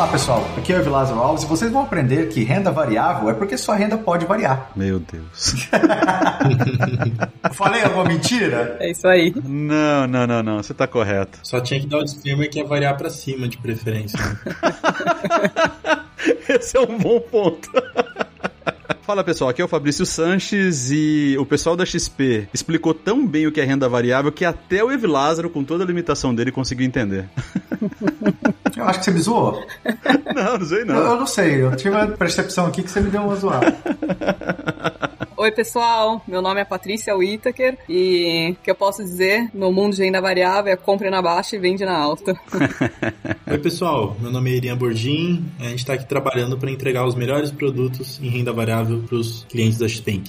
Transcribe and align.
Olá 0.00 0.08
pessoal, 0.10 0.42
aqui 0.56 0.72
é 0.72 0.80
o 0.80 0.82
Vilásio 0.82 1.14
Alves 1.18 1.42
e 1.42 1.46
vocês 1.46 1.70
vão 1.70 1.82
aprender 1.82 2.30
que 2.30 2.42
renda 2.42 2.72
variável 2.72 3.28
é 3.28 3.34
porque 3.34 3.58
sua 3.58 3.74
renda 3.74 3.98
pode 3.98 4.24
variar. 4.24 4.70
Meu 4.74 4.98
Deus. 4.98 5.68
Falei 7.52 7.82
alguma 7.82 8.04
mentira? 8.04 8.78
É 8.80 8.92
isso 8.92 9.06
aí. 9.06 9.30
Não, 9.44 10.06
não, 10.06 10.26
não, 10.26 10.42
não, 10.42 10.56
você 10.62 10.72
tá 10.72 10.86
correto. 10.86 11.38
Só 11.42 11.60
tinha 11.60 11.78
que 11.78 11.86
dar 11.86 11.98
o 11.98 12.02
disclaimer 12.02 12.48
que 12.48 12.58
ia 12.58 12.64
variar 12.64 12.96
pra 12.96 13.10
cima, 13.10 13.46
de 13.46 13.58
preferência. 13.58 14.18
Esse 16.48 16.78
é 16.78 16.80
um 16.80 16.96
bom 16.96 17.20
ponto. 17.20 17.68
Fala 19.10 19.24
pessoal, 19.24 19.50
aqui 19.50 19.60
é 19.60 19.64
o 19.64 19.66
Fabrício 19.66 20.06
Sanches 20.06 20.92
e 20.92 21.34
o 21.36 21.44
pessoal 21.44 21.74
da 21.74 21.84
XP 21.84 22.46
explicou 22.54 22.94
tão 22.94 23.26
bem 23.26 23.44
o 23.44 23.50
que 23.50 23.60
é 23.60 23.64
renda 23.64 23.88
variável 23.88 24.30
que 24.30 24.44
até 24.44 24.84
o 24.84 24.92
Ev 24.92 25.04
Lázaro, 25.04 25.50
com 25.50 25.64
toda 25.64 25.82
a 25.82 25.86
limitação 25.88 26.32
dele, 26.32 26.52
conseguiu 26.52 26.86
entender. 26.86 27.28
Eu 28.76 28.84
acho 28.84 29.00
que 29.00 29.06
você 29.06 29.10
me 29.10 29.20
zoou. 29.20 29.66
Não, 30.32 30.58
não 30.58 30.64
sei 30.64 30.84
não. 30.84 30.94
Eu, 30.94 31.02
eu 31.02 31.16
não 31.16 31.26
sei, 31.26 31.62
eu 31.62 31.76
tive 31.76 31.90
uma 31.90 32.06
percepção 32.06 32.66
aqui 32.66 32.84
que 32.84 32.90
você 32.90 33.00
me 33.00 33.10
deu 33.10 33.22
uma 33.22 33.34
zoada. 33.34 33.76
Oi, 35.36 35.50
pessoal. 35.50 36.22
Meu 36.28 36.42
nome 36.42 36.60
é 36.60 36.64
Patrícia 36.66 37.16
Whittaker 37.16 37.78
e 37.88 38.50
o 38.52 38.62
que 38.62 38.70
eu 38.70 38.74
posso 38.74 39.02
dizer 39.02 39.48
no 39.54 39.72
mundo 39.72 39.96
de 39.96 40.04
renda 40.04 40.20
variável 40.20 40.70
é 40.70 40.76
compre 40.76 41.08
na 41.08 41.22
baixa 41.22 41.56
e 41.56 41.58
vende 41.58 41.82
na 41.82 41.96
alta. 41.96 42.38
Oi, 43.50 43.58
pessoal. 43.58 44.14
Meu 44.20 44.30
nome 44.30 44.50
é 44.50 44.56
Irian 44.56 44.76
Borgin. 44.76 45.42
A 45.58 45.64
gente 45.64 45.78
está 45.78 45.94
aqui 45.94 46.06
trabalhando 46.06 46.58
para 46.58 46.70
entregar 46.70 47.06
os 47.06 47.14
melhores 47.14 47.50
produtos 47.50 48.20
em 48.22 48.28
renda 48.28 48.52
variável 48.52 48.99
para 49.00 49.16
os 49.16 49.44
clientes 49.48 49.78
da 49.78 49.88
XP. 49.88 50.22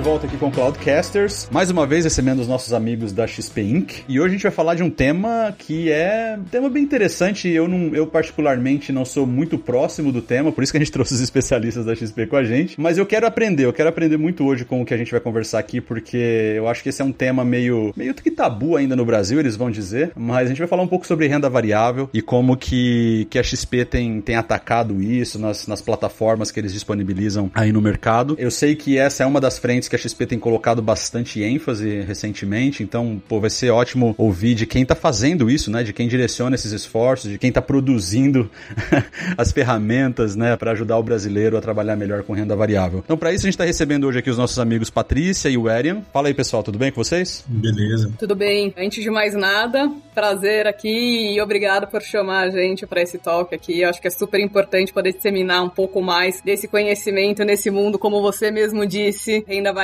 De 0.00 0.04
volta 0.04 0.26
aqui 0.26 0.38
com 0.38 0.48
o 0.48 0.50
Cloudcasters, 0.50 1.46
mais 1.52 1.70
uma 1.70 1.86
vez 1.86 2.04
recebendo 2.04 2.38
os 2.38 2.48
nossos 2.48 2.72
amigos 2.72 3.12
da 3.12 3.26
XP 3.26 3.60
Inc. 3.60 3.92
E 4.08 4.18
hoje 4.18 4.28
a 4.28 4.32
gente 4.32 4.42
vai 4.42 4.50
falar 4.50 4.74
de 4.74 4.82
um 4.82 4.88
tema 4.88 5.54
que 5.58 5.92
é 5.92 6.38
um 6.40 6.44
tema 6.44 6.70
bem 6.70 6.82
interessante. 6.82 7.50
Eu, 7.50 7.68
não, 7.68 7.94
eu 7.94 8.06
particularmente 8.06 8.92
não 8.92 9.04
sou 9.04 9.26
muito 9.26 9.58
próximo 9.58 10.10
do 10.10 10.22
tema, 10.22 10.50
por 10.52 10.64
isso 10.64 10.72
que 10.72 10.78
a 10.78 10.80
gente 10.80 10.90
trouxe 10.90 11.12
os 11.12 11.20
especialistas 11.20 11.84
da 11.84 11.94
XP 11.94 12.28
com 12.28 12.36
a 12.36 12.44
gente. 12.44 12.80
Mas 12.80 12.96
eu 12.96 13.04
quero 13.04 13.26
aprender, 13.26 13.66
eu 13.66 13.74
quero 13.74 13.90
aprender 13.90 14.16
muito 14.16 14.42
hoje 14.42 14.64
com 14.64 14.80
o 14.80 14.86
que 14.86 14.94
a 14.94 14.96
gente 14.96 15.10
vai 15.10 15.20
conversar 15.20 15.58
aqui, 15.58 15.82
porque 15.82 16.54
eu 16.56 16.66
acho 16.66 16.82
que 16.82 16.88
esse 16.88 17.02
é 17.02 17.04
um 17.04 17.12
tema 17.12 17.44
meio, 17.44 17.92
meio 17.94 18.14
que 18.14 18.30
tabu 18.30 18.76
ainda 18.76 18.96
no 18.96 19.04
Brasil, 19.04 19.38
eles 19.38 19.54
vão 19.54 19.70
dizer. 19.70 20.12
Mas 20.16 20.46
a 20.46 20.48
gente 20.48 20.60
vai 20.60 20.68
falar 20.68 20.82
um 20.82 20.88
pouco 20.88 21.06
sobre 21.06 21.26
renda 21.26 21.50
variável 21.50 22.08
e 22.14 22.22
como 22.22 22.56
que, 22.56 23.26
que 23.28 23.38
a 23.38 23.42
XP 23.42 23.84
tem, 23.84 24.22
tem 24.22 24.36
atacado 24.36 25.02
isso 25.02 25.38
nas, 25.38 25.66
nas 25.66 25.82
plataformas 25.82 26.50
que 26.50 26.58
eles 26.58 26.72
disponibilizam 26.72 27.50
aí 27.54 27.70
no 27.70 27.82
mercado. 27.82 28.34
Eu 28.38 28.50
sei 28.50 28.74
que 28.74 28.96
essa 28.96 29.24
é 29.24 29.26
uma 29.26 29.42
das 29.42 29.58
frentes 29.58 29.89
que 29.90 29.96
a 29.96 29.98
XP 29.98 30.24
tem 30.24 30.38
colocado 30.38 30.80
bastante 30.80 31.42
ênfase 31.42 32.00
recentemente, 32.02 32.82
então, 32.82 33.20
pô, 33.28 33.40
vai 33.40 33.50
ser 33.50 33.70
ótimo 33.70 34.14
ouvir 34.16 34.54
de 34.54 34.64
quem 34.64 34.84
tá 34.84 34.94
fazendo 34.94 35.50
isso, 35.50 35.70
né? 35.70 35.82
De 35.82 35.92
quem 35.92 36.06
direciona 36.06 36.54
esses 36.54 36.70
esforços, 36.72 37.30
de 37.30 37.38
quem 37.38 37.50
tá 37.50 37.60
produzindo 37.60 38.48
as 39.36 39.50
ferramentas, 39.50 40.36
né, 40.36 40.56
para 40.56 40.70
ajudar 40.70 40.96
o 40.96 41.02
brasileiro 41.02 41.56
a 41.56 41.60
trabalhar 41.60 41.96
melhor 41.96 42.22
com 42.22 42.32
renda 42.32 42.54
variável. 42.54 43.02
Então, 43.04 43.18
para 43.18 43.32
isso 43.32 43.46
a 43.46 43.50
gente 43.50 43.58
tá 43.58 43.64
recebendo 43.64 44.06
hoje 44.06 44.20
aqui 44.20 44.30
os 44.30 44.38
nossos 44.38 44.58
amigos 44.58 44.88
Patrícia 44.88 45.48
e 45.48 45.58
o 45.58 45.68
Erian. 45.68 46.02
Fala 46.12 46.28
aí, 46.28 46.34
pessoal, 46.34 46.62
tudo 46.62 46.78
bem 46.78 46.92
com 46.92 47.02
vocês? 47.02 47.44
Beleza. 47.48 48.12
Tudo 48.18 48.36
bem. 48.36 48.72
Antes 48.78 49.02
de 49.02 49.10
mais 49.10 49.34
nada, 49.34 49.90
prazer 50.14 50.68
aqui 50.68 51.34
e 51.34 51.40
obrigado 51.40 51.88
por 51.88 52.00
chamar 52.00 52.46
a 52.46 52.50
gente 52.50 52.86
para 52.86 53.02
esse 53.02 53.18
talk 53.18 53.52
aqui. 53.52 53.80
Eu 53.80 53.90
acho 53.90 54.00
que 54.00 54.06
é 54.06 54.10
super 54.10 54.38
importante 54.38 54.92
poder 54.92 55.12
disseminar 55.12 55.64
um 55.64 55.68
pouco 55.68 56.00
mais 56.00 56.40
desse 56.40 56.68
conhecimento 56.68 57.44
nesse 57.44 57.70
mundo, 57.70 57.98
como 57.98 58.22
você 58.22 58.52
mesmo 58.52 58.86
disse, 58.86 59.44
renda 59.48 59.72
variável 59.72 59.79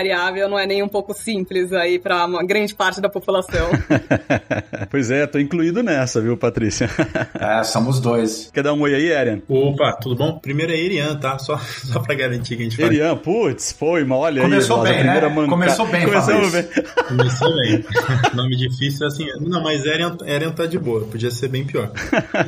não 0.49 0.59
é 0.59 0.67
nem 0.67 0.83
um 0.83 0.89
pouco 0.89 1.15
simples 1.15 1.73
aí 1.73 1.99
para 1.99 2.27
uma 2.27 2.45
grande 2.45 2.75
parte 2.75 3.01
da 3.01 3.09
população. 3.09 3.71
pois 4.91 5.11
é, 5.11 5.27
tô 5.27 5.39
incluído 5.39 5.83
nessa, 5.83 6.21
viu, 6.21 6.37
Patrícia? 6.37 6.89
É, 7.39 7.63
somos 7.63 8.01
dois. 8.01 8.51
Quer 8.53 8.63
dar 8.63 8.73
um 8.73 8.81
oi 8.81 8.95
aí, 8.95 9.11
Erian? 9.11 9.41
Opa, 9.49 9.93
tudo 10.01 10.17
bom? 10.17 10.39
Primeiro 10.39 10.73
é 10.73 10.77
Irian, 10.77 11.17
tá? 11.17 11.39
Só, 11.39 11.59
só 11.85 12.01
pra 12.01 12.15
garantir 12.15 12.57
que 12.57 12.63
a 12.63 12.65
gente 12.65 12.77
faz. 12.77 12.89
Erian, 12.89 13.17
putz, 13.17 13.73
foi, 13.73 14.05
mas 14.05 14.19
olha 14.19 14.43
Começou 14.43 14.83
aí. 14.83 14.95
bem, 14.95 15.05
né? 15.05 15.29
manca... 15.29 15.49
Começou 15.49 15.87
bem, 15.87 16.05
Começamos 16.05 16.53
bem. 16.53 16.65
Começou 17.09 17.55
bem. 17.57 17.85
Nome 18.35 18.57
difícil 18.57 19.07
assim. 19.07 19.27
Não, 19.41 19.63
mas 19.63 19.85
Erian, 19.85 20.17
Erian 20.25 20.51
tá 20.51 20.67
de 20.67 20.79
boa, 20.79 21.05
podia 21.05 21.31
ser 21.31 21.49
bem 21.49 21.65
pior. 21.65 21.91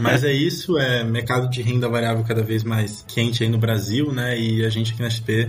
Mas 0.01 0.25
é 0.25 0.33
isso, 0.33 0.79
é 0.79 1.05
mercado 1.05 1.49
de 1.49 1.63
renda 1.63 1.89
variável 1.89 2.25
cada 2.25 2.43
vez 2.43 2.65
mais 2.65 3.05
quente 3.07 3.43
aí 3.43 3.49
no 3.49 3.59
Brasil, 3.59 4.13
né? 4.13 4.39
E 4.39 4.65
a 4.65 4.69
gente 4.69 4.93
aqui 4.93 5.03
na 5.03 5.11
XP 5.11 5.49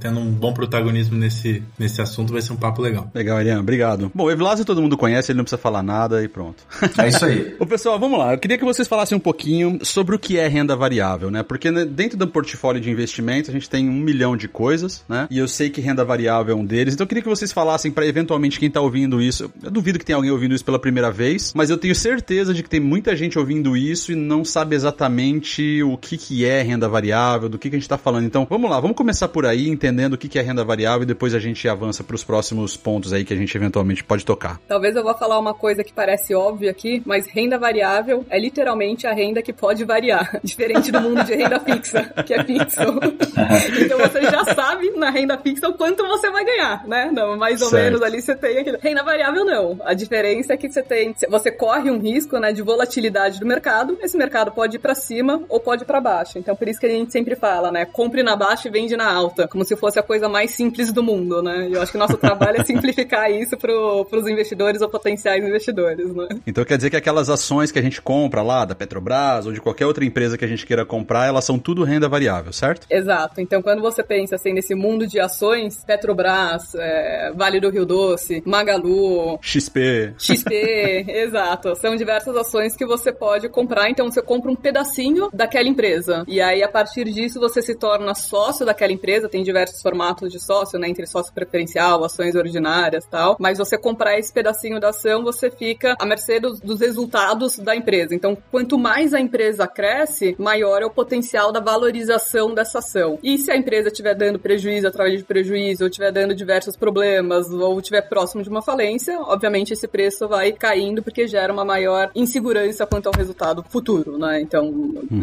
tendo 0.00 0.20
um 0.20 0.30
bom 0.30 0.52
protagonismo 0.52 1.16
nesse, 1.16 1.62
nesse 1.78 2.00
assunto, 2.00 2.32
vai 2.32 2.42
ser 2.42 2.52
um 2.52 2.56
papo 2.56 2.82
legal. 2.82 3.10
Legal, 3.14 3.40
Elian, 3.40 3.60
obrigado. 3.60 4.10
Bom, 4.14 4.24
o 4.24 4.30
Evlasio 4.30 4.64
todo 4.64 4.82
mundo 4.82 4.96
conhece, 4.96 5.32
ele 5.32 5.36
não 5.36 5.44
precisa 5.44 5.60
falar 5.60 5.82
nada 5.82 6.22
e 6.22 6.28
pronto. 6.28 6.64
É 6.98 7.08
isso 7.08 7.24
aí. 7.24 7.54
Ô, 7.60 7.66
pessoal, 7.66 7.98
vamos 7.98 8.18
lá. 8.18 8.34
Eu 8.34 8.38
queria 8.38 8.58
que 8.58 8.64
vocês 8.64 8.88
falassem 8.88 9.16
um 9.16 9.20
pouquinho 9.20 9.78
sobre 9.82 10.14
o 10.14 10.18
que 10.18 10.38
é 10.38 10.46
renda 10.48 10.74
variável, 10.76 11.30
né? 11.30 11.42
Porque 11.42 11.70
né, 11.70 11.84
dentro 11.84 12.16
do 12.16 12.26
portfólio 12.26 12.80
de 12.80 12.90
investimentos 12.90 13.50
a 13.50 13.52
gente 13.52 13.68
tem 13.68 13.88
um 13.88 14.00
milhão 14.00 14.36
de 14.36 14.48
coisas, 14.48 15.04
né? 15.08 15.26
E 15.30 15.38
eu 15.38 15.48
sei 15.48 15.70
que 15.70 15.80
renda 15.80 16.04
variável 16.04 16.54
é 16.54 16.58
um 16.58 16.64
deles. 16.64 16.94
Então 16.94 17.04
eu 17.04 17.08
queria 17.08 17.22
que 17.22 17.28
vocês 17.28 17.52
falassem 17.52 17.90
para 17.90 18.06
eventualmente 18.06 18.58
quem 18.58 18.70
tá 18.70 18.80
ouvindo 18.80 19.20
isso. 19.20 19.50
Eu 19.62 19.70
duvido 19.70 19.98
que 19.98 20.04
tenha 20.04 20.16
alguém 20.16 20.30
ouvindo 20.30 20.54
isso 20.54 20.64
pela 20.64 20.78
primeira 20.78 21.10
vez, 21.10 21.52
mas 21.54 21.70
eu 21.70 21.78
tenho 21.78 21.94
certeza 21.94 22.54
de 22.54 22.62
que 22.62 22.70
tem 22.70 22.80
muita 22.80 23.16
gente 23.16 23.38
ouvindo 23.38 23.76
isso 23.76 24.12
e 24.12 24.14
não 24.14 24.44
sabe 24.44 24.74
exatamente 24.74 25.82
o 25.82 25.96
que, 25.96 26.16
que 26.16 26.44
é 26.44 26.62
renda 26.62 26.88
variável, 26.88 27.48
do 27.48 27.58
que, 27.58 27.70
que 27.70 27.76
a 27.76 27.78
gente 27.78 27.88
tá 27.88 27.98
falando. 27.98 28.24
Então 28.24 28.46
vamos 28.48 28.70
lá, 28.70 28.80
vamos 28.80 28.96
começar 28.96 29.28
por 29.28 29.46
aí, 29.46 29.57
entendendo 29.66 30.14
o 30.14 30.18
que, 30.18 30.28
que 30.28 30.38
é 30.38 30.42
renda 30.42 30.62
variável 30.62 31.02
e 31.02 31.06
depois 31.06 31.34
a 31.34 31.38
gente 31.38 31.66
avança 31.68 32.04
para 32.04 32.14
os 32.14 32.22
próximos 32.22 32.76
pontos 32.76 33.12
aí 33.12 33.24
que 33.24 33.32
a 33.32 33.36
gente 33.36 33.56
eventualmente 33.56 34.04
pode 34.04 34.24
tocar. 34.24 34.60
Talvez 34.68 34.94
eu 34.94 35.02
vou 35.02 35.16
falar 35.16 35.38
uma 35.38 35.54
coisa 35.54 35.82
que 35.82 35.92
parece 35.92 36.34
óbvia 36.34 36.70
aqui, 36.70 37.02
mas 37.06 37.26
renda 37.26 37.58
variável 37.58 38.26
é 38.28 38.38
literalmente 38.38 39.06
a 39.06 39.12
renda 39.12 39.40
que 39.42 39.52
pode 39.52 39.84
variar, 39.84 40.38
diferente 40.44 40.92
do 40.92 41.00
mundo 41.00 41.24
de 41.24 41.34
renda 41.34 41.58
fixa, 41.60 42.04
que 42.26 42.34
é 42.34 42.44
fixo. 42.44 42.80
então 43.82 43.98
você 43.98 44.22
já 44.22 44.44
sabe 44.54 44.90
na 44.90 45.10
renda 45.10 45.38
fixa 45.38 45.68
o 45.68 45.74
quanto 45.74 46.06
você 46.06 46.30
vai 46.30 46.44
ganhar, 46.44 46.86
né? 46.86 47.10
Não, 47.12 47.36
mais 47.36 47.62
ou 47.62 47.70
Certo. 47.70 47.84
menos 47.84 48.02
ali 48.02 48.20
você 48.20 48.34
tem 48.34 48.58
aquele. 48.58 48.78
Renda 48.78 49.02
variável 49.02 49.44
não. 49.44 49.78
A 49.84 49.94
diferença 49.94 50.52
é 50.52 50.56
que 50.56 50.70
você 50.70 50.82
tem, 50.82 51.14
você 51.28 51.50
corre 51.50 51.90
um 51.90 51.98
risco, 51.98 52.38
né, 52.38 52.52
de 52.52 52.62
volatilidade 52.62 53.40
do 53.40 53.46
mercado. 53.46 53.98
Esse 54.02 54.16
mercado 54.16 54.52
pode 54.52 54.76
ir 54.76 54.78
para 54.78 54.94
cima 54.94 55.42
ou 55.48 55.58
pode 55.60 55.82
ir 55.82 55.86
para 55.86 56.00
baixo. 56.00 56.38
Então 56.38 56.54
por 56.54 56.68
isso 56.68 56.78
que 56.78 56.86
a 56.86 56.90
gente 56.90 57.12
sempre 57.12 57.34
fala, 57.34 57.72
né, 57.72 57.84
compre 57.84 58.22
na 58.22 58.36
baixa 58.36 58.68
e 58.68 58.70
vende 58.70 58.96
na 58.96 59.10
alta, 59.10 59.47
como 59.48 59.64
se 59.64 59.76
fosse 59.76 59.98
a 59.98 60.02
coisa 60.02 60.28
mais 60.28 60.52
simples 60.52 60.92
do 60.92 61.02
mundo, 61.02 61.42
né? 61.42 61.68
E 61.68 61.72
eu 61.72 61.82
acho 61.82 61.92
que 61.92 61.98
nosso 61.98 62.16
trabalho 62.18 62.60
é 62.60 62.64
simplificar 62.64 63.30
isso 63.30 63.56
para 63.56 63.72
os 63.72 64.26
investidores 64.28 64.80
ou 64.80 64.88
potenciais 64.88 65.44
investidores, 65.44 66.14
né? 66.14 66.28
Então 66.46 66.64
quer 66.64 66.76
dizer 66.76 66.90
que 66.90 66.96
aquelas 66.96 67.28
ações 67.28 67.72
que 67.72 67.78
a 67.78 67.82
gente 67.82 68.00
compra 68.00 68.42
lá 68.42 68.64
da 68.64 68.74
Petrobras 68.74 69.46
ou 69.46 69.52
de 69.52 69.60
qualquer 69.60 69.86
outra 69.86 70.04
empresa 70.04 70.38
que 70.38 70.44
a 70.44 70.48
gente 70.48 70.66
queira 70.66 70.84
comprar, 70.84 71.26
elas 71.26 71.44
são 71.44 71.58
tudo 71.58 71.84
renda 71.84 72.08
variável, 72.08 72.52
certo? 72.52 72.86
Exato. 72.90 73.40
Então, 73.40 73.62
quando 73.62 73.80
você 73.80 74.02
pensa 74.02 74.36
assim 74.36 74.52
nesse 74.52 74.74
mundo 74.74 75.06
de 75.06 75.20
ações, 75.20 75.84
Petrobras, 75.84 76.74
é, 76.74 77.32
Vale 77.34 77.60
do 77.60 77.70
Rio 77.70 77.86
Doce, 77.86 78.42
Magalu, 78.44 79.38
XP. 79.40 80.14
XP, 80.18 81.04
exato. 81.08 81.74
São 81.76 81.96
diversas 81.96 82.36
ações 82.36 82.76
que 82.76 82.86
você 82.86 83.12
pode 83.12 83.48
comprar. 83.48 83.90
Então, 83.90 84.10
você 84.10 84.22
compra 84.22 84.50
um 84.50 84.56
pedacinho 84.56 85.28
daquela 85.32 85.68
empresa. 85.68 86.24
E 86.26 86.40
aí, 86.40 86.62
a 86.62 86.68
partir 86.68 87.04
disso, 87.04 87.40
você 87.40 87.62
se 87.62 87.74
torna 87.74 88.14
sócio 88.14 88.64
daquela 88.66 88.92
empresa. 88.92 89.28
Tem 89.28 89.37
diversos 89.42 89.80
formatos 89.82 90.30
de 90.30 90.40
sócio, 90.40 90.78
né? 90.78 90.88
Entre 90.88 91.06
sócio 91.06 91.32
preferencial, 91.32 92.04
ações 92.04 92.34
ordinárias 92.34 93.06
tal. 93.06 93.36
Mas 93.38 93.58
você 93.58 93.76
comprar 93.78 94.18
esse 94.18 94.32
pedacinho 94.32 94.80
da 94.80 94.90
ação, 94.90 95.22
você 95.22 95.50
fica 95.50 95.94
à 95.98 96.06
mercê 96.06 96.40
dos, 96.40 96.60
dos 96.60 96.80
resultados 96.80 97.58
da 97.58 97.74
empresa. 97.74 98.14
Então, 98.14 98.36
quanto 98.50 98.78
mais 98.78 99.14
a 99.14 99.20
empresa 99.20 99.66
cresce, 99.66 100.34
maior 100.38 100.82
é 100.82 100.86
o 100.86 100.90
potencial 100.90 101.52
da 101.52 101.60
valorização 101.60 102.54
dessa 102.54 102.78
ação. 102.78 103.18
E 103.22 103.38
se 103.38 103.50
a 103.50 103.56
empresa 103.56 103.88
estiver 103.88 104.14
dando 104.14 104.38
prejuízo 104.38 104.86
através 104.86 105.18
de 105.18 105.24
prejuízo, 105.24 105.84
ou 105.84 105.88
estiver 105.88 106.12
dando 106.12 106.34
diversos 106.34 106.76
problemas, 106.76 107.50
ou 107.50 107.78
estiver 107.78 108.02
próximo 108.02 108.42
de 108.42 108.48
uma 108.48 108.62
falência, 108.62 109.18
obviamente 109.20 109.72
esse 109.72 109.86
preço 109.86 110.28
vai 110.28 110.52
caindo 110.52 111.02
porque 111.02 111.26
gera 111.26 111.52
uma 111.52 111.64
maior 111.64 112.10
insegurança 112.14 112.86
quanto 112.86 113.06
ao 113.06 113.12
resultado 113.14 113.64
futuro, 113.68 114.18
né? 114.18 114.40
Então, 114.40 114.72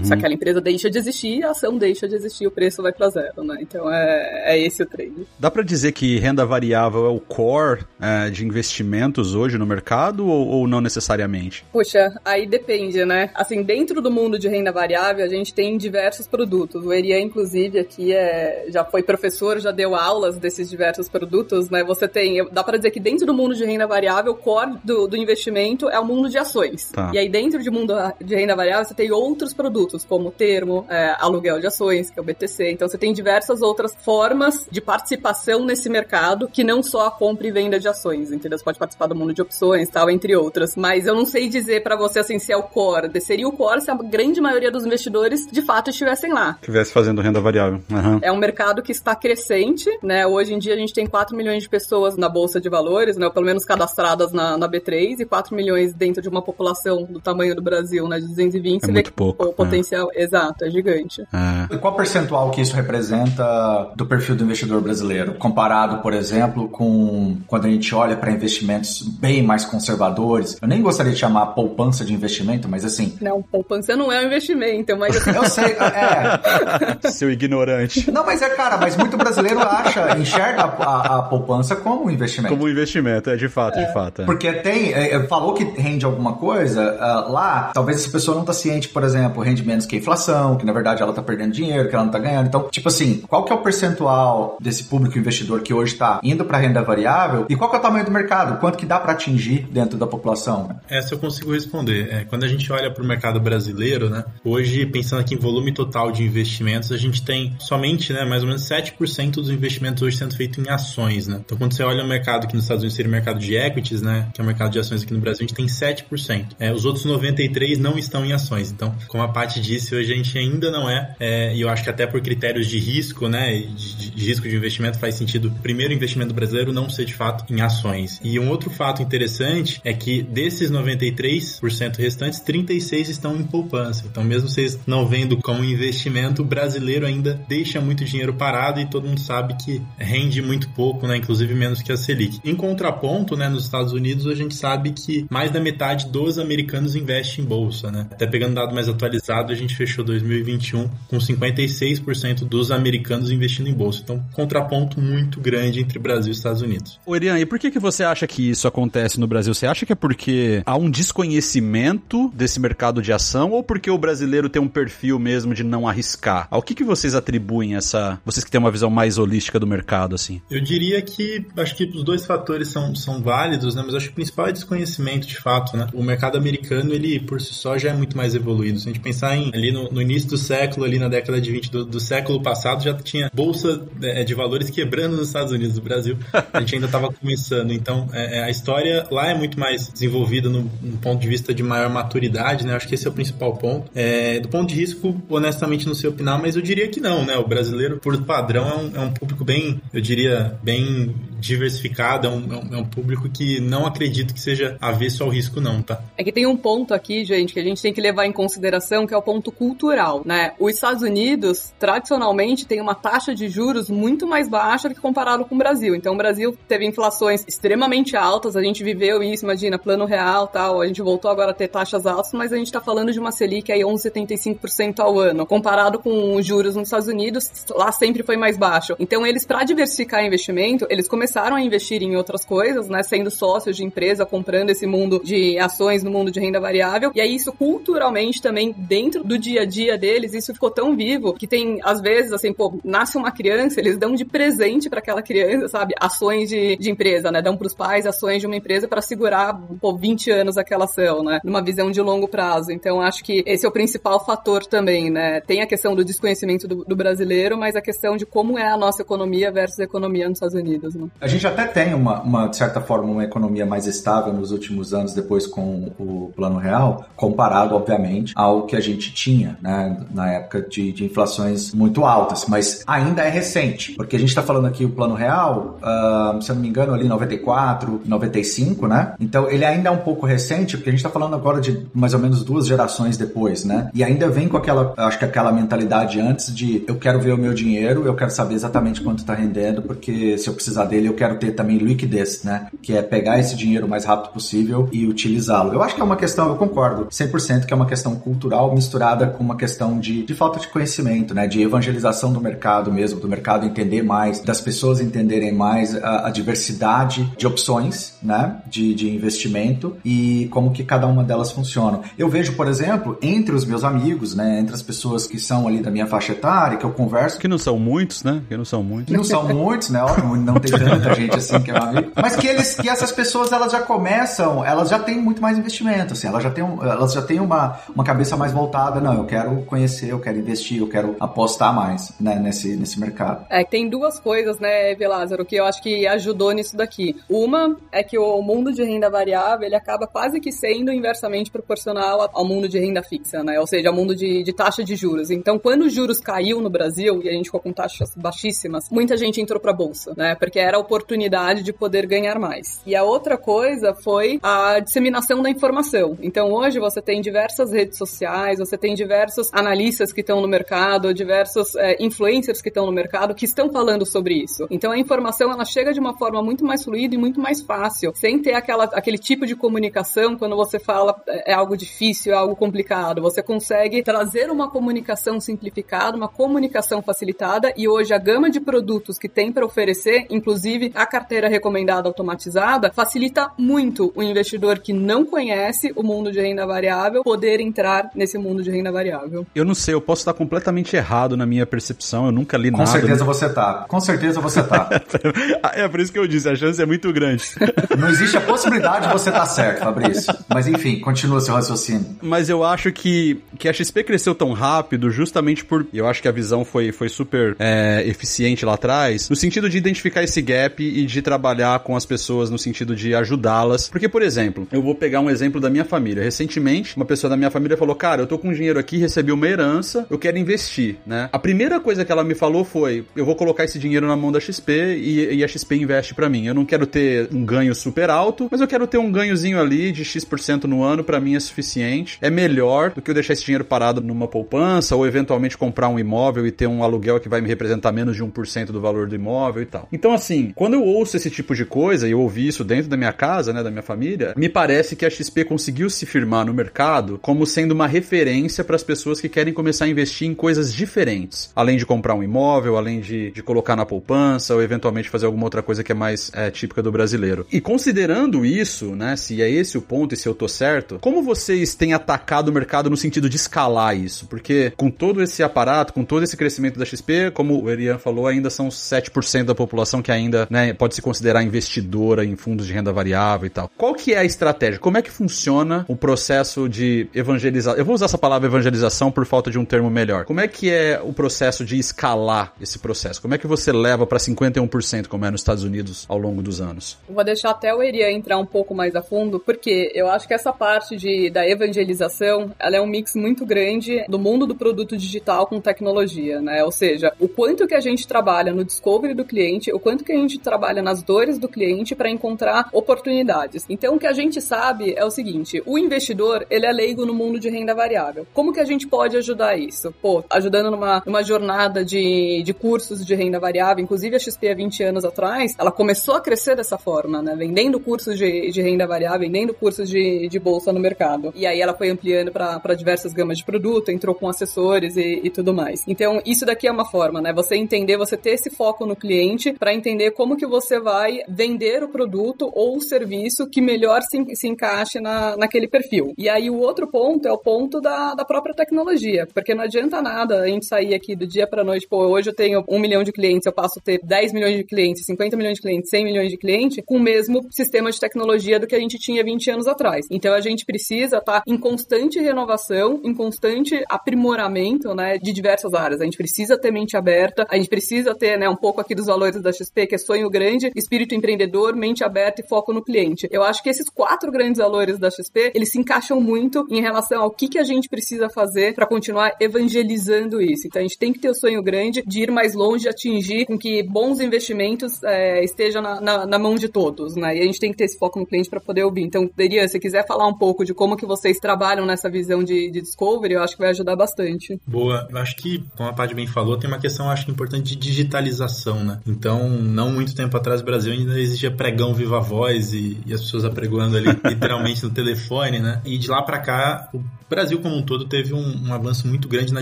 se 0.03 0.13
aquela 0.13 0.33
empresa 0.33 0.61
deixa 0.61 0.89
de 0.89 0.97
existir, 0.97 1.43
a 1.43 1.51
ação 1.51 1.77
deixa 1.77 2.07
de 2.07 2.15
existir, 2.15 2.47
o 2.47 2.51
preço 2.51 2.81
vai 2.81 2.91
para 2.91 3.09
zero, 3.09 3.43
né? 3.43 3.57
Então, 3.61 3.91
é, 3.91 4.04
é 4.05 4.59
esse 4.59 4.83
o 4.83 4.85
trade. 4.85 5.27
Dá 5.39 5.49
para 5.49 5.63
dizer 5.63 5.91
que 5.91 6.17
renda 6.17 6.45
variável 6.45 7.05
é 7.05 7.09
o 7.09 7.19
core 7.19 7.85
é, 7.99 8.29
de 8.29 8.45
investimentos 8.45 9.35
hoje 9.35 9.57
no 9.57 9.65
mercado 9.65 10.27
ou, 10.27 10.47
ou, 10.47 10.67
não 10.67 10.81
necessariamente? 10.81 11.65
Puxa, 11.71 12.13
aí 12.23 12.45
depende, 12.45 13.03
né? 13.05 13.29
Assim, 13.33 13.63
dentro 13.63 14.01
do 14.01 14.11
mundo 14.11 14.37
de 14.37 14.47
renda 14.47 14.71
variável, 14.71 15.25
a 15.25 15.27
gente 15.27 15.53
tem 15.53 15.77
diversos 15.77 16.27
produtos. 16.27 16.85
O 16.85 16.93
Erian, 16.93 17.19
inclusive, 17.19 17.79
aqui 17.79 18.13
é, 18.13 18.65
já 18.69 18.83
foi 18.83 19.03
professor, 19.03 19.59
já 19.59 19.71
deu 19.71 19.95
aulas 19.95 20.37
desses 20.37 20.69
diversos 20.69 21.09
produtos, 21.09 21.69
né? 21.69 21.83
Você 21.83 22.07
tem, 22.07 22.45
dá 22.51 22.63
para 22.63 22.77
dizer 22.77 22.91
que 22.91 22.99
dentro 22.99 23.25
do 23.25 23.33
mundo 23.33 23.55
de 23.55 23.65
renda 23.65 23.87
variável, 23.87 24.33
o 24.33 24.35
core 24.35 24.77
do, 24.83 25.07
do 25.07 25.17
investimento 25.17 25.89
é 25.89 25.99
o 25.99 26.05
mundo 26.05 26.29
de 26.29 26.37
ações. 26.37 26.91
Tá. 26.91 27.11
E 27.13 27.17
aí, 27.17 27.29
dentro 27.29 27.61
de 27.61 27.69
mundo 27.69 27.93
de 28.23 28.35
renda 28.35 28.55
variável, 28.55 28.85
você 28.85 28.93
tem 28.93 29.11
outros 29.11 29.53
produtos, 29.53 30.05
como 30.05 30.31
termo, 30.31 30.85
é, 30.89 31.15
aluguel 31.19 31.59
de 31.59 31.67
ações, 31.67 32.09
que 32.09 32.19
é 32.19 32.21
o 32.21 32.25
BTC. 32.25 32.71
Então, 32.71 32.87
você 32.87 32.97
tem 32.97 33.13
diversas 33.13 33.61
outras 33.61 33.84
formas 33.93 34.65
de 34.71 34.81
participação 34.81 35.65
nesse 35.65 35.89
mercado, 35.89 36.47
que 36.47 36.63
não 36.63 36.81
só 36.81 37.07
a 37.07 37.11
compra 37.11 37.47
e 37.47 37.51
venda 37.51 37.79
de 37.79 37.87
ações, 37.87 38.31
entendeu? 38.31 38.57
Você 38.57 38.63
pode 38.63 38.79
participar 38.79 39.07
do 39.07 39.15
mundo 39.15 39.33
de 39.33 39.41
opções, 39.41 39.89
tal, 39.89 40.09
entre 40.09 40.35
outras. 40.35 40.75
Mas 40.75 41.05
eu 41.05 41.13
não 41.13 41.25
sei 41.25 41.49
dizer 41.49 41.83
para 41.83 41.95
você, 41.95 42.19
assim, 42.19 42.39
se 42.39 42.51
é 42.51 42.57
o 42.57 42.63
core. 42.63 43.09
Seria 43.21 43.47
o 43.47 43.51
core 43.51 43.81
se 43.81 43.91
a 43.91 43.95
grande 43.95 44.39
maioria 44.41 44.71
dos 44.71 44.85
investidores, 44.85 45.45
de 45.51 45.61
fato, 45.61 45.89
estivessem 45.89 46.31
lá. 46.31 46.57
Estivesse 46.59 46.91
fazendo 46.91 47.21
renda 47.21 47.39
variável. 47.39 47.81
Uhum. 47.91 48.19
É 48.21 48.31
um 48.31 48.37
mercado 48.37 48.81
que 48.81 48.91
está 48.91 49.15
crescente, 49.15 49.89
né? 50.01 50.25
Hoje 50.25 50.53
em 50.53 50.59
dia 50.59 50.73
a 50.73 50.77
gente 50.77 50.93
tem 50.93 51.05
4 51.05 51.35
milhões 51.35 51.63
de 51.63 51.69
pessoas 51.69 52.15
na 52.17 52.29
Bolsa 52.29 52.59
de 52.59 52.69
Valores, 52.69 53.17
né? 53.17 53.25
Ou 53.25 53.31
pelo 53.31 53.45
menos 53.45 53.65
cadastradas 53.65 54.31
na, 54.31 54.57
na 54.57 54.69
B3 54.69 55.19
e 55.19 55.25
4 55.25 55.55
milhões 55.55 55.93
dentro 55.93 56.21
de 56.21 56.29
uma 56.29 56.41
população 56.41 57.03
do 57.03 57.19
tamanho 57.19 57.55
do 57.55 57.61
Brasil, 57.61 58.07
né? 58.07 58.19
De 58.19 58.27
220. 58.27 58.83
É 58.83 58.87
muito 58.91 59.13
pouco. 59.13 59.45
O 59.45 59.53
potencial, 59.53 60.09
é. 60.13 60.23
exato, 60.23 60.65
é 60.65 60.69
gigante. 60.69 61.21
É. 61.33 61.75
E 61.75 61.77
qual 61.77 61.95
percentual 61.95 62.51
que 62.51 62.61
isso 62.61 62.75
representa 62.75 63.74
do 63.95 64.05
perfil 64.05 64.35
do 64.35 64.43
investidor 64.43 64.81
brasileiro? 64.81 65.35
Comparado, 65.35 66.01
por 66.01 66.13
exemplo, 66.13 66.67
com 66.69 67.37
quando 67.47 67.65
a 67.65 67.69
gente 67.69 67.93
olha 67.93 68.15
para 68.15 68.31
investimentos 68.31 69.01
bem 69.01 69.41
mais 69.43 69.65
conservadores. 69.65 70.57
Eu 70.61 70.67
nem 70.67 70.81
gostaria 70.81 71.11
de 71.11 71.17
chamar 71.17 71.47
poupança 71.47 72.03
de 72.03 72.13
investimento, 72.13 72.67
mas 72.67 72.85
assim. 72.85 73.17
Não, 73.21 73.41
poupança 73.41 73.95
não 73.95 74.11
é 74.11 74.21
um 74.21 74.25
investimento, 74.25 74.97
mas. 74.97 75.15
Assim... 75.15 75.31
Eu 75.31 75.45
sei, 75.45 75.75
é. 75.75 77.09
Seu 77.11 77.31
ignorante. 77.31 78.11
Não, 78.11 78.25
mas 78.25 78.41
é, 78.41 78.49
cara, 78.49 78.77
mas 78.77 78.95
muito 78.95 79.17
brasileiro 79.17 79.59
acha, 79.59 80.17
enxerga 80.17 80.63
a, 80.63 80.65
a, 80.65 81.19
a 81.19 81.21
poupança 81.23 81.75
como 81.75 82.05
um 82.05 82.09
investimento. 82.09 82.53
Como 82.53 82.65
um 82.65 82.69
investimento, 82.69 83.29
é 83.29 83.35
de 83.35 83.47
fato, 83.47 83.79
é. 83.79 83.85
de 83.85 83.93
fato. 83.93 84.21
É. 84.21 84.25
Porque 84.25 84.51
tem, 84.53 84.93
é, 84.93 85.25
falou 85.27 85.53
que 85.53 85.63
rende 85.63 86.05
alguma 86.05 86.33
coisa, 86.33 86.93
uh, 86.93 87.31
lá, 87.31 87.71
talvez 87.73 87.99
essa 87.99 88.09
pessoa 88.09 88.37
não 88.37 88.45
tá 88.45 88.53
ciente, 88.53 88.89
por 88.89 89.03
exemplo, 89.03 89.41
rende 89.41 89.65
menos 89.65 89.85
que 89.85 89.95
a 89.95 89.99
inflação, 89.99 90.57
que 90.57 90.65
na 90.65 90.73
verdade 90.73 91.01
ela 91.01 91.13
tá 91.13 91.21
perdendo 91.21 91.51
dinheiro, 91.51 91.89
que 91.89 91.95
ela 91.95 92.03
não 92.03 92.11
tá 92.11 92.19
ganhando. 92.19 92.47
Então, 92.47 92.67
tipo 92.69 92.87
assim, 92.87 93.23
qual 93.27 93.43
que 93.43 93.51
é 93.51 93.55
o 93.55 93.59
percentual 93.65 94.57
desse 94.61 94.83
público 94.83 95.17
investidor 95.17 95.61
que 95.63 95.73
hoje 95.73 95.93
está 95.93 96.19
indo 96.23 96.45
para 96.45 96.59
renda 96.59 96.83
variável 96.83 97.47
e 97.49 97.55
qual 97.55 97.73
é 97.73 97.77
o 97.77 97.79
tamanho 97.79 98.05
do 98.05 98.11
mercado? 98.11 98.59
Quanto 98.59 98.77
que 98.77 98.85
dá 98.85 98.99
para 98.99 99.13
atingir 99.13 99.67
dentro 99.71 99.97
da 99.97 100.05
população? 100.05 100.79
Essa 100.87 101.15
eu 101.15 101.19
consigo 101.19 101.51
responder. 101.51 102.09
É, 102.11 102.23
quando 102.25 102.43
a 102.43 102.47
gente 102.47 102.71
olha 102.71 102.91
para 102.91 103.03
o 103.03 103.07
mercado 103.07 103.39
brasileiro, 103.39 104.07
né, 104.07 104.23
hoje, 104.43 104.85
pensando 104.85 105.21
aqui 105.21 105.33
em 105.33 105.39
volume 105.39 105.73
total 105.73 106.11
de 106.11 106.23
investimentos, 106.23 106.91
a 106.91 106.97
gente 106.97 107.25
tem 107.25 107.55
somente 107.59 108.13
né, 108.13 108.23
mais 108.23 108.43
ou 108.43 108.47
menos 108.47 108.63
7% 108.63 109.31
dos 109.31 109.49
investimentos 109.49 110.03
hoje 110.03 110.17
sendo 110.17 110.35
feito 110.35 110.61
em 110.61 110.69
ações. 110.69 111.27
Né? 111.27 111.41
Então, 111.43 111.57
quando 111.57 111.73
você 111.73 111.83
olha 111.83 112.03
o 112.03 112.07
mercado 112.07 112.47
que 112.47 112.53
nos 112.53 112.65
Estados 112.65 112.83
Unidos 112.83 112.95
seria 112.95 113.09
o 113.09 113.11
mercado 113.11 113.39
de 113.39 113.55
equities, 113.55 114.01
né, 114.01 114.29
que 114.31 114.39
é 114.39 114.43
o 114.43 114.47
mercado 114.47 114.71
de 114.71 114.79
ações 114.79 115.01
aqui 115.01 115.13
no 115.13 115.19
Brasil, 115.19 115.45
a 115.45 115.47
gente 115.47 115.55
tem 115.55 115.65
7%. 115.65 116.45
É, 116.59 116.71
os 116.71 116.85
outros 116.85 117.05
93% 117.05 117.77
não 117.77 117.97
estão 117.97 118.23
em 118.23 118.31
ações. 118.31 118.71
Então, 118.71 118.95
como 119.07 119.23
a 119.23 119.27
Paty 119.27 119.59
disse, 119.59 119.95
hoje 119.95 120.13
a 120.13 120.15
gente 120.15 120.37
ainda 120.37 120.69
não 120.69 120.87
é, 120.87 121.15
é, 121.19 121.55
e 121.55 121.61
eu 121.61 121.69
acho 121.69 121.83
que 121.83 121.89
até 121.89 122.05
por 122.05 122.21
critérios 122.21 122.67
de 122.67 122.77
risco, 122.77 123.27
né, 123.27 123.54
de, 123.61 124.11
de 124.11 124.25
risco 124.25 124.47
de 124.47 124.55
investimento, 124.55 124.99
faz 124.99 125.15
sentido 125.15 125.51
primeiro 125.61 125.93
investimento 125.93 126.33
brasileiro 126.33 126.73
não 126.73 126.89
ser 126.89 127.05
de 127.05 127.13
fato 127.13 127.51
em 127.51 127.61
ações. 127.61 128.19
E 128.23 128.39
um 128.39 128.49
outro 128.49 128.69
fato 128.69 129.01
interessante 129.01 129.79
é 129.83 129.93
que 129.93 130.21
desses 130.21 130.71
93% 130.71 131.97
restantes, 131.97 132.39
36 132.39 133.09
estão 133.09 133.35
em 133.35 133.43
poupança. 133.43 134.05
Então, 134.09 134.23
mesmo 134.23 134.49
vocês 134.49 134.79
não 134.85 135.07
vendo 135.07 135.37
como 135.37 135.63
investimento, 135.63 136.43
brasileiro 136.43 137.05
ainda 137.05 137.39
deixa 137.47 137.79
muito 137.79 138.05
dinheiro 138.05 138.33
parado 138.33 138.79
e 138.79 138.85
todo 138.85 139.07
mundo 139.07 139.19
sabe 139.19 139.55
que 139.63 139.81
rende 139.97 140.41
muito 140.41 140.69
pouco, 140.69 141.07
né? 141.07 141.17
Inclusive 141.17 141.53
menos 141.53 141.81
que 141.81 141.91
a 141.91 141.97
Selic. 141.97 142.39
Em 142.43 142.55
contraponto, 142.55 143.35
né, 143.35 143.49
nos 143.49 143.65
Estados 143.65 143.93
Unidos, 143.93 144.27
a 144.27 144.35
gente 144.35 144.55
sabe 144.55 144.91
que 144.91 145.25
mais 145.29 145.51
da 145.51 145.59
metade 145.59 146.07
dos 146.07 146.37
americanos 146.37 146.95
investe 146.95 147.41
em 147.41 147.45
bolsa, 147.45 147.91
né? 147.91 148.07
Até 148.11 148.27
pegando 148.27 148.55
dado 148.55 148.73
mais 148.73 148.87
atualizado, 148.87 149.51
a 149.51 149.55
gente 149.55 149.75
fechou 149.75 150.03
2021 150.03 150.89
com 151.07 151.17
56% 151.17 152.45
dos 152.45 152.71
americanos 152.71 153.31
investindo 153.31 153.44
em 153.47 153.73
bolsa. 153.73 154.01
Então, 154.03 154.23
contraponto 154.33 154.99
muito 154.99 155.39
grande 155.39 155.79
entre 155.79 155.99
Brasil 155.99 156.31
e 156.31 156.35
Estados 156.35 156.61
Unidos. 156.61 156.99
O 157.05 157.15
Erian, 157.15 157.39
e 157.39 157.45
por 157.45 157.59
que, 157.59 157.71
que 157.71 157.79
você 157.79 158.03
acha 158.03 158.27
que 158.27 158.49
isso 158.49 158.67
acontece 158.67 159.19
no 159.19 159.27
Brasil? 159.27 159.53
Você 159.53 159.67
acha 159.67 159.85
que 159.85 159.93
é 159.93 159.95
porque 159.95 160.61
há 160.65 160.75
um 160.75 160.89
desconhecimento 160.89 162.31
desse 162.33 162.59
mercado 162.59 163.01
de 163.01 163.11
ação 163.11 163.51
ou 163.51 163.63
porque 163.63 163.89
o 163.89 163.97
brasileiro 163.97 164.49
tem 164.49 164.61
um 164.61 164.67
perfil 164.67 165.19
mesmo 165.19 165.53
de 165.53 165.63
não 165.63 165.87
arriscar? 165.87 166.47
Ao 166.49 166.61
que, 166.61 166.73
que 166.73 166.83
vocês 166.83 167.15
atribuem 167.15 167.75
essa. 167.75 168.19
Vocês 168.25 168.43
que 168.43 168.51
têm 168.51 168.59
uma 168.59 168.71
visão 168.71 168.89
mais 168.89 169.17
holística 169.17 169.59
do 169.59 169.67
mercado, 169.67 170.15
assim? 170.15 170.41
Eu 170.49 170.61
diria 170.61 171.01
que 171.01 171.45
acho 171.57 171.75
que 171.75 171.85
os 171.85 172.03
dois 172.03 172.25
fatores 172.25 172.69
são, 172.69 172.95
são 172.95 173.21
válidos, 173.21 173.75
né? 173.75 173.83
Mas 173.85 173.95
acho 173.95 174.07
que 174.07 174.11
o 174.11 174.15
principal 174.15 174.47
é 174.47 174.51
desconhecimento 174.51 175.27
de 175.27 175.37
fato, 175.37 175.75
né? 175.77 175.87
O 175.93 176.03
mercado 176.03 176.37
americano, 176.37 176.93
ele 176.93 177.19
por 177.19 177.41
si 177.41 177.53
só 177.53 177.77
já 177.77 177.89
é 177.89 177.93
muito 177.93 178.17
mais 178.17 178.35
evoluído. 178.35 178.79
Se 178.79 178.89
a 178.89 178.93
gente 178.93 179.01
pensar 179.01 179.35
em 179.35 179.51
ali 179.53 179.71
no, 179.71 179.89
no 179.91 180.01
início 180.01 180.29
do 180.29 180.37
século, 180.37 180.85
ali 180.85 180.99
na 180.99 181.07
década 181.07 181.39
de 181.39 181.51
20 181.51 181.71
do, 181.71 181.85
do 181.85 181.99
século 181.99 182.41
passado, 182.41 182.83
já 182.83 182.93
tinha 182.93 183.29
bolsa 183.35 183.85
é, 184.01 184.23
de 184.23 184.33
valores 184.33 184.69
quebrando 184.69 185.17
nos 185.17 185.27
Estados 185.27 185.51
Unidos. 185.51 185.75
do 185.75 185.81
Brasil, 185.81 186.17
a 186.53 186.59
gente 186.61 186.75
ainda 186.75 186.85
estava 186.85 187.11
começando. 187.11 187.73
Então, 187.73 188.07
é, 188.13 188.39
é, 188.39 188.43
a 188.43 188.49
história 188.49 189.05
lá 189.11 189.29
é 189.29 189.35
muito 189.35 189.59
mais 189.59 189.89
desenvolvida 189.89 190.49
no, 190.49 190.71
no, 190.81 190.97
ponto 190.99 191.19
de 191.19 191.27
vista 191.27 191.53
de 191.53 191.61
maior 191.61 191.89
maturidade, 191.89 192.65
né? 192.65 192.73
Acho 192.75 192.87
que 192.87 192.95
esse 192.95 193.05
é 193.05 193.09
o 193.09 193.13
principal 193.13 193.57
ponto. 193.57 193.91
É, 193.93 194.39
do 194.39 194.47
ponto 194.47 194.69
de 194.69 194.75
risco, 194.75 195.21
honestamente, 195.29 195.85
não 195.85 195.93
sei 195.93 196.09
opinar, 196.09 196.41
mas 196.41 196.55
eu 196.55 196.61
diria 196.61 196.87
que 196.87 197.01
não, 197.01 197.25
né? 197.25 197.37
O 197.37 197.45
brasileiro, 197.45 197.97
por 197.97 198.15
padrão, 198.23 198.67
é 198.67 198.75
um, 198.75 198.95
é 198.95 199.05
um 199.05 199.11
público 199.11 199.43
bem, 199.43 199.81
eu 199.93 199.99
diria, 199.99 200.57
bem 200.63 201.13
diversificado, 201.39 202.27
é 202.27 202.29
um, 202.29 202.53
é 202.53 202.77
um, 202.77 202.81
é 202.81 202.85
público 202.85 203.29
que 203.29 203.59
não 203.59 203.85
acredito 203.85 204.33
que 204.33 204.39
seja 204.39 204.77
avesso 204.79 205.23
ao 205.23 205.29
risco, 205.29 205.59
não, 205.59 205.81
tá? 205.81 206.01
É 206.17 206.23
que 206.23 206.31
tem 206.31 206.45
um 206.45 206.55
ponto 206.55 206.93
aqui, 206.93 207.25
gente, 207.25 207.53
que 207.53 207.59
a 207.59 207.63
gente 207.63 207.81
tem 207.81 207.93
que 207.93 207.99
levar 207.99 208.25
em 208.25 208.31
consideração, 208.31 209.05
que 209.05 209.13
é 209.13 209.17
o 209.17 209.21
ponto 209.21 209.51
cultural, 209.51 210.23
né? 210.25 210.53
Os 210.59 210.75
Estados 210.75 211.03
Unidos, 211.03 211.73
tradicionalmente, 211.77 212.65
tem 212.65 212.81
uma 212.81 212.95
taxa 212.95 213.24
de 213.33 213.47
juros 213.47 213.89
muito 213.89 214.27
mais 214.27 214.47
baixa 214.47 214.89
do 214.89 214.95
que 214.95 215.01
comparado 215.01 215.45
com 215.45 215.55
o 215.55 215.57
Brasil. 215.57 215.95
Então, 215.95 216.13
o 216.13 216.17
Brasil 216.17 216.55
teve 216.67 216.85
inflações 216.85 217.43
extremamente 217.47 218.15
altas, 218.15 218.55
a 218.55 218.61
gente 218.61 218.83
viveu 218.83 219.23
isso, 219.23 219.45
imagina, 219.45 219.79
plano 219.79 220.05
real 220.05 220.47
tal, 220.47 220.81
a 220.81 220.87
gente 220.87 221.01
voltou 221.01 221.31
agora 221.31 221.51
a 221.51 221.53
ter 221.53 221.67
taxas 221.67 222.05
altas, 222.05 222.31
mas 222.33 222.51
a 222.51 222.57
gente 222.57 222.71
tá 222.71 222.81
falando 222.81 223.11
de 223.11 223.19
uma 223.19 223.31
Selic 223.31 223.71
aí 223.71 223.81
11,75% 223.81 224.99
ao 224.99 225.19
ano. 225.19 225.45
Comparado 225.45 225.99
com 225.99 226.35
os 226.35 226.45
juros 226.45 226.75
nos 226.75 226.87
Estados 226.87 227.07
Unidos, 227.07 227.51
lá 227.71 227.91
sempre 227.91 228.23
foi 228.23 228.37
mais 228.37 228.57
baixo. 228.57 228.95
Então, 228.99 229.25
eles, 229.25 229.45
para 229.45 229.63
diversificar 229.63 230.25
investimento, 230.25 230.85
eles 230.89 231.07
começaram 231.07 231.55
a 231.55 231.61
investir 231.61 232.01
em 232.01 232.15
outras 232.15 232.43
coisas, 232.43 232.89
né? 232.89 233.03
Sendo 233.03 233.31
sócios 233.31 233.75
de 233.75 233.83
empresa, 233.83 234.25
comprando 234.25 234.69
esse 234.69 234.85
mundo 234.85 235.21
de 235.23 235.57
ações 235.59 236.03
no 236.03 236.11
mundo 236.11 236.31
de 236.31 236.39
renda 236.39 236.59
variável. 236.59 237.11
E 237.15 237.21
aí, 237.21 237.35
isso 237.35 237.51
culturalmente 237.51 238.41
também, 238.41 238.73
dentro 238.77 239.23
do 239.23 239.37
dia 239.37 239.61
a 239.61 239.65
dia 239.65 239.97
deles, 239.97 240.33
isso 240.33 240.53
ficou 240.53 240.71
tão 240.71 240.95
vivo 240.95 241.33
que 241.33 241.47
tem, 241.47 241.79
às 241.83 242.01
vezes, 242.01 242.31
assim, 242.31 242.53
pô, 242.53 242.73
uma 243.15 243.31
criança, 243.31 243.79
eles 243.79 243.97
dão 243.97 244.13
de 244.13 244.25
presente 244.25 244.89
para 244.89 244.99
aquela 244.99 245.21
criança, 245.21 245.67
sabe? 245.67 245.93
Ações 245.99 246.49
de, 246.49 246.75
de 246.77 246.89
empresa, 246.89 247.31
né? 247.31 247.41
Dão 247.41 247.57
pros 247.57 247.73
pais 247.73 248.05
ações 248.05 248.41
de 248.41 248.47
uma 248.47 248.55
empresa 248.55 248.87
para 248.87 249.01
segurar, 249.01 249.53
pô, 249.79 249.95
20 249.95 250.31
anos 250.31 250.57
aquela 250.57 250.85
ação, 250.85 251.23
né? 251.23 251.39
Numa 251.43 251.63
visão 251.63 251.91
de 251.91 252.01
longo 252.01 252.27
prazo. 252.27 252.71
Então, 252.71 253.01
acho 253.01 253.23
que 253.23 253.43
esse 253.45 253.65
é 253.65 253.69
o 253.69 253.71
principal 253.71 254.23
fator 254.23 254.65
também, 254.65 255.09
né? 255.09 255.41
Tem 255.41 255.61
a 255.61 255.67
questão 255.67 255.95
do 255.95 256.03
desconhecimento 256.03 256.67
do, 256.67 256.83
do 256.83 256.95
brasileiro, 256.95 257.57
mas 257.57 257.75
a 257.75 257.81
questão 257.81 258.17
de 258.17 258.25
como 258.25 258.57
é 258.57 258.67
a 258.67 258.77
nossa 258.77 259.01
economia 259.01 259.51
versus 259.51 259.79
a 259.79 259.83
economia 259.83 260.27
nos 260.27 260.37
Estados 260.37 260.55
Unidos, 260.55 260.95
né? 260.95 261.07
A 261.19 261.27
gente 261.27 261.45
até 261.45 261.65
tem 261.65 261.93
uma, 261.93 262.21
uma, 262.21 262.47
de 262.47 262.57
certa 262.57 262.81
forma, 262.81 263.11
uma 263.11 263.23
economia 263.23 263.65
mais 263.65 263.85
estável 263.85 264.33
nos 264.33 264.51
últimos 264.51 264.93
anos 264.93 265.13
depois 265.13 265.47
com 265.47 265.91
o 265.97 266.31
Plano 266.35 266.57
Real, 266.57 267.05
comparado, 267.15 267.75
obviamente, 267.75 268.33
ao 268.35 268.65
que 268.65 268.75
a 268.75 268.81
gente 268.81 269.13
tinha, 269.13 269.57
né? 269.61 270.05
Na 270.11 270.31
época 270.31 270.61
de, 270.61 270.91
de 270.91 271.05
inflações 271.05 271.73
muito 271.73 272.05
altas, 272.05 272.45
mas 272.47 272.83
ainda 272.95 273.23
é 273.23 273.29
recente, 273.29 273.91
porque 273.93 274.15
a 274.15 274.19
gente 274.19 274.29
está 274.29 274.41
falando 274.41 274.67
aqui 274.67 274.85
o 274.85 274.89
Plano 274.89 275.15
Real, 275.15 275.77
uh, 275.81 276.41
se 276.41 276.49
eu 276.49 276.55
não 276.55 276.61
me 276.61 276.69
engano, 276.69 276.93
ali 276.93 277.07
94, 277.07 278.01
95, 278.05 278.87
né? 278.87 279.13
Então 279.19 279.49
ele 279.49 279.65
ainda 279.65 279.89
é 279.89 279.91
um 279.91 279.97
pouco 279.97 280.25
recente, 280.25 280.77
porque 280.77 280.89
a 280.89 280.91
gente 280.91 280.99
está 280.99 281.09
falando 281.09 281.35
agora 281.35 281.59
de 281.59 281.85
mais 281.93 282.13
ou 282.13 282.19
menos 282.19 282.43
duas 282.43 282.65
gerações 282.65 283.17
depois, 283.17 283.65
né? 283.65 283.89
E 283.93 284.03
ainda 284.03 284.29
vem 284.29 284.47
com 284.47 284.57
aquela, 284.57 284.93
acho 284.97 285.19
que 285.19 285.25
aquela 285.25 285.51
mentalidade 285.51 286.19
antes 286.19 286.53
de 286.53 286.83
eu 286.87 286.95
quero 286.95 287.19
ver 287.19 287.33
o 287.33 287.37
meu 287.37 287.53
dinheiro, 287.53 288.05
eu 288.05 288.15
quero 288.15 288.31
saber 288.31 288.55
exatamente 288.55 289.01
quanto 289.01 289.19
está 289.19 289.33
rendendo, 289.33 289.81
porque 289.81 290.37
se 290.37 290.47
eu 290.47 290.53
precisar 290.53 290.85
dele 290.85 291.07
eu 291.07 291.13
quero 291.13 291.37
ter 291.37 291.51
também 291.51 291.77
liquidez, 291.77 292.43
né? 292.43 292.67
Que 292.81 292.97
é 292.97 293.01
pegar 293.01 293.39
esse 293.39 293.55
dinheiro 293.55 293.85
o 293.85 293.89
mais 293.89 294.05
rápido 294.05 294.31
possível 294.31 294.87
e 294.91 295.05
utilizá-lo. 295.05 295.73
Eu 295.73 295.83
acho 295.83 295.95
que 295.95 296.01
é 296.01 296.03
uma 296.03 296.15
questão, 296.15 296.47
eu 296.47 296.55
concordo 296.55 297.05
100% 297.05 297.65
que 297.65 297.73
é 297.73 297.75
uma 297.75 297.85
questão 297.85 298.15
cultural 298.15 298.73
misturada 298.73 299.27
com 299.27 299.43
uma 299.43 299.57
questão 299.57 299.99
de, 299.99 300.23
de 300.23 300.33
falta 300.33 300.59
de 300.59 300.67
conhecimento, 300.69 301.33
né? 301.33 301.45
De 301.45 301.61
evangelização 301.61 302.31
do 302.31 302.39
mercado 302.39 302.84
mesmo, 302.91 303.19
do 303.19 303.27
mercado 303.27 303.65
entender 303.65 304.01
mais, 304.03 304.39
das 304.39 304.61
pessoas 304.61 304.99
entenderem 304.99 305.53
mais 305.53 305.95
a, 305.95 306.27
a 306.27 306.29
diversidade 306.29 307.31
de 307.37 307.47
opções, 307.47 308.15
né? 308.21 308.57
De, 308.67 308.93
de 308.93 309.09
investimento 309.09 309.95
e 310.03 310.47
como 310.51 310.71
que 310.71 310.83
cada 310.83 311.07
uma 311.07 311.23
delas 311.23 311.51
funciona. 311.51 312.01
Eu 312.17 312.29
vejo, 312.29 312.53
por 312.53 312.67
exemplo, 312.67 313.17
entre 313.21 313.55
os 313.55 313.65
meus 313.65 313.83
amigos, 313.83 314.35
né? 314.35 314.59
Entre 314.59 314.73
as 314.73 314.81
pessoas 314.81 315.27
que 315.27 315.39
são 315.39 315.67
ali 315.67 315.81
da 315.81 315.91
minha 315.91 316.07
faixa 316.07 316.31
etária, 316.31 316.77
que 316.77 316.85
eu 316.85 316.91
converso. 316.91 317.39
Que 317.39 317.47
não 317.47 317.57
são 317.57 317.77
muitos, 317.77 318.23
né? 318.23 318.41
Que 318.47 318.57
não 318.57 318.65
são 318.65 318.83
muitos. 318.83 319.07
Que 319.07 319.17
não 319.17 319.23
são 319.23 319.47
muitos, 319.47 319.89
né? 319.89 320.01
Óbvio, 320.01 320.35
não 320.35 320.55
tem 320.55 320.71
tanta 320.71 321.13
gente 321.13 321.35
assim 321.35 321.59
que 321.59 321.71
é 321.71 321.77
amigo. 321.77 322.11
Mas 322.15 322.35
que 322.35 322.47
eles, 322.47 322.75
que 322.75 322.89
essas 322.89 323.11
pessoas 323.11 323.51
elas 323.51 323.71
já 323.71 323.81
começam, 323.81 324.63
elas 324.63 324.89
já 324.89 324.99
têm 324.99 325.19
muito 325.19 325.41
mais 325.41 325.57
investimento, 325.57 326.13
assim, 326.13 326.27
elas 326.27 326.43
já 326.43 326.49
têm, 326.49 326.63
elas 326.81 327.13
já 327.13 327.21
têm 327.21 327.39
uma, 327.39 327.77
uma 327.93 328.03
cabeça 328.03 328.35
mais 328.35 328.51
voltada, 328.51 328.99
não, 328.99 329.13
eu 329.13 329.25
quero 329.25 329.61
conhecer, 329.63 330.09
eu 330.11 330.19
quero 330.19 330.37
investir, 330.37 330.79
eu 330.79 330.87
quero 330.87 331.15
apostar 331.19 331.73
mais, 331.73 332.11
né, 332.19 332.37
nesse, 332.39 332.74
nesse 332.75 332.99
mercado. 332.99 333.45
É, 333.49 333.63
tem 333.63 333.89
duas 333.89 334.19
coisas, 334.19 334.59
né, 334.59 334.93
Velázaro, 334.95 335.45
que 335.45 335.55
eu 335.55 335.65
acho 335.65 335.81
que 335.81 336.07
ajudou 336.07 336.51
nisso 336.51 336.75
daqui. 336.75 337.15
Uma 337.29 337.77
é 337.91 338.03
que 338.03 338.17
o 338.17 338.41
mundo 338.41 338.71
de 338.71 338.83
renda 338.83 339.09
variável, 339.09 339.65
ele 339.65 339.75
acaba 339.75 340.07
quase 340.07 340.39
que 340.39 340.51
sendo 340.51 340.91
inversamente 340.91 341.51
proporcional 341.51 342.29
ao 342.33 342.45
mundo 342.45 342.67
de 342.67 342.79
renda 342.79 343.03
fixa, 343.03 343.43
né, 343.43 343.59
ou 343.59 343.67
seja, 343.67 343.89
ao 343.89 343.95
mundo 343.95 344.15
de, 344.15 344.43
de 344.43 344.53
taxa 344.53 344.83
de 344.83 344.95
juros. 344.95 345.29
Então, 345.31 345.57
quando 345.59 345.83
os 345.83 345.93
juros 345.93 346.19
caiu 346.19 346.61
no 346.61 346.69
Brasil 346.69 347.21
e 347.23 347.29
a 347.29 347.31
gente 347.31 347.45
ficou 347.45 347.59
com 347.59 347.73
taxas 347.73 348.13
baixíssimas, 348.15 348.89
muita 348.89 349.17
gente 349.17 349.41
entrou 349.41 349.59
pra 349.59 349.73
bolsa, 349.73 350.13
né, 350.15 350.35
porque 350.35 350.59
era 350.59 350.77
a 350.77 350.79
oportunidade 350.79 351.63
de 351.63 351.73
poder 351.73 352.05
ganhar 352.05 352.39
mais. 352.39 352.81
E 352.85 352.95
a 352.95 353.03
outra 353.03 353.37
coisa 353.37 353.93
foi 353.93 354.39
a 354.41 354.79
disseminação 354.79 355.41
da 355.41 355.49
informação. 355.49 356.17
Então, 356.21 356.51
hoje 356.51 356.79
você 356.79 357.01
tem 357.01 357.21
diversas 357.21 357.71
redes 357.71 357.97
sociais, 357.97 358.59
você 358.59 358.77
tem 358.77 358.93
diversos 358.93 359.49
analistas 359.53 360.11
que 360.11 360.21
estão 360.21 360.41
no 360.41 360.47
mercado, 360.47 361.13
diversos 361.13 361.75
é, 361.75 361.97
influencers 361.99 362.61
que 362.65 362.69
estão 362.69 362.87
no 362.87 362.91
mercado 362.91 363.35
que 363.35 363.45
estão 363.45 363.71
falando 363.71 364.05
sobre 364.07 364.33
isso. 364.33 364.65
Então, 364.71 364.91
a 364.91 364.97
informação 364.97 365.51
ela 365.51 365.63
chega 365.63 365.93
de 365.93 365.99
uma 365.99 366.17
forma 366.17 366.41
muito 366.41 366.65
mais 366.65 366.83
fluida 366.83 367.13
e 367.13 367.17
muito 367.17 367.39
mais 367.39 367.61
fácil, 367.61 368.11
sem 368.15 368.39
ter 368.39 368.55
aquela, 368.55 368.85
aquele 368.85 369.19
tipo 369.19 369.45
de 369.45 369.55
comunicação 369.55 370.35
quando 370.35 370.55
você 370.55 370.79
fala 370.79 371.15
é, 371.27 371.51
é 371.51 371.53
algo 371.53 371.77
difícil, 371.77 372.33
é 372.33 372.35
algo 372.35 372.55
complicado. 372.55 373.21
Você 373.21 373.43
consegue 373.43 374.01
trazer 374.01 374.49
uma 374.49 374.67
comunicação 374.67 375.39
simplificada, 375.39 376.17
uma 376.17 376.27
comunicação 376.27 377.03
facilitada 377.03 377.71
e 377.77 377.87
hoje 377.87 378.13
a 378.13 378.17
gama 378.17 378.49
de 378.49 378.59
produtos 378.59 379.19
que 379.19 379.29
tem 379.29 379.51
para 379.51 379.63
oferecer, 379.63 380.25
inclusive 380.31 380.91
a 380.95 381.05
carteira 381.05 381.47
recomendada 381.47 382.07
automatizada, 382.07 382.91
facilita 382.91 383.51
muito 383.57 384.11
o 384.15 384.23
investidor 384.23 384.79
que 384.79 384.91
não 384.91 385.23
conhece 385.23 385.93
o 385.95 386.01
mundo 386.01 386.31
de 386.31 386.41
renda 386.41 386.65
variável 386.65 387.23
poder 387.23 387.59
entrar 387.59 388.09
nesse 388.15 388.39
mundo 388.39 388.63
de 388.63 388.71
renda 388.71 388.91
variável. 388.91 389.45
Eu 389.53 389.65
não 389.65 389.75
sei, 389.75 389.93
eu 389.93 390.01
posso 390.01 390.21
estar 390.21 390.33
completamente 390.33 390.95
errado 390.95 391.37
na 391.37 391.45
minha 391.45 391.65
percepção, 391.65 392.25
eu 392.25 392.31
nunca 392.31 392.54
li 392.57 392.71
Com 392.71 392.77
nada. 392.77 392.91
Com 392.91 392.99
certeza 392.99 393.23
você 393.23 393.49
tá. 393.49 393.85
Com 393.87 393.99
certeza 393.99 394.41
você 394.41 394.63
tá. 394.63 394.89
é 395.73 395.87
por 395.87 395.99
isso 395.99 396.11
que 396.11 396.19
eu 396.19 396.27
disse, 396.27 396.49
a 396.49 396.55
chance 396.55 396.81
é 396.81 396.85
muito 396.85 397.11
grande. 397.11 397.43
não 397.97 398.09
existe 398.09 398.37
a 398.37 398.41
possibilidade 398.41 399.07
de 399.07 399.13
você 399.13 399.29
estar 399.29 399.41
tá 399.41 399.45
certo, 399.45 399.79
Fabrício. 399.79 400.33
Mas 400.47 400.67
enfim, 400.67 400.99
continua 400.99 401.39
seu 401.41 401.53
raciocínio. 401.53 402.05
Mas 402.21 402.49
eu 402.49 402.63
acho 402.63 402.91
que, 402.91 403.41
que 403.57 403.67
a 403.67 403.73
XP 403.73 404.03
cresceu 404.03 404.35
tão 404.35 404.53
rápido 404.53 405.09
justamente 405.09 405.63
por. 405.63 405.85
Eu 405.93 406.07
acho 406.07 406.21
que 406.21 406.27
a 406.27 406.31
visão 406.31 406.65
foi, 406.65 406.91
foi 406.91 407.09
super 407.09 407.55
é, 407.59 408.03
eficiente 408.05 408.65
lá 408.65 408.73
atrás, 408.73 409.29
no 409.29 409.35
sentido 409.35 409.69
de 409.69 409.77
identificar 409.77 410.23
esse 410.23 410.41
gap 410.41 410.83
e 410.83 411.05
de 411.05 411.21
trabalhar 411.21 411.79
com 411.79 411.95
as 411.95 412.05
pessoas 412.05 412.49
no 412.49 412.57
sentido 412.57 412.95
de 412.95 413.15
ajudá-las. 413.15 413.89
Porque, 413.89 414.09
por 414.09 414.21
exemplo, 414.21 414.67
eu 414.71 414.81
vou 414.81 414.95
pegar 414.95 415.19
um 415.19 415.29
exemplo 415.29 415.59
da 415.59 415.69
minha 415.69 415.85
família. 415.85 416.23
Recentemente, 416.23 416.95
uma 416.95 417.05
pessoa 417.05 417.29
da 417.29 417.37
minha 417.37 417.51
família 417.51 417.77
falou: 417.77 417.95
Cara, 417.95 418.21
eu 418.21 418.27
tô 418.27 418.37
com 418.37 418.51
dinheiro 418.53 418.79
aqui, 418.79 418.97
recebi 418.97 419.31
uma 419.31 419.47
herança, 419.47 420.05
eu 420.09 420.17
quero 420.17 420.37
investir, 420.37 420.97
né? 421.05 421.29
A 421.31 421.39
primeira 421.39 421.79
coisa 421.79 422.05
que 422.05 422.11
ela 422.11 422.23
me 422.23 422.35
falou 422.35 422.44
foi: 422.63 423.05
Eu 423.15 423.25
vou 423.25 423.35
colocar 423.35 423.63
esse 423.63 423.79
dinheiro 423.79 424.07
na 424.07 424.15
mão 424.15 424.31
da 424.31 424.39
XP 424.39 424.97
e, 424.97 425.35
e 425.35 425.43
a 425.43 425.47
XP 425.47 425.75
investe 425.75 426.13
para 426.13 426.29
mim. 426.29 426.45
Eu 426.45 426.53
não 426.53 426.65
quero 426.65 426.85
ter 426.85 427.29
um 427.33 427.45
ganho 427.45 427.73
super 427.73 428.09
alto, 428.09 428.47
mas 428.51 428.61
eu 428.61 428.67
quero 428.67 428.87
ter 428.87 428.97
um 428.97 429.11
ganhozinho 429.11 429.59
ali 429.59 429.91
de 429.91 430.03
X% 430.03 430.65
no 430.65 430.83
ano, 430.83 431.03
para 431.03 431.19
mim 431.19 431.35
é 431.35 431.39
suficiente. 431.39 432.17
É 432.21 432.29
melhor 432.29 432.91
do 432.91 433.01
que 433.01 433.09
eu 433.09 433.13
deixar 433.13 433.33
esse 433.33 433.43
dinheiro 433.43 433.65
parado 433.65 434.01
numa 434.01 434.27
poupança 434.27 434.95
ou 434.95 435.05
eventualmente 435.05 435.57
comprar 435.57 435.89
um 435.89 435.99
imóvel 435.99 436.45
e 436.45 436.51
ter 436.51 436.67
um 436.67 436.83
aluguel 436.83 437.19
que 437.19 437.29
vai 437.29 437.41
me 437.41 437.47
representar 437.47 437.91
menos 437.91 438.15
de 438.15 438.23
1% 438.23 438.67
do 438.67 438.81
valor 438.81 439.07
do 439.07 439.15
imóvel 439.15 439.63
e 439.63 439.65
tal. 439.65 439.87
Então, 439.91 440.13
assim, 440.13 440.51
quando 440.55 440.73
eu 440.73 440.83
ouço 440.83 441.17
esse 441.17 441.29
tipo 441.29 441.55
de 441.55 441.65
coisa, 441.65 442.07
e 442.07 442.11
eu 442.11 442.19
ouvi 442.19 442.47
isso 442.47 442.63
dentro 442.63 442.89
da 442.89 442.97
minha 442.97 443.13
casa, 443.13 443.53
né, 443.53 443.63
da 443.63 443.71
minha 443.71 443.81
família, 443.81 444.33
me 444.35 444.49
parece 444.49 444.95
que 444.95 445.05
a 445.05 445.09
XP 445.09 445.45
conseguiu 445.45 445.89
se 445.89 446.05
firmar 446.05 446.45
no 446.45 446.53
mercado 446.53 447.19
como 447.21 447.45
sendo 447.45 447.71
uma 447.71 447.87
referência 447.87 448.63
para 448.63 448.75
as 448.75 448.83
pessoas 448.83 449.21
que 449.21 449.29
querem 449.29 449.53
começar 449.53 449.85
a 449.85 449.87
investir 449.87 450.27
em 450.27 450.33
coisas 450.33 450.73
diferentes. 450.73 451.51
Além 451.55 451.77
de 451.77 451.85
comprar 451.85 452.15
um 452.15 452.23
imóvel, 452.23 452.34
além 452.77 452.99
de, 452.99 453.31
de 453.31 453.43
colocar 453.43 453.75
na 453.75 453.85
poupança 453.85 454.53
ou 454.53 454.61
eventualmente 454.61 455.09
fazer 455.09 455.25
alguma 455.25 455.45
outra 455.45 455.61
coisa 455.61 455.83
que 455.83 455.91
é 455.91 455.95
mais 455.95 456.31
é, 456.33 456.49
típica 456.51 456.81
do 456.81 456.91
brasileiro. 456.91 457.45
E 457.51 457.61
considerando 457.61 458.45
isso, 458.45 458.95
né, 458.95 459.15
se 459.15 459.41
é 459.41 459.49
esse 459.49 459.77
o 459.77 459.81
ponto 459.81 460.13
e 460.13 460.17
se 460.17 460.27
eu 460.27 460.33
tô 460.33 460.47
certo, 460.47 460.99
como 460.99 461.21
vocês 461.21 461.75
têm 461.75 461.93
atacado 461.93 462.49
o 462.49 462.51
mercado 462.51 462.89
no 462.89 462.97
sentido 462.97 463.29
de 463.29 463.35
escalar 463.35 463.97
isso? 463.97 464.27
Porque 464.27 464.73
com 464.75 464.89
todo 464.89 465.21
esse 465.21 465.43
aparato, 465.43 465.93
com 465.93 466.03
todo 466.03 466.23
esse 466.23 466.35
crescimento 466.35 466.77
da 466.77 466.85
XP, 466.85 467.31
como 467.31 467.61
o 467.61 467.69
Erian 467.69 467.97
falou, 467.97 468.27
ainda 468.27 468.49
são 468.49 468.69
7% 468.69 469.45
da 469.45 469.55
população 469.55 470.01
que 470.01 470.11
ainda 470.11 470.47
né, 470.49 470.73
pode 470.73 470.95
se 470.95 471.01
considerar 471.01 471.43
investidora 471.43 472.25
em 472.25 472.35
fundos 472.35 472.67
de 472.67 472.73
renda 472.73 472.91
variável 472.91 473.47
e 473.47 473.49
tal. 473.49 473.69
Qual 473.77 473.93
que 473.93 474.13
é 474.13 474.19
a 474.19 474.25
estratégia? 474.25 474.79
Como 474.79 474.97
é 474.97 475.01
que 475.01 475.11
funciona 475.11 475.85
o 475.87 475.95
processo 475.95 476.67
de 476.67 477.07
evangelizar? 477.13 477.75
Eu 477.75 477.85
vou 477.85 477.95
usar 477.95 478.05
essa 478.05 478.17
palavra 478.17 478.47
evangelização 478.47 479.11
por 479.11 479.25
falta 479.25 479.49
de 479.49 479.57
um 479.57 479.65
termo 479.65 479.89
melhor. 479.89 480.25
Como 480.25 480.39
é 480.39 480.47
que 480.47 480.69
é 480.69 480.99
o 481.03 481.13
processo 481.13 481.63
de 481.65 481.77
escalar 481.77 482.24
esse 482.59 482.79
processo? 482.79 483.21
Como 483.21 483.33
é 483.33 483.37
que 483.37 483.47
você 483.47 483.71
leva 483.71 484.05
para 484.05 484.17
51%, 484.17 485.07
como 485.07 485.25
é 485.25 485.31
nos 485.31 485.41
Estados 485.41 485.63
Unidos, 485.63 486.05
ao 486.07 486.17
longo 486.17 486.41
dos 486.41 486.61
anos? 486.61 486.97
Vou 487.09 487.23
deixar 487.23 487.51
até 487.51 487.73
o 487.73 487.81
Erian 487.81 488.11
entrar 488.11 488.37
um 488.37 488.45
pouco 488.45 488.73
mais 488.73 488.95
a 488.95 489.01
fundo, 489.01 489.39
porque 489.39 489.91
eu 489.93 490.09
acho 490.09 490.27
que 490.27 490.33
essa 490.33 490.51
parte 490.51 490.95
de, 490.95 491.29
da 491.29 491.47
evangelização, 491.47 492.51
ela 492.59 492.77
é 492.77 492.81
um 492.81 492.87
mix 492.87 493.15
muito 493.15 493.45
grande 493.45 494.03
do 494.07 494.19
mundo 494.19 494.45
do 494.45 494.55
produto 494.55 494.97
digital 494.97 495.47
com 495.47 495.59
tecnologia, 495.59 496.41
né? 496.41 496.63
Ou 496.63 496.71
seja, 496.71 497.13
o 497.19 497.27
quanto 497.27 497.67
que 497.67 497.75
a 497.75 497.79
gente 497.79 498.07
trabalha 498.07 498.53
no 498.53 498.63
discovery 498.63 499.13
do 499.13 499.25
cliente, 499.25 499.71
o 499.71 499.79
quanto 499.79 500.03
que 500.03 500.11
a 500.11 500.17
gente 500.17 500.39
trabalha 500.39 500.81
nas 500.81 501.03
dores 501.03 501.37
do 501.37 501.47
cliente 501.47 501.95
para 501.95 502.09
encontrar 502.09 502.69
oportunidades. 502.71 503.65
Então, 503.69 503.95
o 503.95 503.99
que 503.99 504.07
a 504.07 504.13
gente 504.13 504.41
sabe 504.41 504.93
é 504.95 505.03
o 505.03 505.11
seguinte, 505.11 505.61
o 505.65 505.77
investidor, 505.77 506.45
ele 506.49 506.65
é 506.65 506.71
leigo 506.71 507.05
no 507.05 507.13
mundo 507.13 507.39
de 507.39 507.49
renda 507.49 507.73
variável. 507.73 508.25
Como 508.33 508.53
que 508.53 508.59
a 508.59 508.65
gente 508.65 508.87
pode 508.87 509.17
ajudar 509.17 509.57
isso? 509.57 509.93
Pô, 510.01 510.23
ajudando 510.29 510.71
numa, 510.71 511.01
numa 511.05 511.23
jornada 511.23 511.83
de, 511.83 511.99
de 512.43 512.53
cursos 512.53 513.05
de 513.05 513.15
renda 513.15 513.39
variável, 513.39 513.83
inclusive 513.83 514.15
a 514.15 514.19
XP 514.19 514.49
há 514.49 514.55
20 514.55 514.83
anos 514.83 515.05
atrás, 515.05 515.53
ela 515.57 515.71
começou 515.71 516.15
a 516.15 516.21
crescer 516.21 516.55
dessa 516.55 516.77
forma, 516.77 517.21
né? 517.21 517.35
Vendendo 517.35 517.79
cursos 517.79 518.17
de, 518.17 518.51
de 518.51 518.61
renda 518.61 518.87
variável, 518.87 519.19
vendendo 519.19 519.53
cursos 519.53 519.89
de, 519.89 520.27
de 520.27 520.39
bolsa 520.39 520.71
no 520.71 520.79
mercado. 520.79 521.33
E 521.35 521.45
aí 521.45 521.61
ela 521.61 521.73
foi 521.73 521.89
ampliando 521.89 522.31
para 522.31 522.73
diversas 522.75 523.13
gamas 523.13 523.37
de 523.37 523.45
produto, 523.45 523.89
entrou 523.89 524.15
com 524.15 524.27
assessores 524.27 524.95
e, 524.95 525.21
e 525.23 525.29
tudo 525.29 525.53
mais. 525.53 525.83
Então, 525.87 526.21
isso 526.25 526.45
daqui 526.45 526.67
é 526.67 526.71
uma 526.71 526.85
forma, 526.85 527.21
né? 527.21 527.33
Você 527.33 527.55
entender, 527.55 527.97
você 527.97 528.17
ter 528.17 528.31
esse 528.31 528.49
foco 528.49 528.85
no 528.85 528.95
cliente 528.95 529.53
para 529.53 529.73
entender 529.73 530.11
como 530.11 530.37
que 530.37 530.45
você 530.45 530.79
vai 530.79 531.19
vender 531.27 531.83
o 531.83 531.89
produto 531.89 532.51
ou 532.53 532.77
o 532.77 532.81
serviço 532.81 533.47
que 533.47 533.61
melhor 533.61 534.01
se, 534.01 534.35
se 534.35 534.47
encaixe 534.47 534.99
na, 534.99 535.35
naquele 535.37 535.67
perfil. 535.67 536.13
E 536.17 536.29
aí 536.29 536.49
o 536.49 536.59
outro 536.59 536.87
ponto 536.87 537.27
é 537.27 537.31
o 537.31 537.37
ponto 537.37 537.79
da, 537.81 538.13
da 538.13 538.25
própria 538.25 538.55
tecnologia, 538.55 539.27
porque 539.33 539.53
não 539.53 539.63
adianta 539.63 540.01
nada 540.01 540.41
a 540.41 540.47
gente 540.47 540.65
sair 540.65 540.93
aqui 540.93 541.15
do 541.15 541.27
dia 541.27 541.47
para 541.47 541.63
noite, 541.63 541.87
pô, 541.95 542.07
hoje 542.07 542.29
eu 542.29 542.35
tenho 542.35 542.61
um 542.67 542.77
milhão 542.77 543.03
de 543.03 543.13
clientes, 543.13 543.45
eu 543.45 543.53
passo 543.53 543.79
a 543.79 543.81
ter 543.81 544.01
10 544.03 544.33
milhões 544.33 544.57
de 544.57 544.65
clientes, 544.65 545.05
50 545.05 545.37
milhões 545.37 545.55
de 545.55 545.61
clientes, 545.61 545.89
100 545.89 546.03
milhões 546.03 546.29
de 546.29 546.35
clientes, 546.35 546.83
com 546.85 546.97
o 546.97 546.99
mesmo 546.99 547.47
sistema 547.49 547.89
de 547.89 547.97
tecnologia 547.97 548.59
do 548.59 548.67
que 548.67 548.75
a 548.75 548.79
gente 548.79 548.99
tinha 548.99 549.23
20 549.23 549.51
anos 549.51 549.65
atrás. 549.65 550.05
Então 550.11 550.33
a 550.33 550.41
gente 550.41 550.65
precisa 550.65 551.19
estar 551.19 551.39
tá 551.39 551.43
em 551.47 551.57
constante 551.57 552.19
renovação, 552.19 552.99
em 553.01 553.13
constante 553.13 553.81
aprimoramento, 553.89 554.93
né, 554.93 555.17
de 555.17 555.31
diversas 555.31 555.73
áreas. 555.73 556.01
A 556.01 556.03
gente 556.03 556.17
precisa 556.17 556.57
ter 556.57 556.69
mente 556.69 556.97
aberta, 556.97 557.47
a 557.49 557.55
gente 557.55 557.69
precisa 557.69 558.13
ter, 558.13 558.37
né, 558.37 558.49
um 558.49 558.57
pouco 558.57 558.81
aqui 558.81 558.93
dos 558.93 559.05
valores 559.05 559.41
da 559.41 559.53
XP, 559.53 559.87
que 559.87 559.95
é 559.95 559.97
sonho 559.97 560.29
grande, 560.29 560.71
espírito 560.75 561.15
empreendedor, 561.15 561.77
mente 561.77 562.03
aberta 562.03 562.41
e 562.41 562.47
foco 562.47 562.73
no 562.73 562.83
cliente. 562.83 563.25
Eu 563.31 563.41
acho 563.41 563.63
que 563.63 563.69
esses 563.69 563.89
quatro 563.89 564.29
grandes 564.31 564.57
valores 564.57 564.99
da 564.99 565.09
XP, 565.09 565.53
eles 565.55 565.71
se 565.71 565.79
encaixam 565.79 566.19
muito 566.19 566.65
em 566.69 566.81
relação 566.81 567.21
ao 567.21 567.31
que, 567.31 567.47
que 567.47 567.57
a 567.57 567.63
gente 567.63 567.87
precisa 567.87 568.27
fazer 568.29 568.73
para 568.73 568.85
continuar 568.85 569.33
evangelizando 569.39 570.41
isso. 570.41 570.67
Então 570.67 570.81
a 570.81 570.83
gente 570.83 570.97
tem 570.97 571.13
que 571.13 571.19
ter 571.19 571.29
o 571.29 571.35
sonho 571.35 571.63
grande 571.63 571.84
de 571.91 572.23
ir 572.23 572.31
mais 572.31 572.53
longe, 572.53 572.87
atingir 572.87 573.45
com 573.45 573.57
que 573.57 573.83
bons 573.83 574.19
investimentos 574.19 575.01
é, 575.03 575.43
estejam 575.43 575.81
na, 575.81 576.01
na, 576.01 576.25
na, 576.25 576.39
mão 576.39 576.55
de 576.55 576.67
todos, 576.67 577.15
né? 577.15 577.37
E 577.37 577.41
a 577.41 577.43
gente 577.43 577.59
tem 577.59 577.71
que 577.71 577.77
ter 577.77 577.85
esse 577.85 577.97
foco 577.97 578.19
no 578.19 578.25
cliente 578.25 578.49
para 578.49 578.59
poder 578.59 578.83
ouvir. 578.83 579.03
Então, 579.03 579.29
Derian, 579.35 579.67
se 579.67 579.79
quiser 579.79 580.05
falar 580.05 580.27
um 580.27 580.37
pouco 580.37 580.63
de 580.63 580.73
como 580.73 580.97
que 580.97 581.05
vocês 581.05 581.39
trabalham 581.39 581.85
nessa 581.85 582.09
visão 582.09 582.43
de, 582.43 582.71
de 582.71 582.81
discovery, 582.81 583.33
eu 583.33 583.41
acho 583.41 583.55
que 583.55 583.61
vai 583.61 583.71
ajudar 583.71 583.95
bastante. 583.95 584.59
Boa. 584.65 585.07
Eu 585.09 585.17
acho 585.17 585.35
que, 585.37 585.63
como 585.75 585.89
a 585.89 585.93
Paty 585.93 586.13
bem 586.13 586.27
falou, 586.27 586.57
tem 586.57 586.69
uma 586.69 586.79
questão, 586.79 587.09
acho 587.09 587.29
importante 587.29 587.63
de 587.63 587.75
digitalização, 587.75 588.83
né? 588.83 588.99
Então, 589.05 589.49
não 589.49 589.91
muito 589.91 590.15
tempo 590.15 590.35
atrás, 590.37 590.61
o 590.61 590.65
Brasil 590.65 590.93
ainda 590.93 591.19
existia 591.19 591.51
pregão 591.51 591.93
viva 591.93 592.19
voz 592.19 592.73
e, 592.73 592.97
e 593.05 593.13
as 593.13 593.21
pessoas 593.21 593.45
apregoando 593.45 593.97
ali 593.97 594.07
literalmente 594.25 594.83
no 594.83 594.89
telefone, 594.89 595.59
né? 595.59 595.81
E 595.85 595.97
de 595.97 596.09
lá 596.09 596.21
para 596.21 596.39
cá, 596.39 596.89
o 596.93 597.03
Brasil 597.29 597.59
como 597.59 597.75
um 597.75 597.81
todo 597.81 598.05
teve 598.05 598.33
um, 598.33 598.67
um, 598.67 598.73
avanço 598.73 599.07
muito 599.07 599.27
grande 599.27 599.53
na 599.53 599.61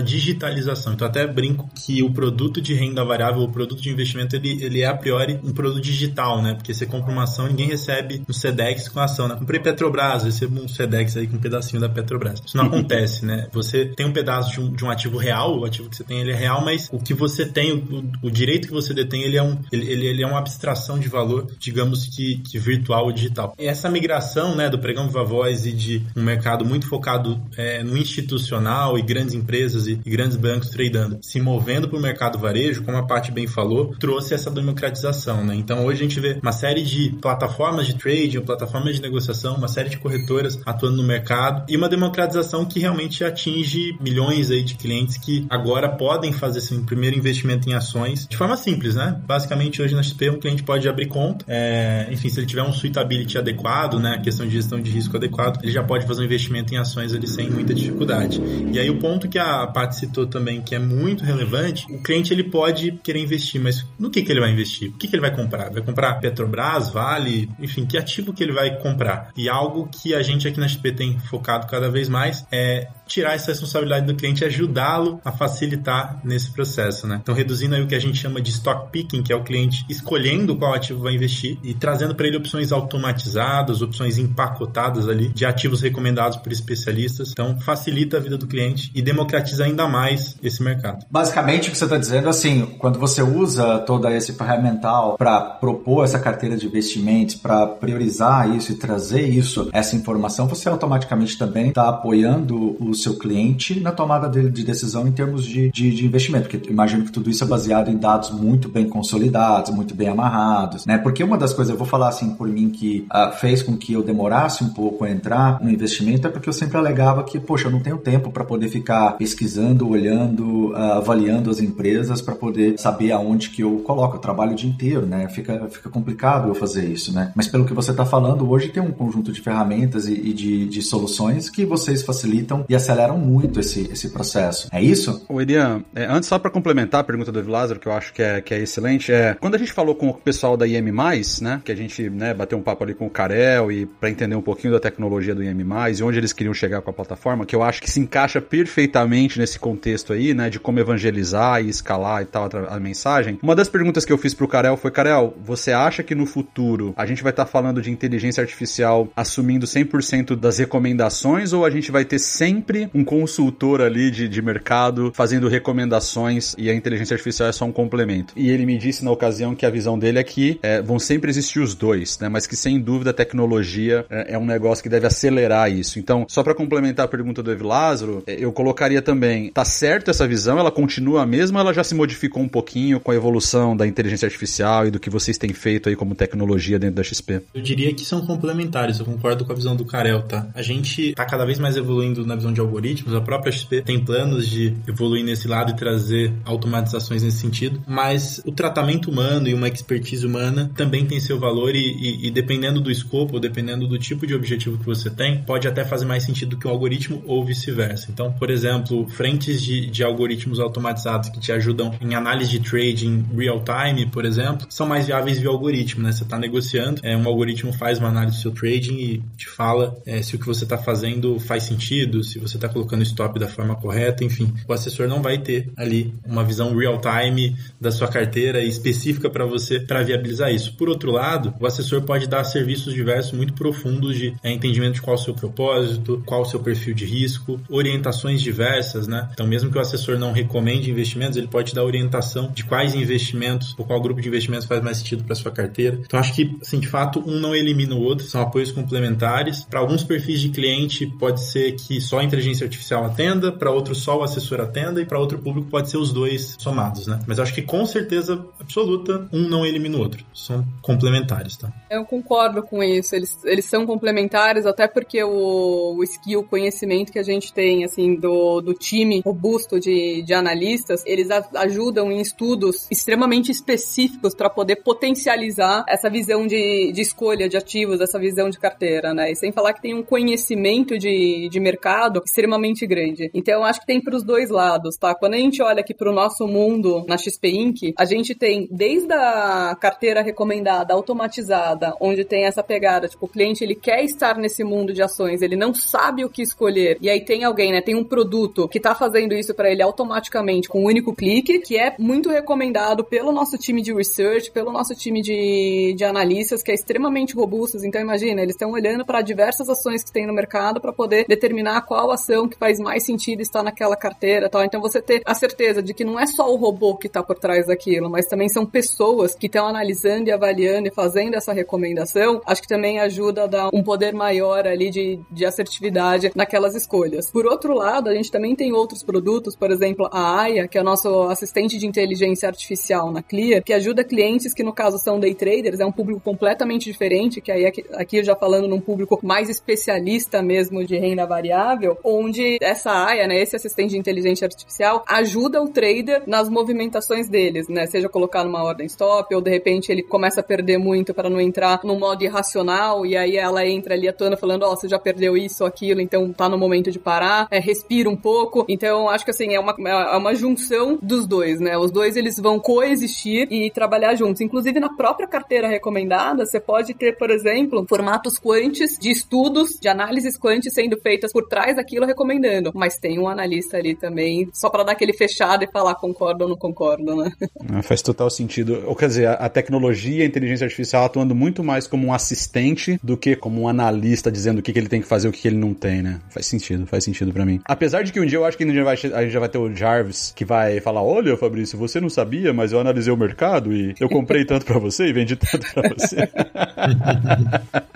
digitalização. 0.00 0.92
Então 0.92 1.06
até 1.06 1.26
brinco 1.26 1.68
que 1.74 2.02
o 2.02 2.10
produto 2.14 2.60
de 2.60 2.74
renda 2.74 3.04
variável, 3.04 3.42
o 3.42 3.50
produto 3.50 3.82
de 3.82 3.90
investimento, 3.90 4.36
ele, 4.36 4.64
ele 4.64 4.80
é 4.80 4.86
a 4.86 4.94
priori 4.94 5.38
um 5.42 5.52
produto 5.52 5.82
digital, 5.82 6.40
né? 6.42 6.54
Porque 6.54 6.72
você 6.72 6.86
compra 6.86 7.12
uma 7.12 7.24
ação, 7.24 7.46
ninguém 7.46 7.66
recebe 7.66 8.22
um 8.28 8.32
SEDEX 8.32 8.88
com 8.88 9.00
a 9.00 9.04
ação, 9.04 9.28
né? 9.28 9.36
Comprei 9.36 9.60
Petrobras, 9.60 10.24
recebo 10.24 10.62
um 10.62 10.68
SEDEX 10.68 11.16
aí 11.16 11.26
com 11.26 11.36
um 11.36 11.40
pedacinho 11.40 11.80
da 11.80 11.88
Petrobras. 11.88 12.40
Isso 12.44 12.56
não 12.56 12.66
acontece, 12.66 13.24
né? 13.26 13.48
Você 13.52 13.86
tem 13.86 14.06
um 14.06 14.12
pedaço 14.12 14.52
de 14.52 14.60
um, 14.60 14.72
de 14.72 14.84
um 14.84 14.90
ativo 14.90 15.18
real, 15.18 15.58
o 15.58 15.64
ativo 15.64 15.90
que 15.90 15.96
você 15.96 16.04
tem 16.04 16.20
ele 16.20 16.32
é 16.32 16.36
real, 16.36 16.64
mas 16.64 16.88
o 16.92 16.98
que 16.98 17.12
você 17.12 17.44
tem, 17.44 17.72
o, 17.72 18.04
o 18.22 18.30
direito 18.30 18.68
que 18.68 18.74
você 18.74 18.94
detém, 18.94 19.22
ele 19.22 19.36
é, 19.36 19.42
um, 19.42 19.58
ele, 19.72 19.90
ele, 19.90 20.06
ele, 20.06 20.22
é 20.22 20.26
uma 20.26 20.38
abstração 20.38 20.98
de 20.98 21.08
valor, 21.08 21.48
digamos 21.58 22.06
que, 22.06 22.38
que 22.38 22.58
virtual 22.58 23.06
ou 23.06 23.12
digital. 23.12 23.54
E 23.58 23.66
essa 23.66 23.90
migração, 23.90 24.54
né, 24.54 24.70
do 24.70 24.78
pregão 24.78 25.06
viva 25.06 25.24
voz 25.24 25.66
e 25.66 25.72
de 25.72 26.02
um 26.16 26.22
mercado 26.22 26.64
muito 26.64 26.86
focado 26.86 27.40
é, 27.56 27.82
no 27.82 27.96
institucional 27.96 28.98
e 28.98 29.02
grandes 29.02 29.34
empresas 29.34 29.86
e, 29.86 30.00
e 30.04 30.10
grandes 30.10 30.36
bancos 30.36 30.70
tradando, 30.70 31.18
se 31.22 31.40
movendo 31.40 31.88
para 31.88 31.98
mercado 32.04 32.38
varejo, 32.38 32.82
como 32.84 32.96
a 32.96 33.02
parte 33.02 33.32
bem 33.32 33.46
falou, 33.46 33.94
trouxe 33.98 34.34
essa 34.34 34.50
democratização, 34.50 35.44
né? 35.44 35.54
Então 35.54 35.84
hoje 35.84 36.00
a 36.00 36.02
gente 36.08 36.20
vê 36.20 36.38
uma 36.42 36.52
série 36.52 36.82
de 36.82 37.10
plataformas 37.20 37.86
de 37.86 37.94
trading, 37.94 38.40
plataformas 38.40 38.96
de 38.96 39.02
negociação, 39.02 39.56
uma 39.56 39.68
série 39.68 39.88
de 39.88 39.98
corretoras 39.98 40.58
atuando 40.64 40.96
no 40.96 41.02
mercado 41.02 41.64
e 41.68 41.76
uma 41.76 41.88
democratização 41.88 42.64
que 42.64 42.78
realmente 42.78 43.24
atinge 43.24 43.96
milhões 44.00 44.50
aí 44.50 44.62
de 44.62 44.74
clientes 44.74 45.16
que 45.16 45.46
agora 45.50 45.88
podem 45.88 46.32
fazer 46.32 46.58
esse 46.58 46.76
primeiro 46.82 47.16
investimento 47.16 47.68
em 47.68 47.74
ações 47.74 48.26
de 48.26 48.36
forma 48.36 48.56
simples, 48.56 48.94
né? 48.94 49.20
Basicamente 49.26 49.80
hoje 49.82 49.94
na 49.94 50.02
XP 50.02 50.30
um 50.30 50.38
cliente 50.38 50.62
pode 50.62 50.88
abrir 50.88 51.06
conta, 51.06 51.44
é, 51.48 52.08
enfim, 52.10 52.28
se 52.28 52.40
ele 52.40 52.46
tiver 52.46 52.62
um 52.62 52.72
suitability 52.72 53.38
adequado, 53.38 53.98
né, 53.98 54.20
questão 54.22 54.46
de 54.46 54.52
gestão 54.52 54.80
de 54.80 54.90
risco 54.90 55.16
adequado, 55.16 55.62
ele 55.62 55.72
já 55.72 55.82
pode 55.82 56.06
fazer 56.06 56.22
um 56.22 56.24
investimento 56.24 56.74
em 56.74 56.76
ações 56.76 57.14
ali 57.14 57.26
sem 57.26 57.50
muita 57.50 57.74
dificuldade. 57.74 58.40
E 58.72 58.78
aí 58.78 58.90
o 58.90 58.98
ponto 58.98 59.28
que 59.28 59.38
a 59.38 59.66
Paty 59.66 59.96
citou 59.96 60.26
também, 60.26 60.60
que 60.60 60.74
é 60.74 60.78
muito 60.78 61.24
relevante, 61.24 61.86
o 61.94 62.02
cliente 62.02 62.32
ele 62.32 62.44
pode 62.44 62.92
querer 63.02 63.20
investir, 63.20 63.60
mas 63.60 63.86
no 63.98 64.10
que, 64.10 64.22
que 64.22 64.32
ele 64.32 64.40
vai 64.40 64.50
investir? 64.50 64.90
O 64.90 64.92
que, 64.92 65.08
que 65.08 65.14
ele 65.14 65.22
vai 65.22 65.34
comprar? 65.34 65.70
Vai 65.70 65.82
comprar 65.82 66.14
Petrobras, 66.20 66.90
Vale, 66.90 67.48
enfim, 67.58 67.86
que 67.86 67.96
ativo 67.96 68.32
que 68.32 68.42
ele 68.42 68.52
vai 68.52 68.76
comprar? 68.78 69.30
E 69.36 69.48
algo 69.48 69.88
que 69.88 70.14
a 70.14 70.22
gente 70.22 70.46
aqui 70.46 70.58
na 70.58 70.68
XP 70.68 70.92
tem 70.92 71.18
focado 71.20 71.66
cada 71.66 71.90
vez 71.90 72.08
mais 72.08 72.46
é 72.50 72.88
tirar 73.06 73.34
essa 73.34 73.50
responsabilidade 73.50 74.06
do 74.06 74.14
cliente 74.14 74.42
e 74.42 74.46
ajudá-lo 74.46 75.20
a 75.24 75.32
facilitar 75.32 76.20
nesse 76.24 76.50
processo, 76.50 77.06
né? 77.06 77.20
Então, 77.22 77.34
reduzindo 77.34 77.74
aí 77.74 77.82
o 77.82 77.86
que 77.86 77.94
a 77.94 78.00
gente 78.00 78.18
chama 78.18 78.40
de 78.40 78.50
stock 78.50 78.90
picking, 78.90 79.22
que 79.22 79.32
é 79.32 79.36
o 79.36 79.42
cliente 79.42 79.84
escolhendo 79.88 80.56
qual 80.56 80.74
ativo 80.74 81.02
vai 81.02 81.14
investir 81.14 81.58
e 81.62 81.74
trazendo 81.74 82.14
para 82.14 82.26
ele 82.26 82.36
opções 82.36 82.72
automatizadas, 82.72 83.82
opções 83.82 84.18
empacotadas 84.18 85.08
ali 85.08 85.28
de 85.28 85.44
ativos 85.44 85.80
recomendados 85.80 86.36
por 86.38 86.52
especialistas. 86.52 87.30
Então, 87.32 87.58
facilita 87.60 88.16
a 88.16 88.20
vida 88.20 88.38
do 88.38 88.46
cliente 88.46 88.90
e 88.94 89.02
democratiza 89.02 89.64
ainda 89.64 89.86
mais 89.86 90.36
esse 90.42 90.62
mercado. 90.62 91.04
Basicamente, 91.10 91.68
o 91.68 91.72
que 91.72 91.78
você 91.78 91.84
está 91.84 91.98
dizendo, 91.98 92.28
assim, 92.28 92.66
quando 92.78 92.98
você 92.98 93.22
usa 93.22 93.78
todo 93.80 94.08
esse 94.08 94.32
ferramental 94.34 95.16
para 95.16 95.40
propor 95.40 96.04
essa 96.04 96.18
carteira 96.18 96.56
de 96.56 96.66
investimentos, 96.66 97.34
para 97.34 97.66
priorizar 97.66 98.54
isso 98.54 98.72
e 98.72 98.74
trazer 98.76 99.28
isso, 99.28 99.68
essa 99.72 99.96
informação, 99.96 100.46
você 100.46 100.68
automaticamente 100.68 101.38
também 101.38 101.68
está 101.68 101.88
apoiando 101.88 102.76
o 102.80 102.93
seu 102.94 103.16
cliente 103.16 103.80
na 103.80 103.92
tomada 103.92 104.28
dele 104.28 104.50
de 104.50 104.64
decisão 104.64 105.06
em 105.06 105.12
termos 105.12 105.44
de, 105.44 105.70
de, 105.70 105.94
de, 105.94 106.06
investimento, 106.06 106.48
porque 106.48 106.70
imagino 106.70 107.04
que 107.04 107.12
tudo 107.12 107.30
isso 107.30 107.44
é 107.44 107.46
baseado 107.46 107.90
em 107.90 107.96
dados 107.96 108.30
muito 108.30 108.68
bem 108.68 108.88
consolidados, 108.88 109.72
muito 109.72 109.94
bem 109.94 110.08
amarrados, 110.08 110.86
né? 110.86 110.98
Porque 110.98 111.22
uma 111.22 111.36
das 111.36 111.52
coisas, 111.52 111.72
eu 111.72 111.78
vou 111.78 111.86
falar 111.86 112.08
assim 112.08 112.34
por 112.34 112.48
mim, 112.48 112.70
que 112.70 113.06
uh, 113.12 113.32
fez 113.38 113.62
com 113.62 113.76
que 113.76 113.92
eu 113.92 114.02
demorasse 114.02 114.64
um 114.64 114.68
pouco 114.70 115.04
a 115.04 115.10
entrar 115.10 115.62
no 115.62 115.70
investimento 115.70 116.26
é 116.26 116.30
porque 116.30 116.48
eu 116.48 116.52
sempre 116.52 116.76
alegava 116.76 117.22
que, 117.24 117.38
poxa, 117.40 117.68
eu 117.68 117.72
não 117.72 117.80
tenho 117.80 117.98
tempo 117.98 118.30
para 118.30 118.44
poder 118.44 118.68
ficar 118.68 119.12
pesquisando, 119.12 119.88
olhando, 119.88 120.72
uh, 120.72 120.76
avaliando 120.76 121.50
as 121.50 121.60
empresas 121.60 122.20
para 122.20 122.34
poder 122.34 122.78
saber 122.78 123.12
aonde 123.12 123.50
que 123.50 123.62
eu 123.62 123.78
coloco. 123.78 124.16
Eu 124.16 124.20
trabalho 124.20 124.52
o 124.52 124.54
dia 124.54 124.68
inteiro, 124.68 125.06
né? 125.06 125.28
Fica, 125.28 125.68
fica 125.70 125.88
complicado 125.88 126.48
eu 126.48 126.54
fazer 126.54 126.88
isso, 126.88 127.12
né? 127.12 127.32
Mas 127.34 127.48
pelo 127.48 127.64
que 127.64 127.74
você 127.74 127.90
está 127.90 128.04
falando, 128.04 128.48
hoje 128.50 128.68
tem 128.68 128.82
um 128.82 128.92
conjunto 128.92 129.32
de 129.32 129.40
ferramentas 129.40 130.06
e, 130.06 130.12
e 130.12 130.32
de, 130.32 130.66
de 130.66 130.82
soluções 130.82 131.48
que 131.48 131.64
vocês 131.64 132.02
facilitam 132.02 132.64
e 132.68 132.74
aceleram 132.84 133.18
muito 133.18 133.60
esse, 133.60 133.88
esse 133.90 134.10
processo. 134.10 134.68
É 134.72 134.82
isso? 134.82 135.24
O 135.28 135.40
Irian, 135.40 135.82
é, 135.94 136.04
antes 136.04 136.28
só 136.28 136.38
para 136.38 136.50
complementar 136.50 137.00
a 137.00 137.04
pergunta 137.04 137.32
do 137.32 137.38
Ev 137.38 137.48
Lázaro, 137.48 137.80
que 137.80 137.88
eu 137.88 137.92
acho 137.92 138.12
que 138.12 138.22
é, 138.22 138.40
que 138.40 138.54
é 138.54 138.60
excelente, 138.60 139.12
é 139.12 139.36
quando 139.40 139.54
a 139.54 139.58
gente 139.58 139.72
falou 139.72 139.94
com 139.94 140.08
o 140.08 140.14
pessoal 140.14 140.56
da 140.56 140.66
IM+, 140.66 140.92
né, 141.40 141.60
que 141.64 141.72
a 141.72 141.74
gente 141.74 142.08
né, 142.10 142.34
bateu 142.34 142.58
um 142.58 142.62
papo 142.62 142.84
ali 142.84 142.94
com 142.94 143.06
o 143.06 143.10
Karel 143.10 143.72
e 143.72 143.86
para 143.86 144.10
entender 144.10 144.36
um 144.36 144.42
pouquinho 144.42 144.72
da 144.72 144.80
tecnologia 144.80 145.34
do 145.34 145.42
IM+, 145.42 145.64
e 145.98 146.02
onde 146.02 146.18
eles 146.18 146.32
queriam 146.32 146.54
chegar 146.54 146.82
com 146.82 146.90
a 146.90 146.92
plataforma, 146.92 147.46
que 147.46 147.56
eu 147.56 147.62
acho 147.62 147.80
que 147.80 147.90
se 147.90 148.00
encaixa 148.00 148.40
perfeitamente 148.40 149.38
nesse 149.38 149.58
contexto 149.58 150.12
aí, 150.12 150.34
né, 150.34 150.50
de 150.50 150.60
como 150.60 150.78
evangelizar 150.78 151.62
e 151.62 151.68
escalar 151.68 152.22
e 152.22 152.26
tal 152.26 152.48
a, 152.68 152.78
mensagem. 152.78 153.38
Uma 153.42 153.54
das 153.54 153.68
perguntas 153.68 154.04
que 154.04 154.12
eu 154.12 154.18
fiz 154.18 154.34
pro 154.34 154.46
Karel 154.46 154.76
foi, 154.76 154.90
Karel, 154.90 155.34
você 155.42 155.72
acha 155.72 156.02
que 156.02 156.14
no 156.14 156.26
futuro 156.26 156.92
a 156.96 157.06
gente 157.06 157.22
vai 157.22 157.30
estar 157.30 157.46
tá 157.46 157.50
falando 157.50 157.80
de 157.80 157.90
inteligência 157.90 158.42
artificial 158.42 159.08
assumindo 159.16 159.66
100% 159.66 160.36
das 160.36 160.58
recomendações 160.58 161.52
ou 161.52 161.64
a 161.64 161.70
gente 161.70 161.90
vai 161.90 162.04
ter 162.04 162.18
sempre 162.18 162.73
sempre 162.74 162.90
um 162.92 163.04
consultor 163.04 163.80
ali 163.80 164.10
de, 164.10 164.28
de 164.28 164.42
mercado 164.42 165.12
fazendo 165.14 165.48
recomendações 165.48 166.54
e 166.58 166.68
a 166.68 166.74
inteligência 166.74 167.14
artificial 167.14 167.48
é 167.48 167.52
só 167.52 167.64
um 167.64 167.72
complemento. 167.72 168.34
E 168.36 168.50
ele 168.50 168.66
me 168.66 168.76
disse 168.76 169.04
na 169.04 169.10
ocasião 169.10 169.54
que 169.54 169.64
a 169.64 169.70
visão 169.70 169.98
dele 169.98 170.18
é 170.18 170.24
que 170.24 170.58
é, 170.62 170.82
vão 170.82 170.98
sempre 170.98 171.30
existir 171.30 171.60
os 171.60 171.74
dois, 171.74 172.18
né? 172.18 172.28
Mas 172.28 172.46
que 172.46 172.56
sem 172.56 172.80
dúvida 172.80 173.10
a 173.10 173.12
tecnologia 173.12 174.04
é, 174.10 174.34
é 174.34 174.38
um 174.38 174.44
negócio 174.44 174.82
que 174.82 174.88
deve 174.88 175.06
acelerar 175.06 175.70
isso. 175.70 175.98
Então, 175.98 176.26
só 176.28 176.42
para 176.42 176.54
complementar 176.54 177.04
a 177.04 177.08
pergunta 177.08 177.42
do 177.42 177.50
Ev 177.50 177.62
Lázaro, 177.62 178.22
é, 178.26 178.36
eu 178.38 178.52
colocaria 178.52 179.00
também, 179.00 179.50
tá 179.50 179.64
certo 179.64 180.10
essa 180.10 180.26
visão? 180.26 180.58
Ela 180.58 180.70
continua 180.70 181.22
a 181.22 181.26
mesma? 181.26 181.60
Ela 181.60 181.72
já 181.72 181.84
se 181.84 181.94
modificou 181.94 182.42
um 182.42 182.48
pouquinho 182.48 182.98
com 182.98 183.10
a 183.10 183.14
evolução 183.14 183.76
da 183.76 183.86
inteligência 183.86 184.26
artificial 184.26 184.86
e 184.86 184.90
do 184.90 184.98
que 184.98 185.10
vocês 185.10 185.38
têm 185.38 185.52
feito 185.52 185.88
aí 185.88 185.96
como 185.96 186.14
tecnologia 186.14 186.78
dentro 186.78 186.96
da 186.96 187.02
XP? 187.02 187.42
Eu 187.54 187.62
diria 187.62 187.94
que 187.94 188.04
são 188.04 188.26
complementares. 188.26 188.98
Eu 188.98 189.04
concordo 189.04 189.44
com 189.44 189.52
a 189.52 189.54
visão 189.54 189.76
do 189.76 189.84
Karel, 189.84 190.22
tá? 190.22 190.48
A 190.54 190.62
gente 190.62 191.12
tá 191.14 191.24
cada 191.24 191.44
vez 191.44 191.58
mais 191.58 191.76
evoluindo 191.76 192.24
na 192.26 192.34
visão 192.34 192.52
de 192.52 192.60
algoritmos. 192.64 193.14
A 193.14 193.20
própria 193.20 193.52
XP 193.52 193.82
tem 193.82 193.98
planos 193.98 194.46
de 194.46 194.74
evoluir 194.86 195.24
nesse 195.24 195.46
lado 195.48 195.72
e 195.72 195.76
trazer 195.76 196.32
automatizações 196.44 197.22
nesse 197.22 197.38
sentido, 197.38 197.82
mas 197.86 198.40
o 198.44 198.52
tratamento 198.52 199.10
humano 199.10 199.48
e 199.48 199.54
uma 199.54 199.68
expertise 199.68 200.26
humana 200.26 200.70
também 200.76 201.06
tem 201.06 201.20
seu 201.20 201.38
valor 201.38 201.74
e, 201.74 201.78
e, 201.78 202.28
e 202.28 202.30
dependendo 202.30 202.80
do 202.80 202.90
escopo, 202.90 203.38
dependendo 203.38 203.86
do 203.86 203.98
tipo 203.98 204.26
de 204.26 204.34
objetivo 204.34 204.78
que 204.78 204.84
você 204.84 205.10
tem, 205.10 205.42
pode 205.42 205.68
até 205.68 205.84
fazer 205.84 206.04
mais 206.04 206.22
sentido 206.22 206.56
que 206.56 206.66
o 206.66 206.70
algoritmo 206.70 207.22
ou 207.26 207.44
vice-versa. 207.44 208.08
Então, 208.10 208.32
por 208.32 208.50
exemplo, 208.50 209.06
frentes 209.08 209.62
de, 209.62 209.86
de 209.86 210.02
algoritmos 210.02 210.60
automatizados 210.60 211.28
que 211.28 211.40
te 211.40 211.52
ajudam 211.52 211.94
em 212.00 212.14
análise 212.14 212.50
de 212.50 212.60
trading 212.60 213.24
real 213.36 213.62
time, 213.62 214.06
por 214.06 214.24
exemplo, 214.24 214.66
são 214.70 214.86
mais 214.86 215.06
viáveis 215.06 215.38
via 215.38 215.48
algoritmo, 215.48 216.02
né? 216.02 216.12
Você 216.12 216.24
está 216.24 216.38
negociando, 216.38 217.00
é, 217.02 217.16
um 217.16 217.26
algoritmo 217.26 217.72
faz 217.72 217.98
uma 217.98 218.08
análise 218.08 218.36
do 218.36 218.42
seu 218.42 218.50
trading 218.52 218.96
e 218.98 219.22
te 219.36 219.48
fala 219.48 219.96
é, 220.06 220.22
se 220.22 220.36
o 220.36 220.38
que 220.38 220.46
você 220.46 220.64
está 220.64 220.78
fazendo 220.78 221.38
faz 221.38 221.64
sentido, 221.64 222.22
se 222.22 222.38
você 222.38 222.53
está 222.56 222.68
colocando 222.68 223.02
stop 223.02 223.38
da 223.38 223.48
forma 223.48 223.76
correta, 223.76 224.24
enfim. 224.24 224.52
O 224.68 224.72
assessor 224.72 225.08
não 225.08 225.22
vai 225.22 225.38
ter 225.38 225.70
ali 225.76 226.14
uma 226.26 226.44
visão 226.44 226.74
real 226.76 227.00
time 227.00 227.56
da 227.80 227.90
sua 227.90 228.08
carteira 228.08 228.62
específica 228.62 229.28
para 229.30 229.46
você 229.46 229.80
para 229.80 230.02
viabilizar 230.02 230.52
isso. 230.52 230.74
Por 230.74 230.88
outro 230.88 231.10
lado, 231.10 231.54
o 231.60 231.66
assessor 231.66 232.02
pode 232.02 232.26
dar 232.26 232.44
serviços 232.44 232.94
diversos 232.94 233.32
muito 233.32 233.52
profundos 233.54 234.16
de 234.16 234.34
é, 234.42 234.50
entendimento 234.50 234.94
de 234.94 235.02
qual 235.02 235.16
o 235.16 235.18
seu 235.18 235.34
propósito, 235.34 236.22
qual 236.26 236.42
o 236.42 236.44
seu 236.44 236.60
perfil 236.60 236.94
de 236.94 237.04
risco, 237.04 237.60
orientações 237.68 238.40
diversas, 238.40 239.06
né? 239.06 239.28
Então, 239.32 239.46
mesmo 239.46 239.70
que 239.70 239.78
o 239.78 239.80
assessor 239.80 240.18
não 240.18 240.32
recomende 240.32 240.90
investimentos, 240.90 241.36
ele 241.36 241.48
pode 241.48 241.74
dar 241.74 241.84
orientação 241.84 242.50
de 242.54 242.64
quais 242.64 242.94
investimentos 242.94 243.74
ou 243.78 243.84
qual 243.84 244.00
grupo 244.00 244.20
de 244.20 244.28
investimentos 244.28 244.66
faz 244.66 244.82
mais 244.82 244.98
sentido 244.98 245.24
para 245.24 245.34
sua 245.34 245.50
carteira. 245.50 245.98
Então, 246.04 246.18
acho 246.18 246.34
que, 246.34 246.56
assim, 246.60 246.80
de 246.80 246.88
fato, 246.88 247.22
um 247.26 247.38
não 247.38 247.54
elimina 247.54 247.94
o 247.94 248.02
outro, 248.02 248.26
são 248.26 248.40
apoios 248.40 248.72
complementares. 248.72 249.64
Para 249.64 249.80
alguns 249.80 250.02
perfis 250.02 250.40
de 250.40 250.48
cliente, 250.50 251.06
pode 251.06 251.40
ser 251.42 251.72
que 251.72 252.00
só 252.00 252.18
a 252.18 252.24
inteligência 252.44 252.64
artificial 252.64 253.04
atenda, 253.04 253.50
para 253.50 253.70
outro 253.70 253.94
só 253.94 254.18
o 254.18 254.22
assessor 254.22 254.60
atenda 254.60 255.00
e 255.00 255.06
para 255.06 255.18
outro 255.18 255.38
público 255.38 255.68
pode 255.70 255.90
ser 255.90 255.96
os 255.96 256.12
dois 256.12 256.56
somados, 256.58 257.06
né? 257.06 257.18
Mas 257.26 257.38
eu 257.38 257.44
acho 257.44 257.54
que 257.54 257.62
com 257.62 257.84
certeza 257.86 258.44
absoluta 258.60 259.26
um 259.32 259.48
não 259.48 259.64
elimina 259.64 259.96
o 259.96 260.00
outro, 260.00 260.24
são 260.34 260.64
complementares, 260.82 261.56
tá? 261.56 261.72
Eu 261.90 262.04
concordo 262.04 262.62
com 262.62 262.82
isso, 262.82 263.14
eles, 263.14 263.38
eles 263.44 263.64
são 263.64 263.86
complementares 263.86 264.66
até 264.66 264.86
porque 264.86 265.22
o, 265.22 265.96
o 265.96 266.04
skill, 266.04 266.40
o 266.40 266.44
conhecimento 266.44 267.12
que 267.12 267.18
a 267.18 267.22
gente 267.22 267.52
tem, 267.52 267.84
assim, 267.84 268.14
do, 268.16 268.60
do 268.60 268.74
time 268.74 269.22
robusto 269.24 269.80
de, 269.80 270.22
de 270.22 270.34
analistas, 270.34 271.02
eles 271.06 271.30
a, 271.30 271.44
ajudam 271.56 272.12
em 272.12 272.20
estudos 272.20 272.86
extremamente 272.90 273.50
específicos 273.50 274.34
para 274.34 274.50
poder 274.50 274.76
potencializar 274.76 275.84
essa 275.88 276.10
visão 276.10 276.46
de, 276.46 276.92
de 276.92 277.00
escolha 277.00 277.48
de 277.48 277.56
ativos, 277.56 278.00
essa 278.00 278.18
visão 278.18 278.50
de 278.50 278.58
carteira, 278.58 279.14
né? 279.14 279.30
E 279.30 279.36
sem 279.36 279.52
falar 279.52 279.72
que 279.72 279.82
tem 279.82 279.94
um 279.94 280.02
conhecimento 280.02 280.98
de, 280.98 281.48
de 281.48 281.60
mercado 281.60 282.22
extremamente 282.34 282.84
grande. 282.86 283.30
Então, 283.32 283.54
eu 283.54 283.64
acho 283.64 283.80
que 283.80 283.86
tem 283.86 284.00
para 284.00 284.16
os 284.16 284.24
dois 284.24 284.50
lados, 284.50 284.96
tá? 284.96 285.14
Quando 285.14 285.34
a 285.34 285.38
gente 285.38 285.62
olha 285.62 285.80
aqui 285.80 285.94
para 285.94 286.10
o 286.10 286.14
nosso 286.14 286.46
mundo 286.48 287.04
na 287.06 287.16
XP 287.16 287.48
Inc., 287.48 287.94
a 287.96 288.04
gente 288.04 288.34
tem 288.34 288.68
desde 288.70 289.12
a 289.12 289.76
carteira 289.80 290.20
recomendada 290.20 290.92
automatizada, 290.92 291.94
onde 292.00 292.24
tem 292.24 292.44
essa 292.44 292.62
pegada, 292.62 293.08
tipo, 293.08 293.26
o 293.26 293.28
cliente 293.28 293.62
ele 293.62 293.76
quer 293.76 294.04
estar 294.04 294.36
nesse 294.36 294.64
mundo 294.64 294.92
de 294.92 295.02
ações, 295.02 295.42
ele 295.42 295.56
não 295.56 295.72
sabe 295.72 296.24
o 296.24 296.28
que 296.28 296.42
escolher. 296.42 296.98
E 297.00 297.08
aí 297.08 297.24
tem 297.24 297.44
alguém, 297.44 297.70
né, 297.70 297.80
tem 297.80 297.94
um 297.94 298.04
produto 298.04 298.68
que 298.68 298.80
tá 298.80 298.94
fazendo 298.94 299.34
isso 299.34 299.54
para 299.54 299.70
ele 299.70 299.82
automaticamente 299.82 300.68
com 300.68 300.82
um 300.82 300.86
único 300.86 301.14
clique, 301.14 301.60
que 301.60 301.78
é 301.78 301.94
muito 301.98 302.28
recomendado 302.30 303.04
pelo 303.04 303.30
nosso 303.30 303.56
time 303.56 303.80
de 303.80 303.94
research, 303.94 304.50
pelo 304.50 304.72
nosso 304.72 304.94
time 304.94 305.22
de, 305.22 305.94
de 305.96 306.04
analistas, 306.04 306.62
que 306.62 306.72
é 306.72 306.74
extremamente 306.74 307.34
robustos. 307.34 307.84
Então 307.84 308.00
imagina, 308.00 308.42
eles 308.42 308.54
estão 308.54 308.72
olhando 308.72 309.04
para 309.04 309.22
diversas 309.22 309.68
ações 309.68 310.02
que 310.02 310.12
tem 310.12 310.26
no 310.26 310.32
mercado 310.32 310.80
para 310.80 310.92
poder 310.92 311.26
determinar 311.28 311.82
qual 311.82 312.10
ação 312.10 312.23
que 312.48 312.58
faz 312.58 312.78
mais 312.78 313.04
sentido 313.04 313.40
estar 313.40 313.62
naquela 313.62 313.96
carteira, 313.96 314.48
tal. 314.48 314.64
Então 314.64 314.80
você 314.80 315.00
ter 315.00 315.22
a 315.24 315.34
certeza 315.34 315.82
de 315.82 315.92
que 315.92 316.04
não 316.04 316.18
é 316.18 316.26
só 316.26 316.52
o 316.52 316.56
robô 316.56 316.96
que 316.96 317.06
está 317.06 317.22
por 317.22 317.38
trás 317.38 317.66
daquilo, 317.66 318.10
mas 318.10 318.26
também 318.26 318.48
são 318.48 318.64
pessoas 318.66 319.34
que 319.34 319.46
estão 319.46 319.66
analisando 319.66 320.28
e 320.28 320.32
avaliando 320.32 320.88
e 320.88 320.90
fazendo 320.90 321.34
essa 321.34 321.52
recomendação, 321.52 322.40
acho 322.46 322.62
que 322.62 322.68
também 322.68 322.98
ajuda 323.00 323.44
a 323.44 323.46
dar 323.46 323.68
um 323.72 323.82
poder 323.82 324.12
maior 324.12 324.66
ali 324.66 324.90
de, 324.90 325.20
de 325.30 325.44
assertividade 325.44 326.30
naquelas 326.34 326.74
escolhas. 326.74 327.30
Por 327.30 327.46
outro 327.46 327.74
lado, 327.74 328.08
a 328.08 328.14
gente 328.14 328.30
também 328.30 328.54
tem 328.54 328.72
outros 328.72 329.02
produtos, 329.02 329.56
por 329.56 329.70
exemplo, 329.70 330.08
a 330.12 330.40
Aya, 330.42 330.66
que 330.68 330.78
é 330.78 330.80
o 330.80 330.84
nosso 330.84 331.22
assistente 331.24 331.78
de 331.78 331.86
inteligência 331.86 332.48
artificial 332.48 333.10
na 333.10 333.22
Clear, 333.22 333.62
que 333.62 333.72
ajuda 333.72 334.04
clientes 334.04 334.54
que 334.54 334.62
no 334.62 334.72
caso 334.72 334.98
são 334.98 335.18
day 335.18 335.34
traders, 335.34 335.80
é 335.80 335.86
um 335.86 335.92
público 335.92 336.20
completamente 336.20 336.84
diferente, 336.84 337.40
que 337.40 337.52
aí 337.52 337.66
aqui, 337.66 337.84
aqui 337.92 338.24
já 338.24 338.34
falando 338.34 338.68
num 338.68 338.80
público 338.80 339.18
mais 339.22 339.48
especialista 339.48 340.42
mesmo 340.42 340.84
de 340.84 340.96
renda 340.96 341.26
variável, 341.26 341.96
onde 342.04 342.58
essa 342.60 342.92
Aya, 343.06 343.26
né, 343.26 343.40
esse 343.40 343.56
assistente 343.56 343.90
de 343.90 343.98
inteligência 343.98 344.44
artificial 344.44 345.04
ajuda 345.08 345.62
o 345.62 345.68
trader 345.68 346.22
nas 346.26 346.48
movimentações 346.48 347.28
deles, 347.28 347.68
né, 347.68 347.86
seja 347.86 348.08
colocar 348.08 348.44
numa 348.44 348.62
ordem 348.62 348.86
stop 348.86 349.34
ou 349.34 349.40
de 349.40 349.50
repente 349.50 349.90
ele 349.90 350.02
começa 350.02 350.40
a 350.40 350.44
perder 350.44 350.78
muito 350.78 351.14
para 351.14 351.30
não 351.30 351.40
entrar 351.40 351.80
no 351.82 351.98
modo 351.98 352.22
irracional 352.22 353.06
e 353.06 353.16
aí 353.16 353.36
ela 353.36 353.66
entra 353.66 353.94
ali 353.94 354.08
atuando 354.08 354.36
falando, 354.36 354.64
ó, 354.64 354.72
oh, 354.72 354.76
você 354.76 354.88
já 354.88 354.98
perdeu 354.98 355.36
isso 355.36 355.64
aquilo, 355.64 356.00
então 356.00 356.32
tá 356.32 356.48
no 356.48 356.58
momento 356.58 356.90
de 356.90 356.98
parar, 356.98 357.48
é, 357.50 357.58
respira 357.58 358.08
um 358.08 358.16
pouco. 358.16 358.64
Então 358.68 359.08
acho 359.08 359.24
que 359.24 359.30
assim 359.30 359.54
é 359.54 359.60
uma, 359.60 359.74
é 359.78 360.16
uma 360.16 360.34
junção 360.34 360.98
dos 361.00 361.26
dois, 361.26 361.60
né? 361.60 361.76
Os 361.78 361.90
dois 361.90 362.16
eles 362.16 362.38
vão 362.38 362.58
coexistir 362.58 363.48
e 363.50 363.70
trabalhar 363.70 364.14
juntos. 364.14 364.40
Inclusive 364.40 364.78
na 364.80 364.94
própria 364.94 365.26
carteira 365.26 365.68
recomendada, 365.68 366.44
você 366.44 366.60
pode 366.60 366.94
ter, 366.94 367.16
por 367.16 367.30
exemplo, 367.30 367.84
formatos 367.88 368.38
quantes 368.38 368.98
de 368.98 369.10
estudos, 369.10 369.78
de 369.80 369.88
análises 369.88 370.36
quantes 370.36 370.74
sendo 370.74 371.00
feitas 371.00 371.32
por 371.32 371.48
trás 371.48 371.76
daquilo 371.76 371.93
recomendando. 372.02 372.72
Mas 372.74 372.98
tem 372.98 373.18
um 373.18 373.28
analista 373.28 373.76
ali 373.76 373.94
também, 373.94 374.48
só 374.52 374.68
para 374.68 374.84
dar 374.84 374.92
aquele 374.92 375.12
fechado 375.12 375.64
e 375.64 375.66
falar 375.66 375.94
concordo 375.94 376.44
ou 376.44 376.50
não 376.50 376.56
concordo, 376.56 377.16
né? 377.16 377.30
Ah, 377.72 377.82
faz 377.82 378.02
total 378.02 378.30
sentido. 378.30 378.84
Ou 378.86 378.94
quer 378.94 379.08
dizer, 379.08 379.28
a 379.28 379.48
tecnologia, 379.48 380.22
a 380.22 380.26
inteligência 380.26 380.64
artificial 380.64 381.04
atuando 381.04 381.34
muito 381.34 381.62
mais 381.62 381.86
como 381.86 382.06
um 382.06 382.12
assistente 382.12 382.98
do 383.02 383.16
que 383.16 383.36
como 383.36 383.62
um 383.62 383.68
analista 383.68 384.30
dizendo 384.30 384.58
o 384.58 384.62
que, 384.62 384.72
que 384.72 384.78
ele 384.78 384.88
tem 384.88 385.00
que 385.00 385.06
fazer 385.06 385.28
e 385.28 385.30
o 385.30 385.32
que, 385.32 385.42
que 385.42 385.48
ele 385.48 385.56
não 385.56 385.74
tem, 385.74 386.02
né? 386.02 386.20
Faz 386.28 386.46
sentido, 386.46 386.86
faz 386.86 387.04
sentido 387.04 387.32
para 387.32 387.44
mim. 387.44 387.60
Apesar 387.64 388.02
de 388.02 388.12
que 388.12 388.20
um 388.20 388.26
dia 388.26 388.38
eu 388.38 388.44
acho 388.44 388.56
que 388.56 388.64
a 388.64 388.66
gente, 388.66 388.82
vai, 388.82 388.94
a 388.94 389.22
gente 389.22 389.32
já 389.32 389.40
vai 389.40 389.48
ter 389.48 389.58
o 389.58 389.74
Jarvis 389.74 390.32
que 390.34 390.44
vai 390.44 390.80
falar: 390.80 391.02
Olha, 391.02 391.36
Fabrício, 391.36 391.78
você 391.78 392.00
não 392.00 392.10
sabia, 392.10 392.52
mas 392.52 392.72
eu 392.72 392.80
analisei 392.80 393.12
o 393.12 393.16
mercado 393.16 393.72
e 393.72 393.94
eu 394.00 394.08
comprei 394.08 394.44
tanto 394.44 394.64
para 394.66 394.78
você 394.78 395.06
e 395.06 395.12
vendi 395.12 395.36
tanto 395.36 395.72
para 395.72 395.88
você. 395.88 396.16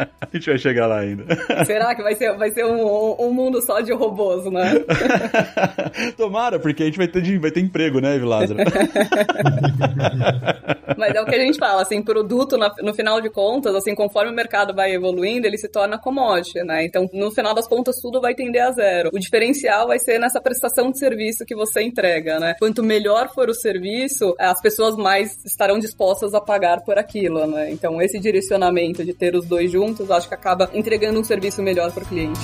a 0.32 0.36
gente 0.36 0.50
vai 0.50 0.58
chegar 0.58 0.86
lá 0.86 0.98
ainda. 1.00 1.24
Será 1.64 1.94
que 1.94 2.02
vai 2.02 2.14
ser, 2.14 2.36
vai 2.36 2.50
ser 2.50 2.64
um, 2.64 3.16
um 3.18 3.32
mundo 3.32 3.60
só 3.62 3.80
de 3.80 3.92
robôs, 3.92 4.44
né? 4.50 4.84
Tomara, 6.16 6.58
porque 6.58 6.82
a 6.82 6.86
gente 6.86 6.98
vai 6.98 7.08
ter, 7.08 7.38
vai 7.38 7.50
ter 7.50 7.60
emprego, 7.60 8.00
né, 8.00 8.18
Vilázaro? 8.18 8.58
mas 10.96 11.14
é 11.14 11.22
o 11.22 11.24
que 11.24 11.34
a 11.34 11.38
gente 11.38 11.58
fala, 11.58 11.82
assim, 11.82 12.02
produto, 12.02 12.56
no 12.82 12.92
final 12.94 13.20
de 13.20 13.30
contas, 13.30 13.74
assim, 13.74 13.94
conforme 13.94 14.32
o 14.32 14.34
mercado 14.34 14.74
vai 14.74 14.92
evoluindo, 14.92 15.46
ele 15.46 15.56
se 15.56 15.68
torna 15.68 15.98
commodity, 15.98 16.62
né? 16.64 16.84
Então, 16.84 17.08
no 17.12 17.30
final 17.30 17.54
das 17.54 17.68
contas, 17.68 17.96
tudo 18.00 18.20
vai 18.20 18.34
tender 18.34 18.62
a 18.62 18.72
zero. 18.72 19.10
O 19.12 19.18
diferencial 19.18 19.86
vai 19.86 19.98
ser 19.98 20.18
nessa 20.18 20.40
prestação 20.40 20.90
de 20.90 20.98
serviço 20.98 21.44
que 21.46 21.54
você 21.54 21.82
entrega, 21.82 22.38
né? 22.38 22.54
Quanto 22.58 22.82
melhor 22.82 23.32
for 23.32 23.48
o 23.48 23.54
serviço, 23.54 24.34
as 24.38 24.60
pessoas 24.60 24.96
mais 24.96 25.44
estarão 25.44 25.78
dispostas 25.78 26.34
a 26.34 26.40
pagar 26.40 26.82
por 26.82 26.98
aquilo, 26.98 27.46
né? 27.46 27.70
Então, 27.70 28.02
esse 28.02 28.18
direcionamento 28.18 29.04
de 29.04 29.14
ter 29.14 29.34
os 29.34 29.46
dois 29.46 29.70
juntos, 29.70 30.10
acho 30.18 30.28
que 30.28 30.34
acaba 30.34 30.68
entregando 30.74 31.18
um 31.18 31.24
serviço 31.24 31.62
melhor 31.62 31.92
para 31.92 32.02
o 32.02 32.06
cliente. 32.06 32.40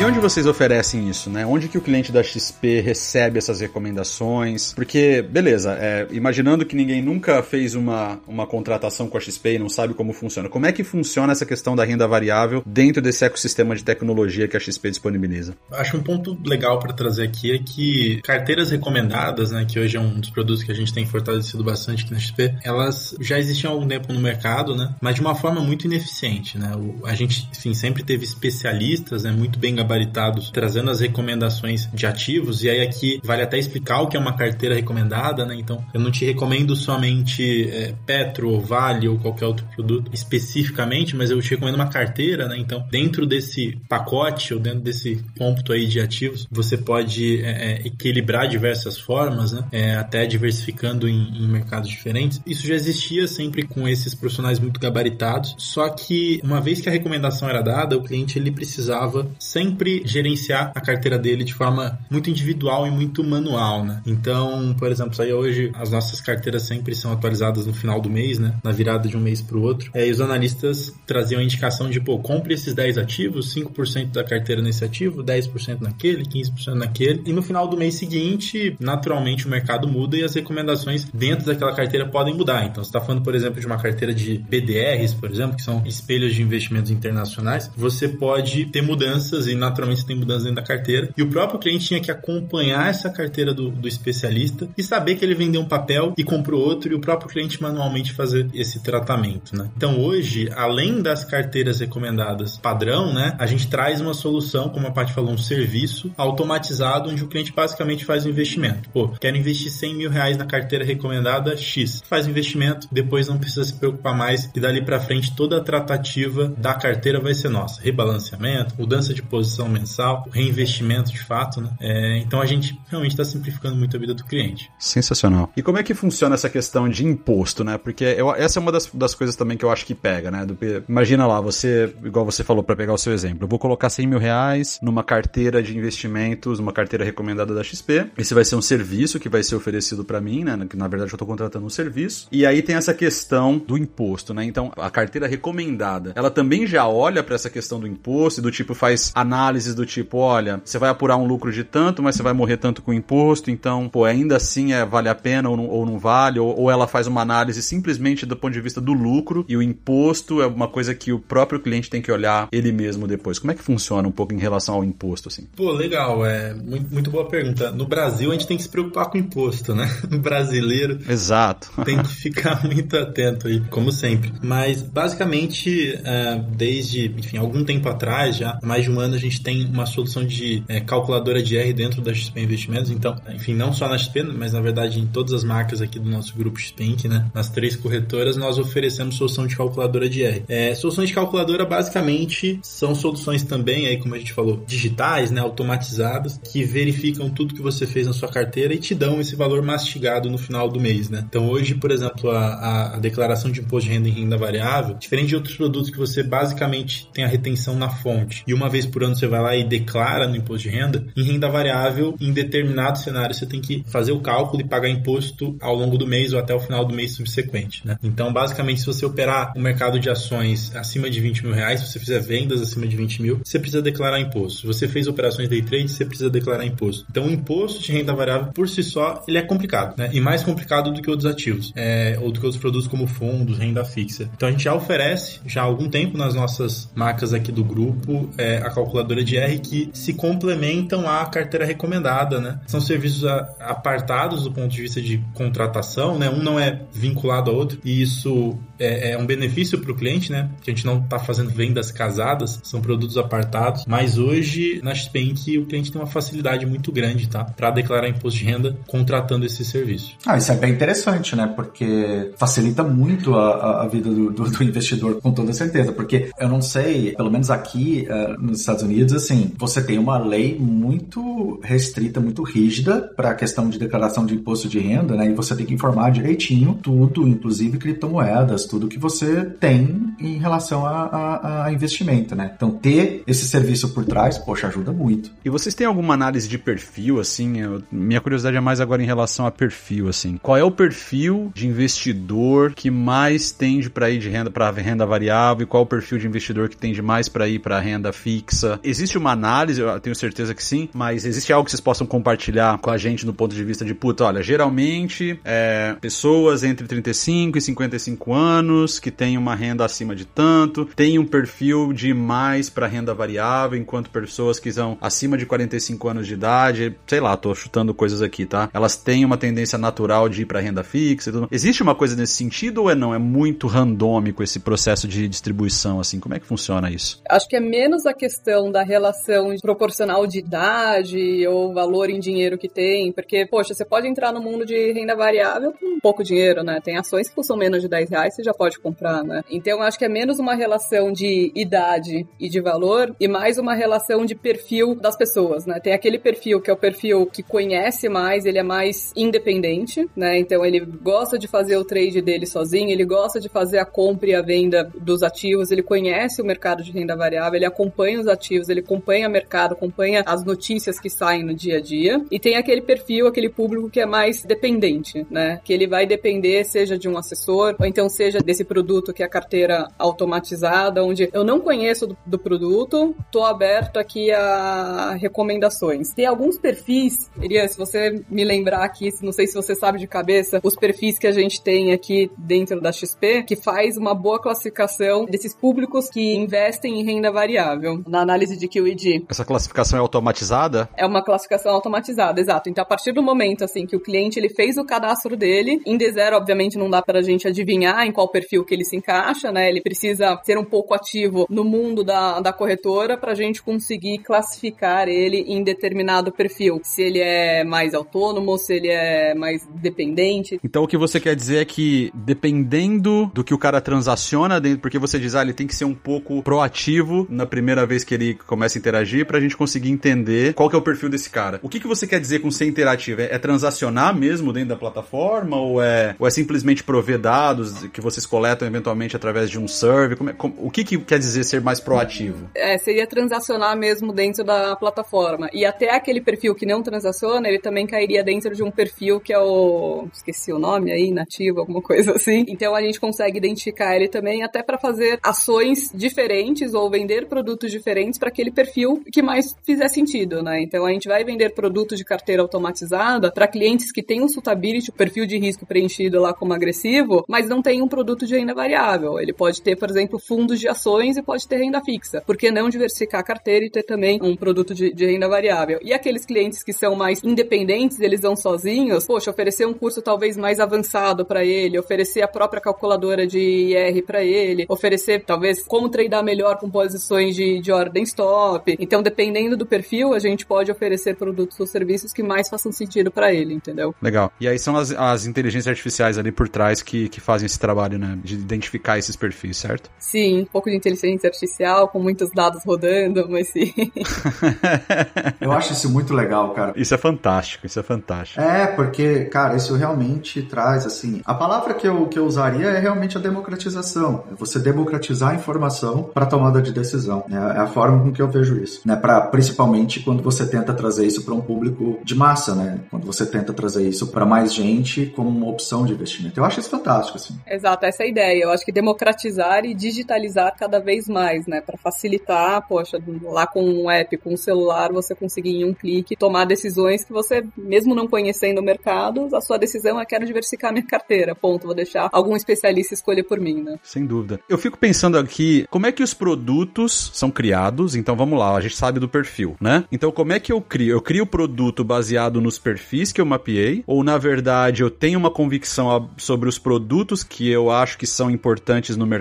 E 0.00 0.04
onde 0.04 0.20
vocês 0.20 0.46
oferecem 0.46 1.10
isso, 1.10 1.28
né? 1.28 1.44
Onde 1.44 1.66
que 1.66 1.76
o 1.76 1.80
cliente 1.80 2.12
da 2.12 2.22
XP 2.22 2.80
recebe 2.82 3.36
essas 3.36 3.58
recomendações? 3.58 4.72
Porque, 4.72 5.22
beleza, 5.22 5.72
é, 5.72 6.06
imaginando 6.12 6.64
que 6.64 6.76
ninguém 6.76 7.02
nunca 7.02 7.42
fez 7.42 7.74
uma, 7.74 8.20
uma 8.24 8.46
contratação 8.46 9.08
com 9.08 9.18
a 9.18 9.20
XP 9.20 9.54
e 9.54 9.58
não 9.58 9.68
sabe 9.68 9.94
como 9.94 10.12
funciona, 10.12 10.48
como 10.48 10.66
é 10.66 10.72
que 10.72 10.84
funciona 10.84 11.32
essa 11.32 11.44
questão 11.44 11.74
da 11.74 11.82
renda 11.82 12.06
variável 12.06 12.62
dentro 12.64 13.02
desse 13.02 13.24
ecossistema 13.24 13.74
de 13.74 13.82
tecnologia 13.82 14.46
que 14.46 14.56
a 14.56 14.60
XP 14.60 14.88
disponibiliza? 14.88 15.56
Acho 15.72 15.96
um 15.96 16.02
ponto 16.04 16.38
legal 16.46 16.78
para 16.78 16.92
trazer 16.92 17.24
aqui 17.24 17.50
é 17.50 17.58
que 17.58 18.22
carteiras 18.22 18.70
recomendadas, 18.70 19.50
né, 19.50 19.66
que 19.68 19.80
hoje 19.80 19.96
é 19.96 20.00
um 20.00 20.20
dos 20.20 20.30
produtos 20.30 20.62
que 20.62 20.70
a 20.70 20.76
gente 20.76 20.94
tem 20.94 21.06
fortalecido 21.06 21.64
bastante 21.64 22.04
aqui 22.04 22.12
na 22.12 22.20
XP, 22.20 22.54
elas 22.62 23.16
já 23.20 23.36
existiam 23.36 23.72
há 23.72 23.74
algum 23.74 23.88
tempo 23.88 24.12
no 24.12 24.20
mercado, 24.20 24.76
né, 24.76 24.94
mas 25.00 25.16
de 25.16 25.22
uma 25.22 25.34
forma 25.34 25.60
muito 25.60 25.86
ineficiente, 25.86 26.56
né? 26.56 26.70
A 27.04 27.16
gente, 27.16 27.48
enfim, 27.50 27.74
sempre 27.74 28.04
teve 28.04 28.24
especialistas, 28.24 29.24
né, 29.24 29.32
muito 29.32 29.58
bem 29.58 29.74
gabaritados, 29.88 30.50
trazendo 30.50 30.90
as 30.90 31.00
recomendações 31.00 31.88
de 31.92 32.06
ativos. 32.06 32.62
E 32.62 32.68
aí 32.68 32.82
aqui 32.82 33.18
vale 33.24 33.42
até 33.42 33.58
explicar 33.58 34.02
o 34.02 34.08
que 34.08 34.16
é 34.16 34.20
uma 34.20 34.36
carteira 34.36 34.74
recomendada, 34.74 35.46
né? 35.46 35.56
Então, 35.58 35.82
eu 35.94 36.00
não 36.00 36.10
te 36.10 36.26
recomendo 36.26 36.76
somente 36.76 37.68
é, 37.70 37.94
Petro, 38.04 38.60
Vale 38.60 39.08
ou 39.08 39.18
qualquer 39.18 39.46
outro 39.46 39.66
produto 39.74 40.10
especificamente, 40.12 41.16
mas 41.16 41.30
eu 41.30 41.40
te 41.40 41.50
recomendo 41.50 41.76
uma 41.76 41.88
carteira, 41.88 42.46
né? 42.46 42.56
Então, 42.58 42.86
dentro 42.90 43.26
desse 43.26 43.78
pacote 43.88 44.52
ou 44.52 44.60
dentro 44.60 44.80
desse 44.80 45.16
ponto 45.36 45.72
aí 45.72 45.86
de 45.86 46.00
ativos, 46.00 46.46
você 46.50 46.76
pode 46.76 47.42
é, 47.42 47.50
é, 47.50 47.86
equilibrar 47.86 48.46
diversas 48.48 48.98
formas, 48.98 49.52
né? 49.52 49.64
É, 49.72 49.94
até 49.94 50.26
diversificando 50.26 51.08
em, 51.08 51.44
em 51.44 51.48
mercados 51.48 51.88
diferentes. 51.88 52.40
Isso 52.46 52.66
já 52.66 52.74
existia 52.74 53.26
sempre 53.26 53.62
com 53.62 53.88
esses 53.88 54.14
profissionais 54.14 54.58
muito 54.58 54.78
gabaritados, 54.78 55.54
só 55.58 55.88
que 55.88 56.40
uma 56.44 56.60
vez 56.60 56.80
que 56.80 56.88
a 56.88 56.92
recomendação 56.92 57.48
era 57.48 57.62
dada, 57.62 57.96
o 57.96 58.02
cliente 58.02 58.38
ele 58.38 58.50
precisava 58.50 59.30
sempre 59.38 59.77
sempre 59.78 60.02
gerenciar 60.04 60.72
a 60.74 60.80
carteira 60.80 61.16
dele 61.16 61.44
de 61.44 61.54
forma 61.54 61.98
muito 62.10 62.28
individual 62.28 62.86
e 62.86 62.90
muito 62.90 63.22
manual, 63.22 63.84
né? 63.84 64.02
Então, 64.04 64.74
por 64.76 64.90
exemplo, 64.90 65.22
aí 65.22 65.32
hoje 65.32 65.70
as 65.74 65.90
nossas 65.90 66.20
carteiras 66.20 66.62
sempre 66.62 66.96
são 66.96 67.12
atualizadas 67.12 67.64
no 67.64 67.72
final 67.72 68.00
do 68.00 68.10
mês, 68.10 68.40
né? 68.40 68.56
Na 68.64 68.72
virada 68.72 69.08
de 69.08 69.16
um 69.16 69.20
mês 69.20 69.40
para 69.40 69.56
o 69.56 69.62
outro. 69.62 69.90
É, 69.94 70.06
e 70.06 70.10
os 70.10 70.20
analistas 70.20 70.92
traziam 71.06 71.40
a 71.40 71.44
indicação 71.44 71.88
de, 71.88 72.00
pô, 72.00 72.18
compre 72.18 72.54
esses 72.54 72.74
10 72.74 72.98
ativos, 72.98 73.54
5% 73.54 74.10
da 74.10 74.24
carteira 74.24 74.60
nesse 74.60 74.84
ativo, 74.84 75.22
10% 75.22 75.80
naquele, 75.80 76.24
15% 76.24 76.74
naquele. 76.74 77.22
E 77.24 77.32
no 77.32 77.42
final 77.42 77.68
do 77.68 77.76
mês 77.76 77.94
seguinte, 77.94 78.76
naturalmente 78.80 79.46
o 79.46 79.50
mercado 79.50 79.86
muda 79.86 80.16
e 80.16 80.24
as 80.24 80.34
recomendações 80.34 81.04
dentro 81.04 81.46
daquela 81.46 81.74
carteira 81.74 82.08
podem 82.08 82.34
mudar. 82.34 82.64
Então, 82.64 82.82
você 82.82 82.88
está 82.88 83.00
falando, 83.00 83.22
por 83.22 83.34
exemplo, 83.34 83.60
de 83.60 83.66
uma 83.66 83.78
carteira 83.78 84.12
de 84.12 84.38
BDRs, 84.38 85.14
por 85.14 85.30
exemplo, 85.30 85.56
que 85.56 85.62
são 85.62 85.82
espelhos 85.86 86.34
de 86.34 86.42
investimentos 86.42 86.90
internacionais, 86.90 87.70
você 87.76 88.08
pode 88.08 88.66
ter 88.66 88.82
mudanças 88.82 89.46
e 89.46 89.54
naturalmente 89.68 90.04
tem 90.04 90.16
mudanças 90.16 90.44
dentro 90.44 90.56
da 90.56 90.62
carteira. 90.62 91.10
E 91.16 91.22
o 91.22 91.28
próprio 91.28 91.58
cliente 91.58 91.86
tinha 91.86 92.00
que 92.00 92.10
acompanhar 92.10 92.88
essa 92.88 93.10
carteira 93.10 93.52
do, 93.54 93.70
do 93.70 93.88
especialista 93.88 94.68
e 94.76 94.82
saber 94.82 95.16
que 95.16 95.24
ele 95.24 95.34
vendeu 95.34 95.60
um 95.60 95.68
papel 95.68 96.14
e 96.16 96.24
comprou 96.24 96.60
outro 96.60 96.92
e 96.92 96.94
o 96.94 97.00
próprio 97.00 97.30
cliente 97.30 97.62
manualmente 97.62 98.12
fazer 98.12 98.48
esse 98.54 98.80
tratamento, 98.80 99.56
né? 99.56 99.70
Então 99.76 100.00
hoje, 100.00 100.50
além 100.54 101.02
das 101.02 101.24
carteiras 101.24 101.80
recomendadas 101.80 102.58
padrão, 102.58 103.12
né, 103.12 103.36
a 103.38 103.46
gente 103.46 103.68
traz 103.68 104.00
uma 104.00 104.14
solução, 104.14 104.68
como 104.68 104.86
a 104.86 104.90
Paty 104.90 105.12
falou, 105.12 105.32
um 105.32 105.38
serviço 105.38 106.10
automatizado 106.16 107.10
onde 107.10 107.22
o 107.22 107.28
cliente 107.28 107.52
basicamente 107.52 108.04
faz 108.04 108.24
o 108.24 108.28
investimento. 108.28 108.88
Pô, 108.90 109.08
quero 109.20 109.36
investir 109.36 109.70
100 109.70 109.94
mil 109.94 110.10
reais 110.10 110.36
na 110.36 110.44
carteira 110.44 110.84
recomendada 110.84 111.56
X. 111.56 112.02
Faz 112.08 112.26
o 112.26 112.30
investimento, 112.30 112.88
depois 112.90 113.28
não 113.28 113.38
precisa 113.38 113.64
se 113.64 113.74
preocupar 113.74 114.16
mais 114.16 114.50
e 114.54 114.60
dali 114.60 114.84
para 114.84 115.00
frente 115.00 115.34
toda 115.34 115.58
a 115.58 115.60
tratativa 115.60 116.52
da 116.56 116.74
carteira 116.74 117.20
vai 117.20 117.34
ser 117.34 117.48
nossa. 117.48 117.80
Rebalanceamento, 117.80 118.74
mudança 118.78 119.12
de 119.12 119.22
posição 119.22 119.57
pontuação 119.58 119.68
mensal, 119.68 120.28
reinvestimento 120.32 121.10
de 121.10 121.18
fato, 121.18 121.60
né? 121.60 121.70
É, 121.80 122.18
então 122.18 122.40
a 122.40 122.46
gente 122.46 122.78
realmente 122.88 123.12
está 123.12 123.24
simplificando 123.24 123.74
muito 123.74 123.96
a 123.96 124.00
vida 124.00 124.14
do 124.14 124.24
cliente. 124.24 124.70
Sensacional. 124.78 125.50
E 125.56 125.62
como 125.62 125.78
é 125.78 125.82
que 125.82 125.94
funciona 125.94 126.34
essa 126.34 126.48
questão 126.48 126.88
de 126.88 127.04
imposto, 127.04 127.64
né? 127.64 127.76
Porque 127.76 128.04
eu, 128.04 128.32
essa 128.34 128.58
é 128.58 128.60
uma 128.60 128.70
das, 128.70 128.86
das 128.92 129.14
coisas 129.14 129.34
também 129.34 129.56
que 129.56 129.64
eu 129.64 129.70
acho 129.70 129.84
que 129.84 129.94
pega, 129.94 130.30
né? 130.30 130.46
Do, 130.46 130.56
imagina 130.88 131.26
lá, 131.26 131.40
você, 131.40 131.92
igual 132.04 132.24
você 132.24 132.44
falou, 132.44 132.62
para 132.62 132.76
pegar 132.76 132.92
o 132.92 132.98
seu 132.98 133.12
exemplo, 133.12 133.44
eu 133.44 133.48
vou 133.48 133.58
colocar 133.58 133.90
100 133.90 134.06
mil 134.06 134.18
reais 134.18 134.78
numa 134.80 135.02
carteira 135.02 135.62
de 135.62 135.76
investimentos, 135.76 136.58
uma 136.58 136.72
carteira 136.72 137.04
recomendada 137.04 137.54
da 137.54 137.64
XP. 137.64 138.10
Esse 138.16 138.34
vai 138.34 138.44
ser 138.44 138.56
um 138.56 138.62
serviço 138.62 139.18
que 139.18 139.28
vai 139.28 139.42
ser 139.42 139.56
oferecido 139.56 140.04
para 140.04 140.20
mim, 140.20 140.44
né? 140.44 140.58
Que 140.68 140.76
na 140.76 140.86
verdade 140.86 141.12
eu 141.12 141.18
tô 141.18 141.26
contratando 141.26 141.66
um 141.66 141.70
serviço. 141.70 142.28
E 142.30 142.46
aí 142.46 142.62
tem 142.62 142.76
essa 142.76 142.94
questão 142.94 143.58
do 143.58 143.76
imposto, 143.76 144.32
né? 144.32 144.44
Então, 144.44 144.72
a 144.76 144.90
carteira 144.90 145.26
recomendada, 145.26 146.12
ela 146.14 146.30
também 146.30 146.66
já 146.66 146.86
olha 146.86 147.22
para 147.22 147.34
essa 147.34 147.50
questão 147.50 147.80
do 147.80 147.86
imposto 147.86 148.40
e 148.40 148.42
do 148.42 148.50
tipo 148.50 148.74
faz 148.74 149.12
análises 149.48 149.74
do 149.74 149.86
tipo, 149.86 150.18
olha, 150.18 150.60
você 150.64 150.78
vai 150.78 150.90
apurar 150.90 151.16
um 151.16 151.26
lucro 151.26 151.50
de 151.50 151.64
tanto, 151.64 152.02
mas 152.02 152.16
você 152.16 152.22
vai 152.22 152.32
morrer 152.32 152.58
tanto 152.58 152.82
com 152.82 152.92
imposto, 152.92 153.50
então, 153.50 153.88
pô, 153.88 154.04
ainda 154.04 154.36
assim 154.36 154.72
é 154.72 154.84
vale 154.84 155.08
a 155.08 155.14
pena 155.14 155.48
ou 155.48 155.56
não, 155.56 155.66
ou 155.66 155.86
não 155.86 155.98
vale, 155.98 156.38
ou, 156.38 156.56
ou 156.58 156.70
ela 156.70 156.86
faz 156.86 157.06
uma 157.06 157.22
análise 157.22 157.62
simplesmente 157.62 158.26
do 158.26 158.36
ponto 158.36 158.52
de 158.52 158.60
vista 158.60 158.80
do 158.80 158.92
lucro 158.92 159.44
e 159.48 159.56
o 159.56 159.62
imposto 159.62 160.42
é 160.42 160.46
uma 160.46 160.68
coisa 160.68 160.94
que 160.94 161.12
o 161.12 161.18
próprio 161.18 161.60
cliente 161.60 161.88
tem 161.88 162.02
que 162.02 162.12
olhar 162.12 162.48
ele 162.52 162.70
mesmo 162.72 163.06
depois. 163.06 163.38
Como 163.38 163.50
é 163.50 163.54
que 163.54 163.62
funciona 163.62 164.06
um 164.06 164.12
pouco 164.12 164.34
em 164.34 164.38
relação 164.38 164.74
ao 164.74 164.84
imposto, 164.84 165.28
assim? 165.28 165.46
Pô, 165.56 165.72
legal, 165.72 166.24
é 166.24 166.54
muito, 166.54 166.92
muito 166.92 167.10
boa 167.10 167.26
pergunta. 167.26 167.70
No 167.70 167.86
Brasil, 167.86 168.30
a 168.30 168.34
gente 168.34 168.46
tem 168.46 168.56
que 168.56 168.62
se 168.62 168.68
preocupar 168.68 169.06
com 169.06 169.18
imposto, 169.18 169.74
né? 169.74 169.88
O 170.08 170.18
brasileiro. 170.18 170.98
Exato. 171.08 171.70
tem 171.84 172.02
que 172.02 172.08
ficar 172.08 172.64
muito 172.64 172.96
atento 172.96 173.46
aí, 173.46 173.60
como 173.68 173.92
sempre. 173.92 174.32
Mas, 174.42 174.82
basicamente, 174.82 175.98
é, 176.02 176.42
desde, 176.56 177.06
enfim, 177.06 177.36
algum 177.36 177.62
tempo 177.62 177.88
atrás, 177.88 178.36
já 178.36 178.58
mais 178.62 178.84
de 178.84 178.90
um 178.90 178.98
ano, 178.98 179.14
a 179.14 179.18
gente 179.18 179.27
tem 179.36 179.66
uma 179.66 179.86
solução 179.86 180.24
de 180.24 180.62
é, 180.68 180.80
calculadora 180.80 181.42
de 181.42 181.56
R 181.56 181.72
dentro 181.72 182.00
da 182.00 182.14
XP 182.14 182.40
Investimentos. 182.40 182.90
Então, 182.90 183.16
enfim, 183.34 183.54
não 183.54 183.72
só 183.72 183.88
na 183.88 183.98
XP, 183.98 184.22
mas 184.22 184.52
na 184.52 184.60
verdade 184.60 185.00
em 185.00 185.06
todas 185.06 185.32
as 185.32 185.44
marcas 185.44 185.82
aqui 185.82 185.98
do 185.98 186.08
nosso 186.08 186.34
grupo 186.34 186.58
XP 186.58 186.78
né? 187.08 187.26
Nas 187.34 187.48
três 187.50 187.74
corretoras, 187.74 188.36
nós 188.36 188.58
oferecemos 188.58 189.16
solução 189.16 189.46
de 189.46 189.56
calculadora 189.56 190.08
de 190.08 190.22
R. 190.22 190.44
É, 190.48 190.74
soluções 190.74 191.08
de 191.08 191.14
calculadora, 191.14 191.64
basicamente, 191.64 192.58
são 192.62 192.94
soluções 192.94 193.42
também, 193.42 193.86
aí, 193.86 193.98
como 193.98 194.14
a 194.14 194.18
gente 194.18 194.32
falou, 194.32 194.62
digitais, 194.66 195.30
né? 195.30 195.40
Automatizadas, 195.40 196.40
que 196.52 196.62
verificam 196.62 197.28
tudo 197.28 197.54
que 197.54 197.62
você 197.62 197.86
fez 197.86 198.06
na 198.06 198.12
sua 198.12 198.28
carteira 198.28 198.74
e 198.74 198.78
te 198.78 198.94
dão 198.94 199.20
esse 199.20 199.34
valor 199.34 199.62
mastigado 199.62 200.30
no 200.30 200.38
final 200.38 200.68
do 200.68 200.80
mês, 200.80 201.08
né? 201.08 201.24
Então, 201.28 201.48
hoje, 201.48 201.74
por 201.74 201.90
exemplo, 201.90 202.30
a, 202.30 202.46
a, 202.46 202.96
a 202.96 202.98
declaração 202.98 203.50
de 203.50 203.60
imposto 203.60 203.88
de 203.88 203.94
renda 203.94 204.08
em 204.08 204.12
renda 204.12 204.36
variável, 204.36 204.94
diferente 204.94 205.28
de 205.28 205.36
outros 205.36 205.56
produtos 205.56 205.90
que 205.90 205.98
você 205.98 206.22
basicamente 206.22 207.08
tem 207.12 207.24
a 207.24 207.28
retenção 207.28 207.76
na 207.76 207.88
fonte 207.88 208.44
e 208.46 208.54
uma 208.54 208.68
vez 208.68 208.86
por 208.86 209.02
ano 209.02 209.16
você 209.18 209.26
vai 209.26 209.40
lá 209.40 209.56
e 209.56 209.64
declara 209.64 210.28
no 210.28 210.36
imposto 210.36 210.68
de 210.68 210.74
renda, 210.74 211.04
em 211.16 211.22
renda 211.22 211.48
variável, 211.48 212.16
em 212.20 212.32
determinado 212.32 212.98
cenário, 212.98 213.34
você 213.34 213.46
tem 213.46 213.60
que 213.60 213.84
fazer 213.86 214.12
o 214.12 214.20
cálculo 214.20 214.62
e 214.62 214.68
pagar 214.68 214.88
imposto 214.88 215.56
ao 215.60 215.74
longo 215.74 215.98
do 215.98 216.06
mês 216.06 216.32
ou 216.32 216.38
até 216.38 216.54
o 216.54 216.60
final 216.60 216.84
do 216.84 216.94
mês 216.94 217.12
subsequente, 217.14 217.86
né? 217.86 217.98
Então, 218.02 218.32
basicamente, 218.32 218.80
se 218.80 218.86
você 218.86 219.04
operar 219.04 219.52
o 219.56 219.60
mercado 219.60 219.98
de 219.98 220.08
ações 220.08 220.74
acima 220.76 221.10
de 221.10 221.20
20 221.20 221.44
mil 221.44 221.54
reais, 221.54 221.80
se 221.80 221.92
você 221.92 221.98
fizer 221.98 222.20
vendas 222.20 222.60
acima 222.60 222.86
de 222.86 222.96
20 222.96 223.22
mil, 223.22 223.40
você 223.44 223.58
precisa 223.58 223.82
declarar 223.82 224.20
imposto. 224.20 224.60
Se 224.60 224.66
você 224.66 224.88
fez 224.88 225.06
operações 225.06 225.48
day 225.48 225.62
trade, 225.62 225.88
você 225.88 226.04
precisa 226.04 226.30
declarar 226.30 226.64
imposto. 226.64 227.04
Então, 227.10 227.26
o 227.26 227.30
imposto 227.30 227.82
de 227.82 227.92
renda 227.92 228.14
variável, 228.14 228.52
por 228.52 228.68
si 228.68 228.82
só, 228.82 229.24
ele 229.26 229.38
é 229.38 229.42
complicado, 229.42 229.96
né? 229.96 230.10
E 230.12 230.20
mais 230.20 230.42
complicado 230.42 230.92
do 230.92 231.02
que 231.02 231.10
outros 231.10 231.30
ativos, 231.30 231.72
é, 231.74 232.18
ou 232.20 232.30
do 232.30 232.38
que 232.38 232.46
outros 232.46 232.60
produtos 232.60 232.88
como 232.88 233.06
fundos, 233.06 233.58
renda 233.58 233.84
fixa. 233.84 234.30
Então, 234.34 234.48
a 234.48 234.52
gente 234.52 234.64
já 234.64 234.74
oferece, 234.74 235.40
já 235.46 235.62
há 235.62 235.64
algum 235.64 235.88
tempo, 235.88 236.16
nas 236.16 236.34
nossas 236.34 236.90
marcas 236.94 237.32
aqui 237.32 237.50
do 237.50 237.64
grupo, 237.64 238.28
é, 238.38 238.58
a 238.58 238.70
calculadora 238.70 239.07
de 239.16 239.36
R 239.36 239.58
que 239.58 239.90
se 239.92 240.12
complementam 240.14 241.08
à 241.08 241.24
carteira 241.26 241.64
recomendada, 241.64 242.40
né? 242.40 242.60
São 242.66 242.80
serviços 242.80 243.24
apartados 243.60 244.44
do 244.44 244.52
ponto 244.52 244.68
de 244.68 244.82
vista 244.82 245.00
de 245.00 245.18
contratação, 245.34 246.18
né? 246.18 246.28
Um 246.28 246.42
não 246.42 246.58
é 246.58 246.82
vinculado 246.92 247.50
ao 247.50 247.56
outro 247.56 247.78
e 247.84 248.02
isso 248.02 248.58
é, 248.78 249.12
é 249.12 249.18
um 249.18 249.26
benefício 249.26 249.78
para 249.78 249.92
o 249.92 249.94
cliente, 249.94 250.30
né? 250.30 250.50
Que 250.62 250.70
a 250.70 250.74
gente 250.74 250.86
não 250.86 250.98
está 250.98 251.18
fazendo 251.18 251.50
vendas 251.50 251.90
casadas, 251.90 252.60
são 252.62 252.80
produtos 252.80 253.16
apartados. 253.16 253.84
Mas 253.86 254.18
hoje 254.18 254.80
na 254.82 254.94
XPENC 254.94 255.58
o 255.58 255.66
cliente 255.66 255.92
tem 255.92 256.00
uma 256.00 256.06
facilidade 256.06 256.64
muito 256.66 256.92
grande, 256.92 257.28
tá? 257.28 257.44
Para 257.44 257.70
declarar 257.70 258.08
imposto 258.08 258.38
de 258.38 258.44
renda 258.44 258.76
contratando 258.86 259.44
esse 259.46 259.64
serviço. 259.64 260.16
Ah, 260.26 260.36
isso 260.36 260.52
é 260.52 260.56
bem 260.56 260.72
interessante, 260.72 261.34
né? 261.34 261.52
Porque 261.54 262.32
facilita 262.36 262.82
muito 262.82 263.34
a, 263.34 263.82
a 263.82 263.88
vida 263.88 264.10
do, 264.10 264.30
do, 264.30 264.50
do, 264.50 264.64
investidor, 264.64 265.20
com 265.20 265.32
toda 265.32 265.52
certeza. 265.52 265.92
Porque 265.92 266.30
eu 266.38 266.48
não 266.48 266.60
sei, 266.60 267.12
pelo 267.12 267.30
menos 267.30 267.50
aqui 267.50 268.06
uh, 268.08 268.40
nos 268.40 268.60
Estados 268.60 268.82
Unidos, 268.82 268.97
assim, 269.04 269.52
você 269.56 269.82
tem 269.82 269.98
uma 269.98 270.18
lei 270.18 270.56
muito 270.58 271.58
restrita, 271.62 272.20
muito 272.20 272.42
rígida 272.42 273.00
para 273.16 273.30
a 273.30 273.34
questão 273.34 273.68
de 273.68 273.78
declaração 273.78 274.24
de 274.24 274.34
imposto 274.34 274.68
de 274.68 274.78
renda, 274.78 275.14
né? 275.16 275.30
E 275.30 275.34
você 275.34 275.54
tem 275.54 275.66
que 275.66 275.74
informar 275.74 276.10
direitinho 276.10 276.78
tudo, 276.82 277.26
inclusive 277.26 277.78
criptomoedas, 277.78 278.66
tudo 278.66 278.88
que 278.88 278.98
você 278.98 279.44
tem 279.44 280.07
em 280.18 280.38
relação 280.38 280.84
a, 280.86 281.04
a, 281.04 281.64
a 281.66 281.72
investimento, 281.72 282.34
né? 282.34 282.52
Então, 282.54 282.70
ter 282.70 283.22
esse 283.26 283.46
serviço 283.48 283.90
por 283.90 284.04
trás, 284.04 284.38
poxa, 284.38 284.66
ajuda 284.68 284.92
muito. 284.92 285.30
E 285.44 285.50
vocês 285.50 285.74
têm 285.74 285.86
alguma 285.86 286.14
análise 286.14 286.48
de 286.48 286.58
perfil, 286.58 287.20
assim? 287.20 287.60
Eu, 287.60 287.82
minha 287.90 288.20
curiosidade 288.20 288.56
é 288.56 288.60
mais 288.60 288.80
agora 288.80 289.02
em 289.02 289.06
relação 289.06 289.46
a 289.46 289.50
perfil, 289.50 290.08
assim. 290.08 290.38
Qual 290.42 290.56
é 290.56 290.64
o 290.64 290.70
perfil 290.70 291.50
de 291.54 291.66
investidor 291.66 292.72
que 292.74 292.90
mais 292.90 293.50
tende 293.50 293.90
para 293.90 294.10
ir 294.10 294.18
de 294.18 294.28
renda 294.28 294.50
para 294.50 294.70
renda 294.70 295.06
variável 295.06 295.64
e 295.64 295.66
qual 295.66 295.82
é 295.82 295.84
o 295.84 295.86
perfil 295.86 296.18
de 296.18 296.26
investidor 296.26 296.68
que 296.68 296.76
tende 296.76 297.00
mais 297.02 297.28
para 297.28 297.48
ir 297.48 297.58
para 297.58 297.78
renda 297.78 298.12
fixa? 298.12 298.78
Existe 298.82 299.16
uma 299.18 299.32
análise, 299.32 299.80
eu 299.80 300.00
tenho 300.00 300.16
certeza 300.16 300.54
que 300.54 300.62
sim, 300.62 300.88
mas 300.92 301.24
existe 301.24 301.52
algo 301.52 301.64
que 301.64 301.70
vocês 301.70 301.80
possam 301.80 302.06
compartilhar 302.06 302.78
com 302.78 302.90
a 302.90 302.96
gente 302.96 303.26
no 303.26 303.32
ponto 303.32 303.54
de 303.54 303.64
vista 303.64 303.84
de, 303.84 303.94
puta, 303.94 304.24
olha, 304.24 304.42
geralmente 304.42 305.38
é, 305.44 305.96
pessoas 306.00 306.64
entre 306.64 306.86
35 306.86 307.58
e 307.58 307.60
55 307.60 308.32
anos 308.32 308.98
que 308.98 309.10
têm 309.10 309.36
uma 309.36 309.54
renda 309.54 309.84
acima 309.84 310.07
de 310.14 310.24
tanto, 310.24 310.84
tem 310.84 311.18
um 311.18 311.26
perfil 311.26 311.92
de 311.92 312.12
mais 312.14 312.68
para 312.70 312.86
renda 312.86 313.14
variável, 313.14 313.78
enquanto 313.78 314.10
pessoas 314.10 314.58
que 314.58 314.72
são 314.72 314.96
acima 315.00 315.36
de 315.36 315.46
45 315.46 316.08
anos 316.08 316.26
de 316.26 316.34
idade, 316.34 316.96
sei 317.06 317.20
lá, 317.20 317.36
tô 317.36 317.54
chutando 317.54 317.94
coisas 317.94 318.22
aqui, 318.22 318.46
tá? 318.46 318.68
Elas 318.72 318.96
têm 318.96 319.24
uma 319.24 319.36
tendência 319.36 319.78
natural 319.78 320.28
de 320.28 320.42
ir 320.42 320.46
para 320.46 320.60
renda 320.60 320.82
fixa 320.82 321.30
e 321.30 321.32
tudo. 321.32 321.48
Existe 321.50 321.82
uma 321.82 321.94
coisa 321.94 322.16
nesse 322.16 322.34
sentido 322.34 322.82
ou 322.82 322.90
é 322.90 322.94
não? 322.94 323.14
É 323.14 323.18
muito 323.18 323.66
randômico 323.66 324.42
esse 324.42 324.60
processo 324.60 325.08
de 325.08 325.28
distribuição, 325.28 326.00
assim? 326.00 326.20
Como 326.20 326.34
é 326.34 326.40
que 326.40 326.46
funciona 326.46 326.90
isso? 326.90 327.20
Acho 327.28 327.48
que 327.48 327.56
é 327.56 327.60
menos 327.60 328.06
a 328.06 328.14
questão 328.14 328.70
da 328.70 328.82
relação 328.82 329.54
proporcional 329.60 330.26
de 330.26 330.38
idade 330.38 331.46
ou 331.46 331.72
valor 331.72 332.10
em 332.10 332.18
dinheiro 332.18 332.58
que 332.58 332.68
tem, 332.68 333.12
porque, 333.12 333.46
poxa, 333.46 333.74
você 333.74 333.84
pode 333.84 334.06
entrar 334.06 334.32
no 334.32 334.40
mundo 334.40 334.64
de 334.64 334.92
renda 334.92 335.14
variável 335.14 335.72
com 335.72 335.98
pouco 336.00 336.22
dinheiro, 336.22 336.62
né? 336.62 336.80
Tem 336.82 336.96
ações 336.96 337.28
que 337.28 337.34
custam 337.34 337.56
menos 337.56 337.82
de 337.82 337.88
10 337.88 338.10
reais, 338.10 338.34
você 338.34 338.42
já 338.42 338.52
pode 338.52 338.78
comprar, 338.78 339.22
né? 339.24 339.42
Então, 339.50 339.82
acho 339.82 339.97
que 339.98 340.04
é 340.04 340.08
menos 340.08 340.38
uma 340.38 340.54
relação 340.54 341.12
de 341.12 341.50
idade 341.54 342.26
e 342.38 342.48
de 342.48 342.60
valor 342.60 343.14
e 343.20 343.26
mais 343.26 343.58
uma 343.58 343.74
relação 343.74 344.24
de 344.24 344.34
perfil 344.34 344.94
das 344.94 345.16
pessoas, 345.16 345.66
né? 345.66 345.80
Tem 345.80 345.92
aquele 345.92 346.18
perfil 346.18 346.60
que 346.60 346.70
é 346.70 346.72
o 346.72 346.76
perfil 346.76 347.26
que 347.26 347.42
conhece 347.42 348.08
mais, 348.08 348.46
ele 348.46 348.58
é 348.58 348.62
mais 348.62 349.12
independente, 349.16 350.08
né? 350.16 350.38
Então, 350.38 350.64
ele 350.64 350.80
gosta 350.80 351.36
de 351.36 351.48
fazer 351.48 351.76
o 351.76 351.84
trade 351.84 352.22
dele 352.22 352.46
sozinho, 352.46 352.90
ele 352.90 353.04
gosta 353.04 353.40
de 353.40 353.48
fazer 353.48 353.78
a 353.78 353.84
compra 353.84 354.30
e 354.30 354.34
a 354.34 354.42
venda 354.42 354.88
dos 355.00 355.24
ativos, 355.24 355.72
ele 355.72 355.82
conhece 355.82 356.40
o 356.40 356.44
mercado 356.44 356.82
de 356.82 356.92
renda 356.92 357.16
variável, 357.16 357.56
ele 357.56 357.66
acompanha 357.66 358.20
os 358.20 358.28
ativos, 358.28 358.68
ele 358.68 358.80
acompanha 358.80 359.28
o 359.28 359.32
mercado, 359.32 359.72
acompanha 359.72 360.22
as 360.24 360.44
notícias 360.44 361.00
que 361.00 361.10
saem 361.10 361.42
no 361.42 361.54
dia 361.54 361.78
a 361.78 361.80
dia. 361.80 362.24
E 362.30 362.38
tem 362.38 362.54
aquele 362.54 362.82
perfil, 362.82 363.26
aquele 363.26 363.48
público 363.48 363.90
que 363.90 364.00
é 364.00 364.06
mais 364.06 364.44
dependente, 364.44 365.26
né? 365.28 365.60
Que 365.64 365.72
ele 365.72 365.88
vai 365.88 366.06
depender, 366.06 366.64
seja 366.64 366.96
de 366.96 367.08
um 367.08 367.18
assessor, 367.18 367.74
ou 367.80 367.86
então 367.86 368.08
seja 368.08 368.38
desse 368.38 368.64
produto 368.64 369.12
que 369.12 369.24
a 369.24 369.28
carteira 369.28 369.87
automatizada, 369.98 371.04
onde 371.04 371.28
eu 371.32 371.44
não 371.44 371.60
conheço 371.60 372.06
do, 372.06 372.16
do 372.26 372.38
produto, 372.38 373.14
tô 373.30 373.44
aberto 373.44 373.98
aqui 373.98 374.30
a 374.30 375.14
recomendações. 375.14 376.12
Tem 376.12 376.26
alguns 376.26 376.58
perfis, 376.58 377.30
Elias, 377.40 377.72
se 377.72 377.78
você 377.78 378.22
me 378.28 378.44
lembrar 378.44 378.84
aqui, 378.84 379.10
não 379.22 379.32
sei 379.32 379.46
se 379.46 379.54
você 379.54 379.74
sabe 379.74 379.98
de 379.98 380.06
cabeça, 380.06 380.60
os 380.62 380.76
perfis 380.76 381.18
que 381.18 381.26
a 381.26 381.32
gente 381.32 381.62
tem 381.62 381.92
aqui 381.92 382.30
dentro 382.36 382.80
da 382.80 382.92
XP, 382.92 383.44
que 383.44 383.56
faz 383.56 383.96
uma 383.96 384.14
boa 384.14 384.40
classificação 384.40 385.24
desses 385.24 385.54
públicos 385.54 386.08
que 386.08 386.34
investem 386.34 387.00
em 387.00 387.04
renda 387.04 387.30
variável, 387.30 388.02
na 388.06 388.20
análise 388.20 388.56
de 388.56 388.68
QED. 388.68 389.26
Essa 389.28 389.44
classificação 389.44 389.98
é 389.98 390.02
automatizada? 390.02 390.88
É 390.96 391.06
uma 391.06 391.22
classificação 391.22 391.72
automatizada, 391.72 392.40
exato. 392.40 392.68
Então, 392.68 392.82
a 392.82 392.86
partir 392.86 393.12
do 393.12 393.22
momento, 393.22 393.64
assim, 393.64 393.86
que 393.86 393.96
o 393.96 394.00
cliente 394.00 394.38
ele 394.38 394.48
fez 394.48 394.76
o 394.76 394.84
cadastro 394.84 395.36
dele, 395.36 395.80
em 395.86 395.96
D0, 395.96 396.34
obviamente, 396.34 396.78
não 396.78 396.90
dá 396.90 397.02
pra 397.02 397.22
gente 397.22 397.46
adivinhar 397.46 398.06
em 398.06 398.12
qual 398.12 398.28
perfil 398.28 398.64
que 398.64 398.74
ele 398.74 398.84
se 398.84 398.96
encaixa, 398.96 399.50
né? 399.52 399.68
Ele 399.68 399.77
precisa 399.80 400.38
ser 400.44 400.58
um 400.58 400.64
pouco 400.64 400.94
ativo 400.94 401.46
no 401.48 401.64
mundo 401.64 402.04
da, 402.04 402.40
da 402.40 402.52
corretora 402.52 403.16
pra 403.16 403.34
gente 403.34 403.62
conseguir 403.62 404.18
classificar 404.18 405.08
ele 405.08 405.44
em 405.46 405.62
determinado 405.62 406.32
perfil. 406.32 406.80
Se 406.82 407.02
ele 407.02 407.20
é 407.20 407.64
mais 407.64 407.94
autônomo, 407.94 408.58
se 408.58 408.74
ele 408.74 408.88
é 408.88 409.34
mais 409.34 409.66
dependente. 409.74 410.58
Então, 410.62 410.84
o 410.84 410.88
que 410.88 410.96
você 410.96 411.20
quer 411.20 411.34
dizer 411.34 411.58
é 411.58 411.64
que, 411.64 412.10
dependendo 412.14 413.30
do 413.34 413.44
que 413.44 413.54
o 413.54 413.58
cara 413.58 413.80
transaciona 413.80 414.60
dentro, 414.60 414.80
porque 414.80 414.98
você 414.98 415.18
diz, 415.18 415.34
ah, 415.34 415.42
ele 415.42 415.52
tem 415.52 415.66
que 415.66 415.74
ser 415.74 415.84
um 415.84 415.94
pouco 415.94 416.42
proativo 416.42 417.26
na 417.28 417.46
primeira 417.46 417.86
vez 417.86 418.04
que 418.04 418.14
ele 418.14 418.34
começa 418.34 418.78
a 418.78 418.80
interagir 418.80 419.26
pra 419.26 419.40
gente 419.40 419.56
conseguir 419.56 419.90
entender 419.90 420.54
qual 420.54 420.68
que 420.68 420.76
é 420.76 420.78
o 420.78 420.82
perfil 420.82 421.08
desse 421.08 421.30
cara. 421.30 421.60
O 421.62 421.68
que, 421.68 421.80
que 421.80 421.86
você 421.86 422.06
quer 422.06 422.20
dizer 422.20 422.40
com 422.40 422.50
ser 422.50 422.66
interativo? 422.66 423.20
É, 423.20 423.34
é 423.34 423.38
transacionar 423.38 424.14
mesmo 424.14 424.52
dentro 424.52 424.70
da 424.70 424.76
plataforma 424.76 425.56
ou 425.56 425.82
é, 425.82 426.14
ou 426.18 426.26
é 426.26 426.30
simplesmente 426.30 426.82
prover 426.82 427.18
dados 427.18 427.84
que 427.92 428.00
vocês 428.00 428.26
coletam 428.26 428.66
eventualmente 428.66 429.16
através 429.16 429.50
de 429.50 429.57
um 429.58 429.68
server? 429.68 430.16
Como 430.16 430.30
é, 430.30 430.32
como, 430.32 430.54
o 430.58 430.70
que, 430.70 430.84
que 430.84 430.98
quer 430.98 431.18
dizer 431.18 431.44
ser 431.44 431.60
mais 431.60 431.80
proativo? 431.80 432.48
É, 432.54 432.78
seria 432.78 433.06
transacionar 433.06 433.76
mesmo 433.76 434.12
dentro 434.12 434.44
da 434.44 434.76
plataforma. 434.76 435.48
E 435.52 435.64
até 435.64 435.94
aquele 435.94 436.20
perfil 436.20 436.54
que 436.54 436.66
não 436.66 436.82
transaciona, 436.82 437.48
ele 437.48 437.58
também 437.58 437.86
cairia 437.86 438.22
dentro 438.22 438.54
de 438.54 438.62
um 438.62 438.70
perfil 438.70 439.20
que 439.20 439.32
é 439.32 439.38
o. 439.38 440.06
Esqueci 440.12 440.52
o 440.52 440.58
nome 440.58 440.92
aí, 440.92 441.10
nativo, 441.10 441.60
alguma 441.60 441.82
coisa 441.82 442.12
assim. 442.12 442.44
Então 442.48 442.74
a 442.74 442.82
gente 442.82 443.00
consegue 443.00 443.38
identificar 443.38 443.96
ele 443.96 444.08
também 444.08 444.42
até 444.42 444.62
para 444.62 444.78
fazer 444.78 445.18
ações 445.22 445.90
diferentes 445.94 446.74
ou 446.74 446.90
vender 446.90 447.26
produtos 447.26 447.70
diferentes 447.70 448.18
para 448.18 448.28
aquele 448.28 448.50
perfil 448.50 449.02
que 449.12 449.22
mais 449.22 449.54
fizer 449.64 449.88
sentido, 449.88 450.42
né? 450.42 450.62
Então 450.62 450.84
a 450.84 450.92
gente 450.92 451.08
vai 451.08 451.24
vender 451.24 451.54
produtos 451.54 451.98
de 451.98 452.04
carteira 452.04 452.42
automatizada 452.42 453.30
para 453.32 453.48
clientes 453.48 453.92
que 453.92 454.02
têm 454.02 454.22
um 454.22 454.28
suitability, 454.28 454.90
o 454.90 454.92
perfil 454.92 455.26
de 455.26 455.38
risco 455.38 455.66
preenchido 455.66 456.20
lá 456.20 456.32
como 456.32 456.52
agressivo, 456.52 457.24
mas 457.28 457.48
não 457.48 457.62
tem 457.62 457.82
um 457.82 457.88
produto 457.88 458.26
de 458.26 458.36
renda 458.36 458.54
variável. 458.54 459.18
Ele 459.18 459.32
pode 459.32 459.47
ter, 459.52 459.76
por 459.76 459.88
exemplo, 459.90 460.18
fundos 460.18 460.60
de 460.60 460.68
ações 460.68 461.16
e 461.16 461.22
pode 461.22 461.46
ter 461.46 461.56
renda 461.56 461.82
fixa. 461.82 462.22
Por 462.26 462.36
que 462.36 462.50
não 462.50 462.68
diversificar 462.68 463.20
a 463.20 463.24
carteira 463.24 463.64
e 463.64 463.70
ter 463.70 463.82
também 463.82 464.18
um 464.22 464.36
produto 464.36 464.74
de, 464.74 464.92
de 464.92 465.06
renda 465.06 465.28
variável? 465.28 465.78
E 465.82 465.92
aqueles 465.92 466.24
clientes 466.24 466.62
que 466.62 466.72
são 466.72 466.94
mais 466.94 467.22
independentes, 467.24 468.00
eles 468.00 468.20
vão 468.20 468.36
sozinhos, 468.36 469.06
poxa, 469.06 469.30
oferecer 469.30 469.66
um 469.66 469.72
curso 469.72 470.02
talvez 470.02 470.36
mais 470.36 470.60
avançado 470.60 471.24
para 471.24 471.44
ele, 471.44 471.78
oferecer 471.78 472.22
a 472.22 472.28
própria 472.28 472.60
calculadora 472.60 473.26
de 473.26 473.38
IR 473.38 474.04
para 474.04 474.22
ele, 474.24 474.66
oferecer 474.68 475.24
talvez 475.24 475.62
como 475.64 475.88
tradear 475.88 476.24
melhor 476.24 476.58
com 476.58 476.70
posições 476.70 477.34
de, 477.34 477.60
de 477.60 477.72
ordem 477.72 478.02
stop. 478.04 478.76
Então, 478.78 479.02
dependendo 479.02 479.56
do 479.56 479.66
perfil, 479.66 480.14
a 480.14 480.18
gente 480.18 480.44
pode 480.46 480.70
oferecer 480.70 481.16
produtos 481.16 481.58
ou 481.60 481.66
serviços 481.66 482.12
que 482.12 482.22
mais 482.22 482.48
façam 482.48 482.72
sentido 482.72 483.10
para 483.10 483.32
ele, 483.32 483.54
entendeu? 483.54 483.94
Legal. 484.00 484.32
E 484.40 484.48
aí 484.48 484.58
são 484.58 484.76
as, 484.76 484.90
as 484.92 485.26
inteligências 485.26 485.68
artificiais 485.68 486.18
ali 486.18 486.32
por 486.32 486.48
trás 486.48 486.82
que, 486.82 487.08
que 487.08 487.20
fazem 487.20 487.46
esse 487.46 487.58
trabalho, 487.58 487.98
né? 487.98 488.18
De 488.22 488.34
identificar 488.34 488.98
esses 488.98 489.16
perfis, 489.16 489.37
certo? 489.54 489.90
Sim, 489.98 490.42
um 490.42 490.44
pouco 490.44 490.70
de 490.70 490.76
inteligência 490.76 491.28
artificial, 491.28 491.88
com 491.88 491.98
muitos 491.98 492.30
dados 492.30 492.64
rodando, 492.64 493.28
mas 493.28 493.48
sim. 493.48 493.72
Eu 495.40 495.52
acho 495.52 495.72
isso 495.72 495.90
muito 495.90 496.14
legal, 496.14 496.52
cara. 496.54 496.72
Isso 496.76 496.94
é 496.94 496.98
fantástico, 496.98 497.66
isso 497.66 497.78
é 497.78 497.82
fantástico. 497.82 498.40
É, 498.40 498.66
porque, 498.66 499.24
cara, 499.26 499.56
isso 499.56 499.74
realmente 499.74 500.42
traz, 500.42 500.86
assim, 500.86 501.20
a 501.24 501.34
palavra 501.34 501.74
que 501.74 501.86
eu, 501.86 502.06
que 502.06 502.18
eu 502.18 502.24
usaria 502.24 502.68
é 502.68 502.78
realmente 502.78 503.16
a 503.16 503.20
democratização. 503.20 504.24
É 504.30 504.34
você 504.34 504.58
democratizar 504.58 505.30
a 505.30 505.34
informação 505.34 506.04
para 506.14 506.26
tomada 506.26 506.60
de 506.60 506.72
decisão. 506.72 507.24
Né? 507.28 507.38
É 507.56 507.60
a 507.60 507.66
forma 507.66 508.02
com 508.02 508.12
que 508.12 508.22
eu 508.22 508.28
vejo 508.28 508.56
isso, 508.62 508.80
né? 508.84 508.96
Para 508.96 509.20
principalmente 509.22 510.00
quando 510.00 510.22
você 510.22 510.46
tenta 510.46 510.72
trazer 510.72 511.06
isso 511.06 511.24
para 511.24 511.34
um 511.34 511.40
público 511.40 511.98
de 512.02 512.14
massa, 512.14 512.54
né? 512.54 512.80
Quando 512.90 513.06
você 513.06 513.26
tenta 513.26 513.52
trazer 513.52 513.86
isso 513.88 514.08
para 514.08 514.24
mais 514.24 514.52
gente 514.54 515.06
como 515.06 515.28
uma 515.28 515.48
opção 515.48 515.84
de 515.84 515.92
investimento. 515.92 516.38
Eu 516.38 516.44
acho 516.44 516.60
isso 516.60 516.70
fantástico, 516.70 517.16
assim. 517.16 517.38
Exato, 517.46 517.84
essa 517.84 518.02
é 518.02 518.06
a 518.06 518.08
ideia. 518.08 518.44
Eu 518.44 518.50
acho 518.50 518.64
que 518.64 518.72
democratizar 518.72 519.27
e 519.64 519.74
digitalizar 519.74 520.54
cada 520.56 520.78
vez 520.78 521.08
mais, 521.08 521.46
né? 521.46 521.60
Para 521.60 521.76
facilitar, 521.76 522.66
poxa, 522.66 522.98
lá 523.22 523.46
com 523.46 523.62
um 523.62 523.90
app, 523.90 524.16
com 524.18 524.34
um 524.34 524.36
celular, 524.36 524.92
você 524.92 525.14
conseguir 525.14 525.56
em 525.60 525.64
um 525.64 525.74
clique 525.74 526.16
tomar 526.16 526.44
decisões 526.44 527.04
que 527.04 527.12
você, 527.12 527.44
mesmo 527.56 527.94
não 527.94 528.06
conhecendo 528.06 528.60
o 528.60 528.64
mercado, 528.64 529.28
a 529.34 529.40
sua 529.40 529.58
decisão 529.58 530.00
é 530.00 530.06
quero 530.06 530.24
diversificar 530.24 530.72
minha 530.72 530.86
carteira. 530.86 531.34
Ponto. 531.34 531.66
Vou 531.66 531.74
deixar 531.74 532.08
algum 532.12 532.34
especialista 532.34 532.94
escolher 532.94 533.24
por 533.24 533.38
mim, 533.38 533.62
né? 533.62 533.78
Sem 533.82 534.06
dúvida. 534.06 534.40
Eu 534.48 534.58
fico 534.58 534.78
pensando 534.78 535.18
aqui, 535.18 535.66
como 535.70 535.86
é 535.86 535.92
que 535.92 536.02
os 536.02 536.14
produtos 536.14 537.10
são 537.14 537.30
criados? 537.30 537.94
Então 537.94 538.16
vamos 538.16 538.38
lá, 538.38 538.56
a 538.56 538.60
gente 538.60 538.76
sabe 538.76 539.00
do 539.00 539.08
perfil, 539.08 539.56
né? 539.60 539.84
Então 539.92 540.10
como 540.10 540.32
é 540.32 540.40
que 540.40 540.52
eu 540.52 540.60
crio? 540.60 540.92
Eu 540.92 541.02
crio 541.02 541.24
o 541.24 541.26
produto 541.26 541.84
baseado 541.84 542.40
nos 542.40 542.58
perfis 542.58 543.12
que 543.12 543.20
eu 543.20 543.26
mapeei? 543.26 543.82
Ou 543.86 544.02
na 544.02 544.16
verdade 544.16 544.82
eu 544.82 544.90
tenho 544.90 545.18
uma 545.18 545.30
convicção 545.30 546.10
sobre 546.16 546.48
os 546.48 546.58
produtos 546.58 547.22
que 547.22 547.50
eu 547.50 547.70
acho 547.70 547.98
que 547.98 548.06
são 548.06 548.30
importantes 548.30 548.96
no 548.96 549.06
mercado 549.06 549.17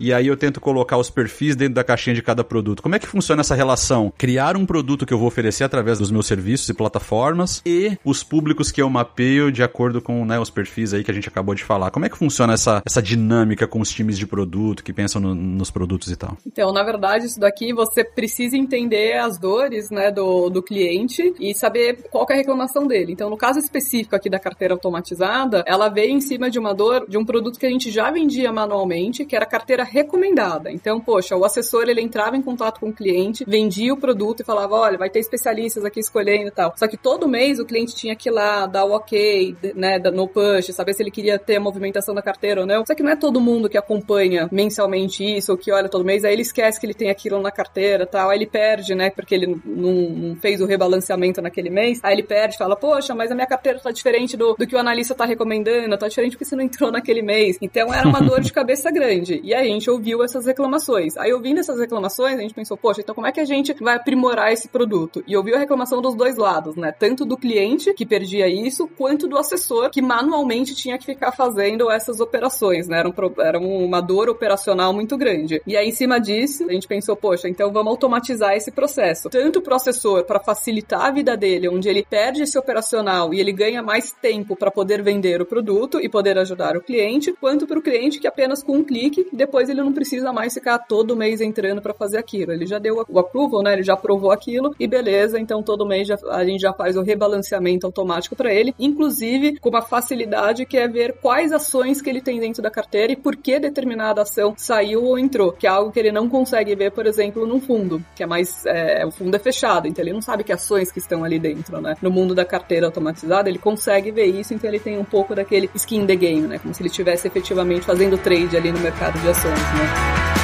e 0.00 0.12
aí 0.12 0.26
eu 0.26 0.36
tento 0.36 0.60
colocar 0.60 0.96
os 0.96 1.10
perfis 1.10 1.56
dentro 1.56 1.74
da 1.74 1.84
caixinha 1.84 2.14
de 2.14 2.22
cada 2.22 2.44
produto? 2.44 2.82
Como 2.82 2.94
é 2.94 2.98
que 2.98 3.06
funciona 3.06 3.40
essa 3.40 3.54
relação? 3.54 4.12
Criar 4.16 4.56
um 4.56 4.66
produto 4.66 5.06
que 5.06 5.12
eu 5.12 5.18
vou 5.18 5.28
oferecer 5.28 5.64
através 5.64 5.98
dos 5.98 6.10
meus 6.10 6.26
serviços 6.26 6.68
e 6.68 6.74
plataformas 6.74 7.62
e 7.64 7.96
os 8.04 8.22
públicos 8.22 8.70
que 8.70 8.80
eu 8.80 8.88
mapeio 8.88 9.50
de 9.50 9.62
acordo 9.62 10.00
com 10.00 10.24
né, 10.24 10.38
os 10.38 10.50
perfis 10.50 10.94
aí 10.94 11.04
que 11.04 11.10
a 11.10 11.14
gente 11.14 11.28
acabou 11.28 11.54
de 11.54 11.64
falar. 11.64 11.90
Como 11.90 12.04
é 12.04 12.08
que 12.08 12.16
funciona 12.16 12.54
essa, 12.54 12.82
essa 12.84 13.02
dinâmica 13.02 13.66
com 13.66 13.80
os 13.80 13.90
times 13.90 14.18
de 14.18 14.26
produto 14.26 14.82
que 14.82 14.92
pensam 14.92 15.20
no, 15.20 15.34
nos 15.34 15.70
produtos 15.70 16.10
e 16.10 16.16
tal? 16.16 16.36
Então, 16.46 16.72
na 16.72 16.82
verdade, 16.82 17.26
isso 17.26 17.40
daqui 17.40 17.72
você 17.72 18.04
precisa 18.04 18.56
entender 18.56 19.18
as 19.18 19.38
dores 19.38 19.90
né, 19.90 20.10
do, 20.10 20.48
do 20.50 20.62
cliente 20.62 21.34
e 21.40 21.54
saber 21.54 22.08
qual 22.10 22.26
é 22.30 22.34
a 22.34 22.36
reclamação 22.36 22.86
dele. 22.86 23.12
Então, 23.12 23.30
no 23.30 23.36
caso 23.36 23.58
específico 23.58 24.16
aqui 24.16 24.28
da 24.30 24.38
carteira 24.38 24.74
automatizada, 24.74 25.64
ela 25.66 25.88
veio 25.88 26.12
em 26.12 26.20
cima 26.20 26.50
de 26.50 26.58
uma 26.58 26.74
dor 26.74 27.06
de 27.08 27.16
um 27.16 27.24
produto 27.24 27.58
que 27.58 27.66
a 27.66 27.70
gente 27.70 27.90
já 27.90 28.10
vendia 28.10 28.52
manualmente, 28.52 29.24
que 29.24 29.36
era 29.38 29.46
carteira 29.46 29.84
recomendada. 29.84 30.70
Então, 30.70 31.00
poxa, 31.00 31.36
o 31.36 31.44
assessor 31.44 31.84
ele 31.88 32.00
entrava 32.00 32.36
em 32.36 32.42
contato 32.42 32.80
com 32.80 32.90
o 32.90 32.92
cliente, 32.92 33.44
vendia 33.46 33.92
o 33.92 33.96
produto 33.96 34.40
e 34.40 34.44
falava: 34.44 34.74
olha, 34.74 34.98
vai 34.98 35.08
ter 35.08 35.20
especialistas 35.20 35.84
aqui 35.84 36.00
escolhendo 36.00 36.48
e 36.48 36.50
tal. 36.50 36.74
Só 36.76 36.86
que 36.86 36.96
todo 36.96 37.28
mês 37.28 37.58
o 37.58 37.64
cliente 37.64 37.94
tinha 37.94 38.14
que 38.14 38.28
ir 38.28 38.32
lá 38.32 38.66
dar 38.66 38.84
o 38.84 38.92
ok, 38.92 39.56
né, 39.74 39.98
no 39.98 40.28
push, 40.28 40.66
saber 40.72 40.94
se 40.94 41.02
ele 41.02 41.10
queria 41.10 41.38
ter 41.38 41.56
a 41.56 41.60
movimentação 41.60 42.14
da 42.14 42.22
carteira 42.22 42.60
ou 42.60 42.66
não. 42.66 42.84
Só 42.86 42.94
que 42.94 43.02
não 43.02 43.10
é 43.10 43.16
todo 43.16 43.40
mundo 43.40 43.68
que 43.68 43.78
acompanha 43.78 44.48
mensalmente 44.50 45.24
isso, 45.24 45.52
ou 45.52 45.58
que 45.58 45.72
olha 45.72 45.88
todo 45.88 46.04
mês, 46.04 46.24
aí 46.24 46.32
ele 46.32 46.42
esquece 46.42 46.78
que 46.78 46.86
ele 46.86 46.94
tem 46.94 47.10
aquilo 47.10 47.40
na 47.40 47.50
carteira 47.50 48.06
tal, 48.06 48.30
aí 48.30 48.38
ele 48.38 48.46
perde, 48.46 48.94
né, 48.94 49.10
porque 49.10 49.34
ele 49.34 49.46
não, 49.64 49.92
não 49.92 50.36
fez 50.36 50.60
o 50.60 50.66
rebalanceamento 50.66 51.40
naquele 51.40 51.70
mês, 51.70 52.00
aí 52.02 52.14
ele 52.14 52.22
perde 52.22 52.58
fala, 52.58 52.76
poxa, 52.76 53.14
mas 53.14 53.30
a 53.30 53.34
minha 53.34 53.46
carteira 53.46 53.78
tá 53.78 53.90
diferente 53.90 54.36
do, 54.36 54.54
do 54.54 54.66
que 54.66 54.74
o 54.74 54.78
analista 54.78 55.14
tá 55.14 55.24
recomendando, 55.24 55.96
tá 55.96 56.08
diferente 56.08 56.32
porque 56.32 56.44
você 56.44 56.56
não 56.56 56.64
entrou 56.64 56.90
naquele 56.90 57.22
mês. 57.22 57.56
Então 57.60 57.92
era 57.92 58.08
uma 58.08 58.20
dor 58.20 58.40
de 58.40 58.52
cabeça 58.52 58.90
grande. 58.90 59.27
E 59.34 59.54
aí 59.54 59.68
a 59.68 59.72
gente 59.72 59.90
ouviu 59.90 60.22
essas 60.22 60.46
reclamações. 60.46 61.16
Aí 61.16 61.32
ouvindo 61.32 61.60
essas 61.60 61.78
reclamações, 61.78 62.38
a 62.38 62.42
gente 62.42 62.54
pensou, 62.54 62.76
poxa, 62.76 63.00
então 63.00 63.14
como 63.14 63.26
é 63.26 63.32
que 63.32 63.40
a 63.40 63.44
gente 63.44 63.74
vai 63.82 63.96
aprimorar 63.96 64.52
esse 64.52 64.68
produto? 64.68 65.22
E 65.26 65.36
ouviu 65.36 65.56
a 65.56 65.58
reclamação 65.58 66.00
dos 66.00 66.14
dois 66.14 66.36
lados, 66.36 66.76
né? 66.76 66.92
Tanto 66.92 67.24
do 67.24 67.36
cliente, 67.36 67.92
que 67.94 68.06
perdia 68.06 68.48
isso, 68.48 68.88
quanto 68.88 69.26
do 69.28 69.38
assessor, 69.38 69.90
que 69.90 70.02
manualmente 70.02 70.74
tinha 70.74 70.98
que 70.98 71.06
ficar 71.06 71.32
fazendo 71.32 71.90
essas 71.90 72.20
operações, 72.20 72.88
né? 72.88 72.98
Era, 72.98 73.08
um, 73.08 73.14
era 73.40 73.58
uma 73.58 74.00
dor 74.00 74.28
operacional 74.28 74.92
muito 74.92 75.16
grande. 75.16 75.60
E 75.66 75.76
aí, 75.76 75.88
em 75.88 75.92
cima 75.92 76.18
disso, 76.18 76.64
a 76.68 76.72
gente 76.72 76.88
pensou, 76.88 77.16
poxa, 77.16 77.48
então 77.48 77.72
vamos 77.72 77.90
automatizar 77.90 78.54
esse 78.54 78.70
processo. 78.70 79.28
Tanto 79.30 79.60
pro 79.60 79.74
assessor, 79.74 80.24
para 80.24 80.40
facilitar 80.40 81.06
a 81.06 81.10
vida 81.10 81.36
dele, 81.36 81.68
onde 81.68 81.88
ele 81.88 82.04
perde 82.08 82.42
esse 82.42 82.58
operacional 82.58 83.32
e 83.32 83.40
ele 83.40 83.52
ganha 83.52 83.82
mais 83.82 84.12
tempo 84.12 84.56
para 84.56 84.70
poder 84.70 85.02
vender 85.02 85.40
o 85.40 85.46
produto 85.46 86.00
e 86.00 86.08
poder 86.08 86.38
ajudar 86.38 86.76
o 86.76 86.82
cliente, 86.82 87.32
quanto 87.40 87.66
para 87.66 87.78
o 87.78 87.82
cliente 87.82 88.18
que 88.18 88.26
apenas 88.26 88.62
com 88.62 88.76
um 88.76 88.84
clique, 88.84 89.17
depois 89.32 89.68
ele 89.68 89.82
não 89.82 89.92
precisa 89.92 90.32
mais 90.32 90.54
ficar 90.54 90.78
todo 90.78 91.16
mês 91.16 91.40
entrando 91.40 91.80
para 91.80 91.94
fazer 91.94 92.18
aquilo. 92.18 92.52
Ele 92.52 92.66
já 92.66 92.78
deu 92.78 93.04
o 93.08 93.18
approval, 93.18 93.62
né? 93.62 93.72
Ele 93.74 93.82
já 93.82 93.94
aprovou 93.94 94.30
aquilo 94.30 94.74
e 94.78 94.86
beleza, 94.86 95.38
então 95.38 95.62
todo 95.62 95.86
mês 95.86 96.08
já, 96.08 96.18
a 96.30 96.44
gente 96.44 96.60
já 96.60 96.72
faz 96.72 96.96
o 96.96 97.02
rebalanceamento 97.02 97.86
automático 97.86 98.36
para 98.36 98.52
ele, 98.52 98.74
inclusive 98.78 99.58
com 99.58 99.68
uma 99.68 99.82
facilidade 99.82 100.66
que 100.66 100.76
é 100.76 100.88
ver 100.88 101.14
quais 101.20 101.52
ações 101.52 102.00
que 102.00 102.10
ele 102.10 102.20
tem 102.20 102.40
dentro 102.40 102.62
da 102.62 102.70
carteira 102.70 103.12
e 103.12 103.16
por 103.16 103.36
que 103.36 103.58
determinada 103.58 104.22
ação 104.22 104.54
saiu 104.56 105.04
ou 105.04 105.18
entrou, 105.18 105.52
que 105.52 105.66
é 105.66 105.70
algo 105.70 105.92
que 105.92 105.98
ele 105.98 106.12
não 106.12 106.28
consegue 106.28 106.74
ver, 106.74 106.90
por 106.92 107.06
exemplo, 107.06 107.46
num 107.46 107.60
fundo, 107.60 108.02
que 108.14 108.22
é 108.22 108.26
mais 108.26 108.64
é, 108.66 109.04
o 109.04 109.10
fundo 109.10 109.34
é 109.34 109.38
fechado, 109.38 109.86
então 109.86 110.04
ele 110.04 110.12
não 110.12 110.22
sabe 110.22 110.44
que 110.44 110.52
ações 110.52 110.90
que 110.90 110.98
estão 110.98 111.24
ali 111.24 111.38
dentro, 111.38 111.80
né? 111.80 111.96
No 112.00 112.10
mundo 112.10 112.34
da 112.34 112.44
carteira 112.44 112.86
automatizada, 112.86 113.48
ele 113.48 113.58
consegue 113.58 114.10
ver 114.10 114.26
isso, 114.26 114.54
então 114.54 114.68
ele 114.68 114.78
tem 114.78 114.98
um 114.98 115.04
pouco 115.04 115.34
daquele 115.34 115.70
skin 115.74 115.98
in 115.98 116.06
the 116.06 116.16
game, 116.16 116.46
né? 116.46 116.58
Como 116.58 116.72
se 116.72 116.82
ele 116.82 116.88
estivesse 116.88 117.26
efetivamente 117.26 117.84
fazendo 117.84 118.16
trade 118.18 118.56
ali 118.56 118.72
no 118.72 118.78
mercado 118.78 119.07
de 119.12 119.28
ações, 119.28 119.54
né? 119.54 120.37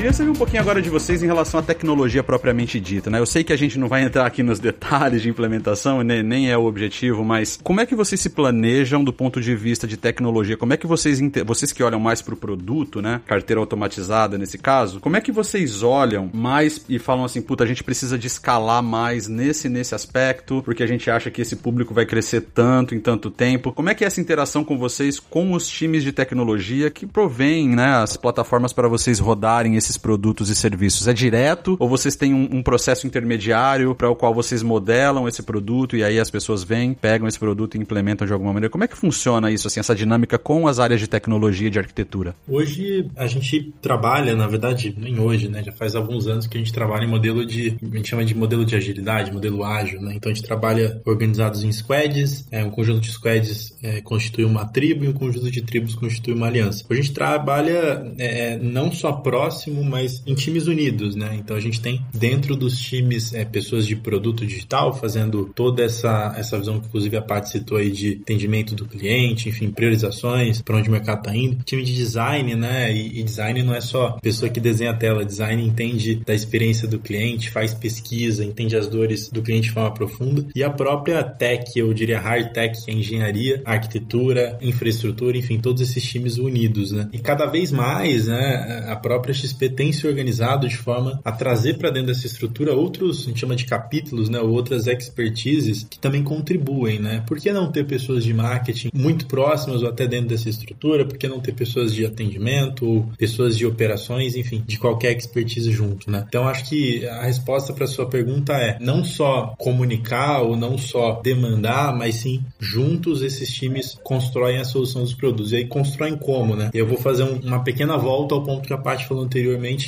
Queria 0.00 0.14
saber 0.14 0.30
um 0.30 0.34
pouquinho 0.34 0.62
agora 0.62 0.80
de 0.80 0.88
vocês 0.88 1.22
em 1.22 1.26
relação 1.26 1.60
à 1.60 1.62
tecnologia 1.62 2.22
propriamente 2.22 2.80
dita, 2.80 3.10
né? 3.10 3.18
Eu 3.18 3.26
sei 3.26 3.44
que 3.44 3.52
a 3.52 3.56
gente 3.56 3.78
não 3.78 3.86
vai 3.86 4.02
entrar 4.02 4.24
aqui 4.24 4.42
nos 4.42 4.56
detalhes 4.58 5.20
de 5.20 5.28
implementação, 5.28 6.02
nem, 6.02 6.22
nem 6.22 6.50
é 6.50 6.56
o 6.56 6.64
objetivo, 6.64 7.22
mas 7.22 7.60
como 7.62 7.82
é 7.82 7.86
que 7.86 7.94
vocês 7.94 8.18
se 8.18 8.30
planejam 8.30 9.04
do 9.04 9.12
ponto 9.12 9.42
de 9.42 9.54
vista 9.54 9.86
de 9.86 9.98
tecnologia? 9.98 10.56
Como 10.56 10.72
é 10.72 10.78
que 10.78 10.86
vocês, 10.86 11.20
vocês 11.44 11.70
que 11.70 11.82
olham 11.82 12.00
mais 12.00 12.22
para 12.22 12.32
o 12.32 12.36
produto, 12.36 13.02
né? 13.02 13.20
Carteira 13.26 13.60
automatizada 13.60 14.38
nesse 14.38 14.56
caso, 14.56 15.00
como 15.00 15.18
é 15.18 15.20
que 15.20 15.30
vocês 15.30 15.82
olham 15.82 16.30
mais 16.32 16.82
e 16.88 16.98
falam 16.98 17.26
assim, 17.26 17.42
puta, 17.42 17.64
a 17.64 17.66
gente 17.66 17.84
precisa 17.84 18.16
de 18.16 18.26
escalar 18.26 18.82
mais 18.82 19.28
nesse 19.28 19.68
nesse 19.68 19.94
aspecto, 19.94 20.62
porque 20.64 20.82
a 20.82 20.86
gente 20.86 21.10
acha 21.10 21.30
que 21.30 21.42
esse 21.42 21.56
público 21.56 21.92
vai 21.92 22.06
crescer 22.06 22.40
tanto 22.40 22.94
em 22.94 23.00
tanto 23.00 23.30
tempo. 23.30 23.70
Como 23.70 23.90
é 23.90 23.94
que 23.94 24.02
é 24.02 24.06
essa 24.06 24.18
interação 24.18 24.64
com 24.64 24.78
vocês, 24.78 25.20
com 25.20 25.52
os 25.52 25.68
times 25.68 26.02
de 26.02 26.10
tecnologia 26.10 26.90
que 26.90 27.04
provêm, 27.04 27.68
né, 27.68 27.96
as 27.96 28.16
plataformas 28.16 28.72
para 28.72 28.88
vocês 28.88 29.18
rodarem 29.18 29.76
esse 29.76 29.89
esses 29.90 29.98
produtos 29.98 30.48
e 30.48 30.54
serviços? 30.54 31.08
É 31.08 31.12
direto 31.12 31.76
ou 31.78 31.88
vocês 31.88 32.16
têm 32.16 32.32
um, 32.32 32.48
um 32.52 32.62
processo 32.62 33.06
intermediário 33.06 33.94
para 33.94 34.08
o 34.08 34.14
qual 34.14 34.32
vocês 34.32 34.62
modelam 34.62 35.28
esse 35.28 35.42
produto 35.42 35.96
e 35.96 36.04
aí 36.04 36.18
as 36.18 36.30
pessoas 36.30 36.62
vêm, 36.62 36.94
pegam 36.94 37.26
esse 37.26 37.38
produto 37.38 37.76
e 37.76 37.80
implementam 37.80 38.26
de 38.26 38.32
alguma 38.32 38.52
maneira? 38.52 38.70
Como 38.70 38.84
é 38.84 38.88
que 38.88 38.96
funciona 38.96 39.50
isso, 39.50 39.66
assim, 39.66 39.80
essa 39.80 39.94
dinâmica 39.94 40.38
com 40.38 40.68
as 40.68 40.78
áreas 40.78 41.00
de 41.00 41.08
tecnologia 41.08 41.66
e 41.66 41.70
de 41.70 41.78
arquitetura? 41.78 42.34
Hoje 42.48 43.08
a 43.16 43.26
gente 43.26 43.72
trabalha, 43.82 44.34
na 44.34 44.46
verdade, 44.46 44.94
nem 44.96 45.18
hoje, 45.18 45.48
né? 45.48 45.62
Já 45.64 45.72
faz 45.72 45.94
alguns 45.94 46.26
anos 46.26 46.46
que 46.46 46.56
a 46.56 46.60
gente 46.60 46.72
trabalha 46.72 47.04
em 47.04 47.08
modelo 47.08 47.44
de, 47.44 47.76
a 47.82 47.96
gente 47.96 48.08
chama 48.08 48.24
de 48.24 48.34
modelo 48.34 48.64
de 48.64 48.76
agilidade, 48.76 49.32
modelo 49.32 49.64
ágil, 49.64 50.00
né? 50.00 50.14
Então 50.14 50.30
a 50.30 50.34
gente 50.34 50.46
trabalha 50.46 51.00
organizados 51.04 51.64
em 51.64 51.72
squads, 51.72 52.46
é, 52.50 52.64
um 52.64 52.70
conjunto 52.70 53.00
de 53.00 53.10
squads 53.10 53.76
é, 53.82 54.00
constitui 54.00 54.44
uma 54.44 54.64
tribo 54.66 55.04
e 55.04 55.08
um 55.08 55.12
conjunto 55.12 55.50
de 55.50 55.62
tribos 55.62 55.94
constitui 55.94 56.34
uma 56.34 56.46
aliança. 56.46 56.84
A 56.88 56.94
gente 56.94 57.12
trabalha 57.12 58.12
é, 58.18 58.58
não 58.58 58.92
só 58.92 59.12
próximo, 59.12 59.79
mas 59.84 60.22
em 60.26 60.34
times 60.34 60.66
unidos, 60.66 61.14
né? 61.14 61.36
Então 61.38 61.56
a 61.56 61.60
gente 61.60 61.80
tem 61.80 62.04
dentro 62.12 62.56
dos 62.56 62.78
times 62.78 63.34
é, 63.34 63.44
pessoas 63.44 63.86
de 63.86 63.96
produto 63.96 64.46
digital 64.46 64.92
fazendo 64.92 65.50
toda 65.54 65.82
essa, 65.82 66.34
essa 66.36 66.58
visão 66.58 66.80
que 66.80 66.86
inclusive 66.86 67.16
a 67.16 67.22
parte 67.22 67.50
citou 67.50 67.78
aí 67.78 67.90
de 67.90 68.20
atendimento 68.22 68.74
do 68.74 68.84
cliente, 68.84 69.48
enfim, 69.48 69.70
priorizações, 69.70 70.60
para 70.62 70.76
onde 70.76 70.88
o 70.88 70.92
mercado 70.92 71.18
está 71.18 71.36
indo. 71.36 71.62
Time 71.64 71.82
de 71.82 71.94
design, 71.94 72.54
né? 72.54 72.92
E, 72.92 73.20
e 73.20 73.22
design 73.22 73.62
não 73.62 73.74
é 73.74 73.80
só 73.80 74.12
pessoa 74.22 74.50
que 74.50 74.60
desenha 74.60 74.90
a 74.90 74.94
tela, 74.94 75.24
design 75.24 75.64
entende 75.64 76.16
da 76.16 76.34
experiência 76.34 76.86
do 76.86 76.98
cliente, 76.98 77.50
faz 77.50 77.74
pesquisa, 77.74 78.44
entende 78.44 78.76
as 78.76 78.88
dores 78.88 79.30
do 79.30 79.42
cliente 79.42 79.68
de 79.68 79.72
forma 79.72 79.92
profunda. 79.92 80.46
E 80.54 80.62
a 80.62 80.70
própria 80.70 81.22
tech, 81.22 81.78
eu 81.78 81.92
diria 81.92 82.20
hard 82.20 82.52
tech, 82.52 82.84
que 82.84 82.90
é 82.90 82.94
engenharia, 82.94 83.62
arquitetura, 83.64 84.58
infraestrutura, 84.60 85.36
enfim, 85.36 85.58
todos 85.58 85.82
esses 85.82 86.02
times 86.02 86.38
unidos, 86.38 86.92
né? 86.92 87.08
E 87.12 87.18
cada 87.18 87.46
vez 87.46 87.72
mais, 87.72 88.26
né, 88.26 88.86
a 88.88 88.96
própria 88.96 89.34
XP 89.34 89.69
tem 89.70 89.92
se 89.92 90.06
organizado 90.06 90.68
de 90.68 90.76
forma 90.76 91.20
a 91.24 91.32
trazer 91.32 91.78
para 91.78 91.90
dentro 91.90 92.08
dessa 92.08 92.26
estrutura 92.26 92.74
outros, 92.74 93.22
a 93.22 93.28
gente 93.28 93.40
chama 93.40 93.56
de 93.56 93.64
capítulos, 93.64 94.28
né, 94.28 94.40
ou 94.40 94.50
outras 94.50 94.86
expertises 94.86 95.86
que 95.88 95.98
também 95.98 96.22
contribuem, 96.22 96.98
né? 96.98 97.22
Por 97.26 97.38
que 97.38 97.52
não 97.52 97.70
ter 97.70 97.84
pessoas 97.86 98.24
de 98.24 98.32
marketing 98.32 98.90
muito 98.92 99.26
próximas 99.26 99.82
ou 99.82 99.88
até 99.88 100.06
dentro 100.06 100.28
dessa 100.28 100.48
estrutura? 100.48 101.04
Por 101.04 101.16
que 101.16 101.28
não 101.28 101.40
ter 101.40 101.52
pessoas 101.52 101.94
de 101.94 102.04
atendimento 102.04 102.86
ou 102.86 103.06
pessoas 103.18 103.56
de 103.56 103.66
operações, 103.66 104.36
enfim, 104.36 104.62
de 104.66 104.78
qualquer 104.78 105.16
expertise 105.16 105.70
junto, 105.70 106.10
né? 106.10 106.24
Então 106.28 106.48
acho 106.48 106.68
que 106.68 107.06
a 107.06 107.22
resposta 107.22 107.72
para 107.72 107.86
sua 107.86 108.06
pergunta 108.06 108.52
é 108.54 108.78
não 108.80 109.04
só 109.04 109.54
comunicar 109.58 110.42
ou 110.42 110.56
não 110.56 110.76
só 110.78 111.20
demandar, 111.22 111.96
mas 111.96 112.16
sim 112.16 112.44
juntos 112.58 113.22
esses 113.22 113.52
times 113.52 113.98
constroem 114.02 114.58
a 114.58 114.64
solução 114.64 115.02
dos 115.02 115.14
produtos. 115.14 115.52
E 115.52 115.56
aí 115.56 115.66
constroem 115.66 116.16
como, 116.16 116.56
né? 116.56 116.70
Eu 116.72 116.86
vou 116.86 116.98
fazer 116.98 117.24
um, 117.24 117.40
uma 117.40 117.62
pequena 117.62 117.96
volta 117.96 118.34
ao 118.34 118.42
ponto 118.42 118.66
que 118.66 118.72
a 118.72 118.78
parte 118.78 119.06
falou 119.06 119.24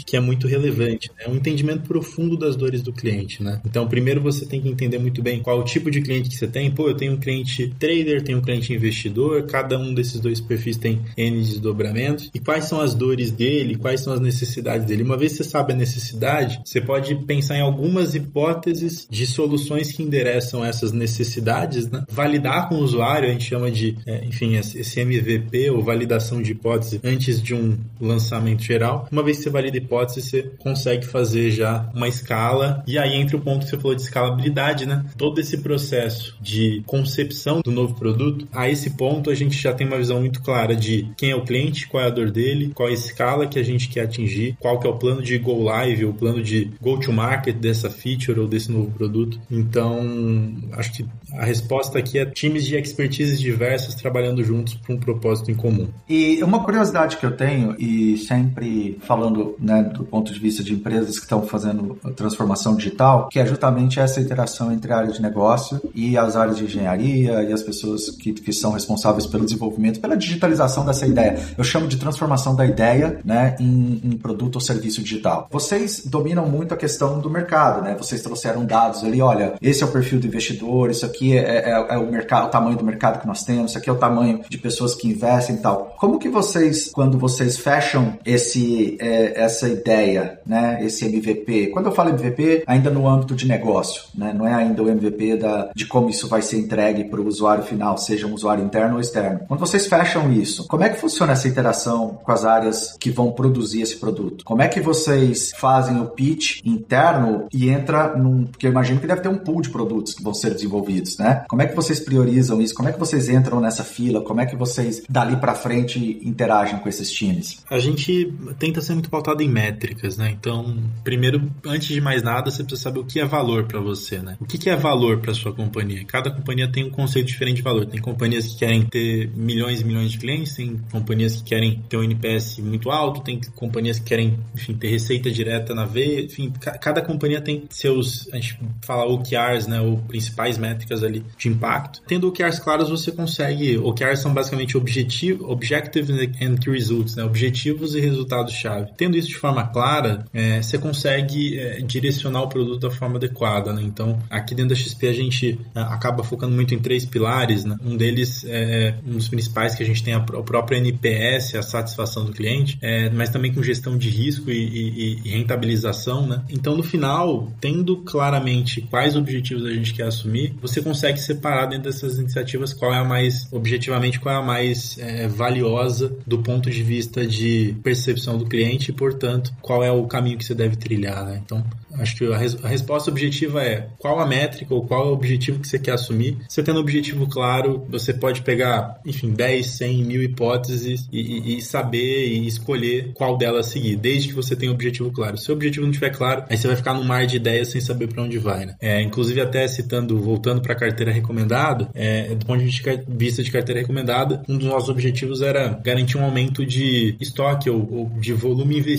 que 0.05 0.17
é 0.17 0.21
muito 0.21 0.47
relevante, 0.47 1.11
né? 1.19 1.27
Um 1.29 1.37
entendimento 1.37 1.83
profundo 1.83 2.37
das 2.37 2.57
dores 2.57 2.83
do 2.83 2.93
cliente, 2.93 3.43
né? 3.43 3.61
Então, 3.65 3.87
primeiro 3.87 4.21
você 4.21 4.47
tem 4.47 4.61
que 4.61 4.69
entender 4.69 4.99
muito 4.99 5.23
bem 5.23 5.41
qual 5.41 5.61
o 5.61 5.65
tipo 5.65 5.91
de 5.91 6.01
cliente 6.01 6.29
que 6.29 6.37
você 6.37 6.47
tem. 6.47 6.71
Pô, 6.71 6.89
eu 6.89 6.95
tenho 6.95 7.13
um 7.13 7.19
cliente 7.19 7.73
trader, 7.79 8.23
tenho 8.23 8.39
um 8.39 8.43
cliente 8.43 8.73
investidor, 8.73 9.45
cada 9.47 9.79
um 9.79 9.93
desses 9.93 10.21
dois 10.21 10.41
perfis 10.41 10.77
tem 10.77 11.01
N 11.17 11.37
desdobramentos. 11.39 12.31
E 12.35 12.39
quais 12.39 12.65
são 12.65 12.81
as 12.81 12.95
dores 12.95 13.31
dele, 13.31 13.77
quais 13.77 14.01
são 14.01 14.13
as 14.13 14.21
necessidades 14.21 14.87
dele. 14.87 15.03
Uma 15.03 15.17
vez 15.17 15.33
que 15.33 15.39
você 15.39 15.51
sabe 15.51 15.73
a 15.73 15.77
necessidade, 15.77 16.61
você 16.65 16.81
pode 16.81 17.15
pensar 17.27 17.57
em 17.57 17.61
algumas 17.61 18.15
hipóteses 18.15 19.07
de 19.11 19.27
soluções 19.27 19.93
que 19.93 20.03
endereçam 20.03 20.65
essas 20.65 20.93
necessidades, 20.93 21.91
né? 21.91 22.05
Validar 22.11 22.69
com 22.69 22.77
o 22.77 22.81
usuário, 22.81 23.29
a 23.29 23.33
gente 23.33 23.45
chama 23.45 23.71
de, 23.71 23.97
é, 24.07 24.25
enfim, 24.25 24.57
esse 24.57 25.01
MVP 25.01 25.71
ou 25.71 25.83
validação 25.83 26.43
de 26.43 26.53
hipótese 26.53 27.01
antes 27.03 27.43
de 27.43 27.55
um 27.55 27.77
lançamento 28.01 28.63
geral. 28.63 29.09
Uma 29.11 29.23
vez 29.23 29.39
que 29.39 29.45
você 29.45 29.51
a 29.71 29.77
hipótese, 29.77 30.23
você 30.23 30.43
consegue 30.59 31.07
fazer 31.07 31.51
já 31.51 31.91
uma 31.95 32.09
escala. 32.09 32.83
E 32.87 32.99
aí 32.99 33.15
entra 33.15 33.37
o 33.37 33.41
ponto 33.41 33.65
que 33.65 33.71
você 33.71 33.77
falou 33.77 33.95
de 33.95 34.03
escalabilidade, 34.03 34.87
né? 34.87 35.05
Todo 35.17 35.41
esse 35.41 35.59
processo 35.59 36.37
de 36.41 36.83
concepção 36.87 37.61
do 37.61 37.71
novo 37.71 37.95
produto, 37.95 38.47
a 38.53 38.69
esse 38.69 38.91
ponto 38.91 39.31
a 39.31 39.35
gente 39.35 39.57
já 39.57 39.73
tem 39.73 39.87
uma 39.87 39.99
visão 39.99 40.21
muito 40.21 40.43
clara 40.43 40.75
de 40.75 41.09
quem 41.17 41.31
é 41.31 41.37
o 41.37 41.45
cliente, 41.45 41.87
qual 41.89 42.03
é 42.03 42.07
a 42.07 42.11
dor 42.11 42.31
dele, 42.31 42.73
qual 42.75 42.89
é 42.89 42.93
a 42.93 42.95
escala 42.95 43.47
que 43.47 43.59
a 43.59 43.63
gente 43.63 43.89
quer 43.89 44.03
atingir, 44.03 44.57
qual 44.59 44.79
que 44.79 44.87
é 44.87 44.91
o 44.91 44.97
plano 44.97 45.23
de 45.23 45.39
go 45.39 45.63
live, 45.63 46.05
o 46.05 46.15
plano 46.15 46.43
de 46.43 46.71
go 46.81 46.99
to 46.99 47.13
market 47.13 47.57
dessa 47.57 47.91
feature 47.91 48.41
ou 48.41 48.47
desse 48.47 48.71
novo 48.71 48.91
produto. 48.91 49.39
Então, 49.51 50.55
acho 50.73 50.93
que 50.93 51.07
a 51.35 51.45
resposta 51.45 51.99
aqui 51.99 52.19
é 52.19 52.27
times 52.27 52.67
de 52.67 52.77
expertise 52.77 53.39
diversas 53.39 53.95
trabalhando 53.95 54.43
juntos 54.43 54.75
para 54.75 54.95
um 54.95 54.99
propósito 54.99 55.51
em 55.51 55.55
comum. 55.55 55.89
E 56.09 56.43
uma 56.43 56.65
curiosidade 56.65 57.17
que 57.17 57.25
eu 57.25 57.37
tenho, 57.37 57.75
e 57.79 58.17
sempre 58.19 58.99
falando 59.03 59.52
né, 59.59 59.83
do 59.83 60.05
ponto 60.05 60.33
de 60.33 60.39
vista 60.39 60.63
de 60.63 60.73
empresas 60.73 61.19
que 61.19 61.25
estão 61.25 61.43
fazendo 61.43 61.99
transformação 62.15 62.75
digital, 62.77 63.29
que 63.29 63.39
é 63.39 63.47
justamente 63.47 64.01
essa 64.01 64.21
interação 64.21 64.73
entre 64.73 64.93
a 64.93 64.99
área 64.99 65.13
de 65.13 65.21
negócio 65.21 65.81
e 65.95 66.17
as 66.17 66.37
áreas 66.37 66.57
de 66.57 66.65
engenharia 66.65 67.43
e 67.43 67.53
as 67.53 67.63
pessoas 67.63 68.11
que, 68.11 68.33
que 68.33 68.53
são 68.53 68.73
responsáveis 68.73 69.27
pelo 69.27 69.45
desenvolvimento, 69.45 70.01
pela 70.01 70.17
digitalização 70.17 70.85
dessa 70.85 71.07
ideia. 71.07 71.39
Eu 71.57 71.65
chamo 71.65 71.87
de 71.87 71.97
transformação 71.97 72.55
da 72.55 72.67
ideia 72.67 73.21
né, 73.25 73.57
em, 73.59 74.01
em 74.05 74.17
produto 74.17 74.57
ou 74.57 74.61
serviço 74.61 75.03
digital. 75.03 75.49
Vocês 75.51 76.03
dominam 76.05 76.47
muito 76.47 76.75
a 76.75 76.77
questão 76.77 77.21
do 77.21 77.31
mercado, 77.31 77.83
né? 77.83 77.95
Vocês 77.97 78.23
trouxeram 78.23 78.65
dados 78.65 79.05
ali, 79.05 79.21
olha, 79.21 79.55
esse 79.61 79.83
é 79.83 79.87
o 79.87 79.91
perfil 79.91 80.21
do 80.21 80.27
investidor, 80.27 80.91
isso 80.91 81.05
aqui 81.07 81.37
é, 81.37 81.71
é, 81.71 81.87
é 81.91 81.99
o 81.99 82.11
mercado, 82.11 82.47
o 82.47 82.51
tamanho 82.51 82.77
do 82.77 82.85
mercado 82.85 83.21
que 83.21 83.27
nós 83.27 83.45
temos, 83.45 83.71
isso 83.71 83.79
aqui 83.79 83.89
é 83.89 83.93
o 83.93 83.97
tamanho 83.97 84.41
de 84.49 84.59
pessoas 84.59 84.95
que 84.95 85.09
investem 85.09 85.57
e 85.57 85.59
tal. 85.59 85.95
Como 85.99 86.19
que 86.19 86.29
vocês, 86.29 86.91
quando 86.91 87.19
vocês 87.19 87.57
fecham 87.57 88.19
esse, 88.25 88.97
é, 89.01 89.42
essa 89.43 89.69
ideia, 89.69 90.41
né, 90.47 90.79
esse 90.83 91.05
MVP, 91.05 91.69
quando 91.69 91.87
eu 91.87 91.93
falo 91.93 92.11
MVP, 92.11 92.65
ainda 92.67 92.91
no 92.91 93.09
âmbito 93.09 93.35
de 93.35 93.47
negócio, 93.47 94.05
né, 94.15 94.33
não 94.33 94.47
é 94.47 94.55
ainda 94.55 94.83
o 94.83 94.89
MVP 94.89 95.37
da, 95.37 95.71
de 95.75 95.87
como 95.87 96.11
isso 96.11 96.29
vai 96.29 96.43
ser 96.43 96.59
entregue 96.59 97.05
para 97.05 97.21
o 97.21 97.27
usuário 97.27 97.65
final, 97.65 97.97
seja 97.99 98.27
um 98.27 98.35
usuário 98.35 98.65
interno 98.65 98.95
ou 98.95 99.01
externo. 99.01 99.41
Quando 99.49 99.61
vocês 99.61 99.87
fecham 99.87 100.33
isso, 100.33 100.67
como 100.67 100.85
é 100.85 100.89
que 100.89 101.01
funciona 101.01 101.33
essa 101.33 101.49
interação 101.49 102.21
com 102.23 102.33
as 102.33 102.45
áreas 102.45 102.97
que 102.99 103.11
vão 103.11 103.33
produzir 103.33 103.83
esse 103.83 103.97
produto? 103.97 104.45
Como 104.45 104.63
é 104.63 104.69
que 104.69 104.81
vocês 104.81 105.53
fazem 105.57 106.01
o 106.01 106.07
pitch 106.07 106.61
interno 106.65 107.47
e 107.53 107.69
entra 107.69 108.17
num, 108.17 108.45
porque 108.45 108.67
eu 108.67 108.71
imagino 108.71 109.01
que 109.01 109.07
deve 109.07 109.21
ter 109.21 109.29
um 109.29 109.39
pool 109.39 109.61
de 109.61 109.71
produtos 109.71 110.15
que 110.15 110.23
vão 110.23 110.35
ser 110.35 110.55
desenvolvidos, 110.55 111.19
né? 111.19 111.45
Como 111.49 111.63
é 111.63 111.67
que 111.67 111.75
vocês 111.75 112.01
priorizam 112.01 112.61
isso? 112.61 112.75
Como 112.75 112.89
é 112.89 112.93
que 112.93 112.99
vocês 112.99 113.29
entram 113.29 113.61
nessa 113.61 113.85
fila? 113.85 114.21
Como 114.21 114.41
é 114.41 114.47
que 114.47 114.57
vocês 114.57 115.03
dali 115.09 115.37
para 115.37 115.55
frente 115.55 116.21
interagem 116.23 116.79
com 116.79 116.89
esses 116.89 117.11
times? 117.11 117.63
A 117.71 117.79
gente 117.79 118.33
tenta 118.59 118.81
ser 118.81 118.95
muito 118.95 119.11
pautado 119.11 119.32
em 119.41 119.49
métricas, 119.49 120.17
né? 120.17 120.31
Então, 120.31 120.77
primeiro, 121.05 121.51
antes 121.65 121.89
de 121.89 122.01
mais 122.01 122.23
nada, 122.23 122.51
você 122.51 122.63
precisa 122.63 122.83
saber 122.83 123.01
o 123.01 123.05
que 123.05 123.21
é 123.21 123.25
valor 123.25 123.65
para 123.65 123.81
você, 123.81 124.19
né? 124.19 124.37
O 124.41 124.45
que 124.45 124.69
é 124.69 124.77
valor 124.77 125.21
para 125.21 125.33
sua 125.33 125.53
companhia? 125.53 126.05
Cada 126.05 126.31
companhia 126.31 126.69
tem 126.69 126.85
um 126.85 126.91
conceito 126.91 127.27
diferente 127.27 127.57
de 127.57 127.63
valor. 127.63 127.87
Tem 127.87 128.01
companhias 128.01 128.49
que 128.49 128.59
querem 128.59 128.83
ter 128.83 129.31
milhões 129.35 129.81
e 129.81 129.85
milhões 129.85 130.13
de 130.13 130.19
clientes, 130.19 130.55
tem 130.55 130.81
companhias 130.91 131.37
que 131.37 131.45
querem 131.45 131.83
ter 131.89 131.97
um 131.97 132.03
NPS 132.03 132.59
muito 132.59 132.91
alto, 132.91 133.23
tem 133.23 133.41
companhias 133.55 133.99
que 133.99 134.07
querem, 134.07 134.39
enfim, 134.55 134.75
ter 134.75 134.89
receita 134.89 135.31
direta 135.31 135.75
na 135.75 135.85
veia, 135.85 136.23
enfim, 136.23 136.53
cada 136.81 137.01
companhia 137.01 137.41
tem 137.41 137.65
seus, 137.71 138.29
a 138.33 138.37
gente 138.37 138.59
fala 138.83 139.05
OKRs, 139.05 139.67
né, 139.67 139.81
ou 139.81 139.99
principais 139.99 140.59
métricas 140.59 141.03
ali 141.03 141.25
de 141.37 141.49
impacto. 141.49 142.03
Tendo 142.07 142.29
OKRs 142.29 142.59
claros, 142.59 142.89
você 142.89 143.13
consegue, 143.13 143.79
OKRs 143.79 144.21
são 144.21 144.33
basicamente 144.33 144.77
objetivo, 144.77 145.51
Objectives 145.51 146.11
and 146.11 146.57
Key 146.57 146.71
Results, 146.71 147.17
né, 147.17 147.25
objetivos 147.25 147.95
e 147.95 148.01
resultados-chave. 148.01 148.93
Tendo 148.97 149.12
isso 149.17 149.29
de 149.29 149.37
forma 149.37 149.67
clara, 149.67 150.25
é, 150.33 150.63
você 150.63 150.79
consegue 150.79 151.59
é, 151.59 151.81
direcionar 151.81 152.43
o 152.43 152.49
produto 152.49 152.81
da 152.81 152.91
forma 152.91 153.17
adequada, 153.17 153.73
né, 153.73 153.83
então 153.83 154.19
aqui 154.31 154.55
dentro 154.55 154.71
da 154.71 154.75
XP 154.75 155.09
a 155.09 155.13
gente 155.13 155.61
é, 155.75 155.81
acaba 155.81 156.23
focando 156.23 156.55
muito 156.55 156.75
em 156.75 156.79
três 156.79 157.05
pilares, 157.05 157.65
né, 157.65 157.77
um 157.85 157.97
deles 157.97 158.45
é 158.47 158.95
um 159.07 159.13
dos 159.13 159.29
principais 159.29 159.75
que 159.75 159.83
a 159.83 159.87
gente 159.87 160.03
tem 160.03 160.15
a, 160.15 160.19
o 160.19 160.45
próprio 160.45 160.79
NPS, 160.79 161.55
a 161.55 161.63
satisfação 161.63 162.25
do 162.25 162.33
cliente, 162.33 162.79
é, 162.81 163.11
mas 163.11 163.31
também 163.31 163.53
com 163.53 163.63
gestão 163.63 163.97
de 163.97 164.09
risco 164.09 164.51
e, 164.51 164.55
e, 164.55 165.21
e 165.25 165.29
rentabilização, 165.31 166.27
né, 166.27 166.43
então 166.49 166.77
no 166.77 166.83
final, 166.83 167.53
tendo 167.61 167.99
claramente 167.99 168.81
quais 168.83 169.17
objetivos 169.17 169.65
a 169.65 169.71
gente 169.71 169.95
quer 169.95 170.07
assumir, 170.07 170.55
você 170.61 170.81
consegue 170.81 171.21
separar 171.21 171.67
dentro 171.67 171.85
dessas 171.85 172.19
iniciativas 172.19 172.73
qual 172.73 172.93
é 172.93 172.99
a 172.99 173.05
mais, 173.05 173.49
objetivamente, 173.53 174.19
qual 174.19 174.35
é 174.35 174.39
a 174.39 174.43
mais 174.43 174.99
é, 174.99 175.29
valiosa 175.29 176.17
do 176.27 176.39
ponto 176.39 176.71
de 176.71 176.83
vista 176.83 177.27
de 177.27 177.75
percepção 177.83 178.39
do 178.39 178.47
cliente 178.47 178.93
portanto, 179.03 179.53
qual 179.61 179.83
é 179.83 179.91
o 179.91 180.07
caminho 180.07 180.39
que 180.39 180.45
você 180.45 180.55
deve 180.55 180.77
trilhar, 180.77 181.25
né? 181.25 181.43
Então, 181.45 181.65
Acho 181.99 182.17
que 182.17 182.33
a, 182.33 182.37
res, 182.37 182.57
a, 182.63 182.69
resposta 182.69 183.11
objetiva 183.11 183.63
é 183.63 183.89
qual 183.99 184.19
a 184.21 184.27
métrica 184.27 184.75
ou 184.75 184.85
qual 184.87 185.07
é 185.07 185.11
o 185.11 185.13
objetivo 185.13 185.61
que 185.61 185.69
você 185.69 185.79
quer 185.79 185.93
assumir. 185.93 186.39
Você 186.49 186.63
tendo 186.63 186.79
um 186.79 186.83
objetivo 186.83 187.27
claro, 187.29 187.87
você 187.89 188.15
pode 188.15 188.43
pegar, 188.43 189.01
enfim, 189.05 189.31
10, 189.31 189.67
100, 189.67 190.05
mil 190.05 190.23
hipóteses 190.23 191.09
e, 191.13 191.21
e, 191.21 191.59
e, 191.59 191.63
saber 191.63 192.29
e 192.29 192.47
escolher 192.47 193.13
qual 193.15 193.37
delas 193.37 193.67
seguir, 193.67 193.97
desde 193.97 194.29
que 194.29 194.35
você 194.35 194.57
tenha 194.57 194.71
um 194.71 194.75
objetivo 194.75 195.11
claro. 195.11 195.37
Se 195.37 195.51
o 195.51 195.55
objetivo 195.55 195.85
não 195.85 195.91
estiver 195.91 196.11
claro, 196.11 196.45
aí 196.49 196.57
você 196.57 196.67
vai 196.67 196.77
ficar 196.77 196.95
no 196.95 197.05
mar 197.05 197.27
de 197.27 197.37
ideias 197.37 197.69
sem 197.69 197.81
saber 197.81 198.09
para 198.09 198.23
onde 198.23 198.39
vai, 198.39 198.67
né? 198.67 198.77
É, 198.81 199.03
inclusive, 199.03 199.41
até 199.41 199.67
citando, 199.69 200.19
voltando 200.21 200.63
para 200.63 200.73
a 200.73 200.77
carteira 200.77 201.13
recomendada, 201.13 201.89
é, 201.95 202.35
do 202.35 202.47
ponto 202.47 202.65
de 202.65 202.83
vista 203.09 203.43
de 203.43 203.51
carteira 203.51 203.81
recomendada, 203.81 204.43
um 204.49 204.57
dos 204.57 204.67
nossos 204.67 204.89
objetivos 204.89 205.43
era 205.43 205.81
garantir 205.85 206.17
um 206.17 206.25
aumento 206.25 206.65
de 206.65 207.17
estoque 207.21 207.69
ou, 207.69 207.89
ou 207.93 208.11
de 208.21 208.33
volume 208.33 208.79
investido 208.79 208.92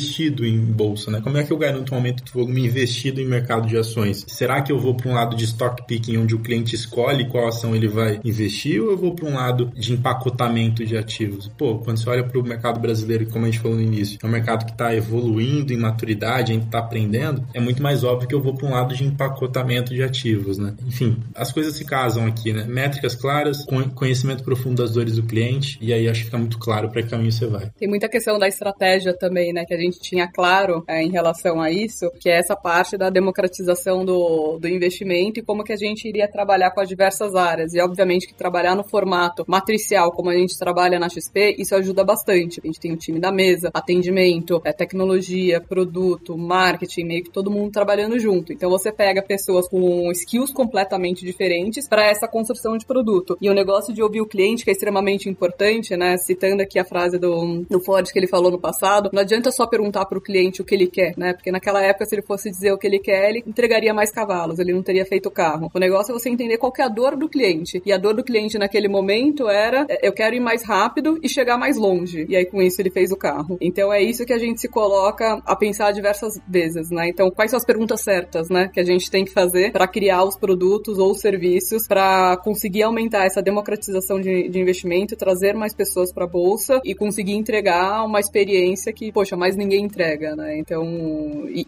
em 0.45 0.59
bolsa, 0.59 1.11
né? 1.11 1.21
Como 1.21 1.37
é 1.37 1.43
que 1.43 1.51
eu 1.51 1.57
garanto 1.57 1.93
um 1.93 1.95
aumento 1.95 2.23
de 2.23 2.31
volume 2.31 2.65
investido 2.65 3.19
em 3.19 3.25
mercado 3.25 3.67
de 3.67 3.77
ações? 3.77 4.25
Será 4.27 4.61
que 4.61 4.71
eu 4.71 4.79
vou 4.79 4.95
para 4.95 5.09
um 5.09 5.13
lado 5.13 5.35
de 5.35 5.45
stock 5.45 5.85
picking, 5.85 6.17
onde 6.17 6.35
o 6.35 6.39
cliente 6.39 6.75
escolhe 6.75 7.27
qual 7.27 7.47
ação 7.47 7.75
ele 7.75 7.87
vai 7.87 8.19
investir, 8.23 8.81
ou 8.81 8.91
eu 8.91 8.97
vou 8.97 9.13
para 9.13 9.27
um 9.27 9.33
lado 9.33 9.71
de 9.75 9.93
empacotamento 9.93 10.85
de 10.85 10.97
ativos? 10.97 11.47
Pô, 11.57 11.79
quando 11.79 11.97
você 11.97 12.09
olha 12.09 12.23
para 12.23 12.39
o 12.39 12.43
mercado 12.43 12.79
brasileiro, 12.79 13.27
como 13.27 13.45
a 13.45 13.49
gente 13.49 13.59
falou 13.59 13.77
no 13.77 13.83
início, 13.83 14.17
é 14.21 14.25
um 14.25 14.29
mercado 14.29 14.65
que 14.65 14.71
está 14.71 14.95
evoluindo 14.95 15.73
em 15.73 15.77
maturidade, 15.77 16.51
a 16.51 16.55
gente 16.55 16.65
está 16.65 16.79
aprendendo, 16.79 17.45
é 17.53 17.59
muito 17.59 17.81
mais 17.81 18.03
óbvio 18.03 18.27
que 18.27 18.35
eu 18.35 18.41
vou 18.41 18.55
para 18.55 18.67
um 18.67 18.71
lado 18.71 18.95
de 18.95 19.03
empacotamento 19.03 19.93
de 19.93 20.03
ativos, 20.03 20.57
né? 20.57 20.73
Enfim, 20.87 21.17
as 21.35 21.51
coisas 21.51 21.75
se 21.75 21.85
casam 21.85 22.25
aqui, 22.25 22.53
né? 22.53 22.65
Métricas 22.65 23.15
claras, 23.15 23.65
conhecimento 23.95 24.43
profundo 24.43 24.81
das 24.81 24.91
dores 24.91 25.15
do 25.15 25.23
cliente, 25.23 25.77
e 25.81 25.93
aí 25.93 26.07
acho 26.07 26.21
que 26.21 26.25
fica 26.25 26.37
muito 26.37 26.57
claro 26.57 26.89
para 26.89 27.01
que 27.01 27.09
caminho 27.09 27.31
você 27.31 27.45
vai. 27.45 27.69
Tem 27.77 27.87
muita 27.87 28.09
questão 28.09 28.39
da 28.39 28.47
estratégia 28.47 29.13
também, 29.13 29.53
né? 29.53 29.65
Que 29.65 29.73
a 29.73 29.77
gente 29.77 29.82
tinha 29.91 30.27
claro 30.27 30.84
é, 30.88 31.01
em 31.01 31.09
relação 31.09 31.61
a 31.61 31.71
isso, 31.71 32.09
que 32.19 32.29
é 32.29 32.38
essa 32.38 32.55
parte 32.55 32.97
da 32.97 33.09
democratização 33.09 34.05
do, 34.05 34.57
do 34.59 34.67
investimento 34.67 35.39
e 35.39 35.43
como 35.43 35.63
que 35.63 35.73
a 35.73 35.77
gente 35.77 36.07
iria 36.07 36.27
trabalhar 36.27 36.71
com 36.71 36.81
as 36.81 36.88
diversas 36.88 37.36
áreas. 37.36 37.73
E 37.73 37.81
obviamente 37.81 38.27
que 38.27 38.34
trabalhar 38.34 38.75
no 38.75 38.84
formato 38.84 39.43
matricial, 39.47 40.11
como 40.11 40.29
a 40.29 40.36
gente 40.36 40.57
trabalha 40.57 40.99
na 40.99 41.09
XP, 41.09 41.55
isso 41.57 41.75
ajuda 41.75 42.03
bastante. 42.03 42.59
A 42.63 42.67
gente 42.67 42.79
tem 42.79 42.91
o 42.91 42.97
time 42.97 43.19
da 43.19 43.31
mesa, 43.31 43.69
atendimento, 43.73 44.61
é, 44.63 44.71
tecnologia, 44.71 45.61
produto, 45.61 46.38
marketing, 46.38 47.05
meio 47.05 47.23
que 47.23 47.31
todo 47.31 47.51
mundo 47.51 47.71
trabalhando 47.71 48.19
junto. 48.19 48.53
Então 48.53 48.69
você 48.69 48.91
pega 48.91 49.21
pessoas 49.21 49.67
com 49.67 50.11
skills 50.11 50.51
completamente 50.51 51.25
diferentes 51.25 51.88
para 51.88 52.05
essa 52.05 52.27
construção 52.27 52.77
de 52.77 52.86
produto. 52.86 53.38
E 53.41 53.49
o 53.49 53.53
negócio 53.53 53.93
de 53.93 54.01
ouvir 54.01 54.21
o 54.21 54.27
cliente, 54.27 54.63
que 54.63 54.69
é 54.69 54.73
extremamente 54.73 55.29
importante, 55.29 55.95
né? 55.95 56.17
Citando 56.17 56.61
aqui 56.61 56.79
a 56.79 56.86
frase 56.86 57.17
do, 57.17 57.65
do 57.69 57.79
Ford 57.84 58.09
que 58.11 58.19
ele 58.19 58.27
falou 58.27 58.51
no 58.51 58.59
passado, 58.59 59.09
não 59.13 59.21
adianta 59.21 59.51
só 59.51 59.65
perguntar 59.74 60.05
para 60.05 60.19
o 60.19 60.21
cliente 60.21 60.61
o 60.61 60.65
que 60.65 60.76
ele 60.76 60.86
quer, 60.86 61.15
né? 61.17 61.34
Porque 61.34 61.51
naquela 61.51 61.82
época, 61.82 62.05
se 62.05 62.13
ele 62.13 62.21
fosse 62.21 62.51
dizer 62.51 62.71
o 62.71 62.78
que 62.78 62.86
ele 62.86 62.99
quer, 62.99 63.30
ele 63.30 63.43
entregaria 63.47 63.91
mais 63.91 64.11
cavalos, 64.11 64.59
ele 64.59 64.71
não 64.71 64.84
teria 64.84 65.03
feito 65.03 65.26
o 65.26 65.32
carro. 65.32 65.71
O 65.74 65.80
negócio 65.80 66.11
é 66.11 66.13
você 66.13 66.30
entender 66.30 66.59
qual 66.59 66.71
é 66.78 66.84
a 66.84 66.88
dor 66.88 67.17
do 67.17 67.28
cliente. 67.28 67.82
E 67.84 67.91
a 67.91 67.97
dor 67.97 68.13
do 68.13 68.24
cliente 68.24 68.59
naquele 68.59 68.88
momento 68.88 69.49
era: 69.49 69.88
é, 69.89 70.07
eu 70.07 70.13
quero 70.13 70.36
ir 70.36 70.39
mais 70.39 70.63
rápido 70.63 71.17
e 71.24 71.28
chegar 71.28 71.57
mais 71.57 71.76
longe. 71.76 72.28
E 72.30 72.36
aí, 72.36 72.45
com 72.45 72.61
isso, 72.61 72.80
ele 72.80 72.91
fez 72.91 73.11
o 73.11 73.17
carro. 73.17 73.57
Então, 73.59 73.91
é 73.91 74.01
isso 74.01 74.26
que 74.26 74.34
a 74.34 74.38
gente 74.38 74.61
se 74.61 74.67
coloca 74.67 75.41
a 75.45 75.55
pensar 75.55 75.91
diversas 75.91 76.39
vezes, 76.47 76.91
né? 76.91 77.09
Então, 77.09 77.32
quais 77.32 77.49
são 77.49 77.57
as 77.57 77.65
perguntas 77.65 78.01
certas, 78.01 78.49
né? 78.49 78.69
Que 78.71 78.80
a 78.80 78.86
gente 78.86 79.09
tem 79.09 79.26
que 79.26 79.32
fazer 79.32 79.71
para 79.71 79.88
criar 79.88 80.24
os 80.24 80.38
produtos 80.38 80.99
ou 80.99 81.15
serviços 81.15 81.88
para 81.88 82.38
conseguir 82.38 82.84
aumentar 82.84 83.26
essa 83.26 83.41
democratização 83.41 84.19
de, 84.19 84.49
de 84.49 84.59
investimento, 84.59 85.15
trazer 85.15 85.55
mais 85.55 85.74
pessoas 85.74 86.13
para 86.13 86.26
a 86.26 86.28
bolsa 86.28 86.80
e 86.86 86.93
conseguir 86.93 87.34
entregar 87.34 88.05
uma 88.05 88.19
experiência 88.19 88.93
que, 88.93 89.11
poxa, 89.11 89.36
mais 89.36 89.55
ninguém 89.64 89.86
entrega, 89.86 90.36
né? 90.36 90.57
Então, 90.57 90.84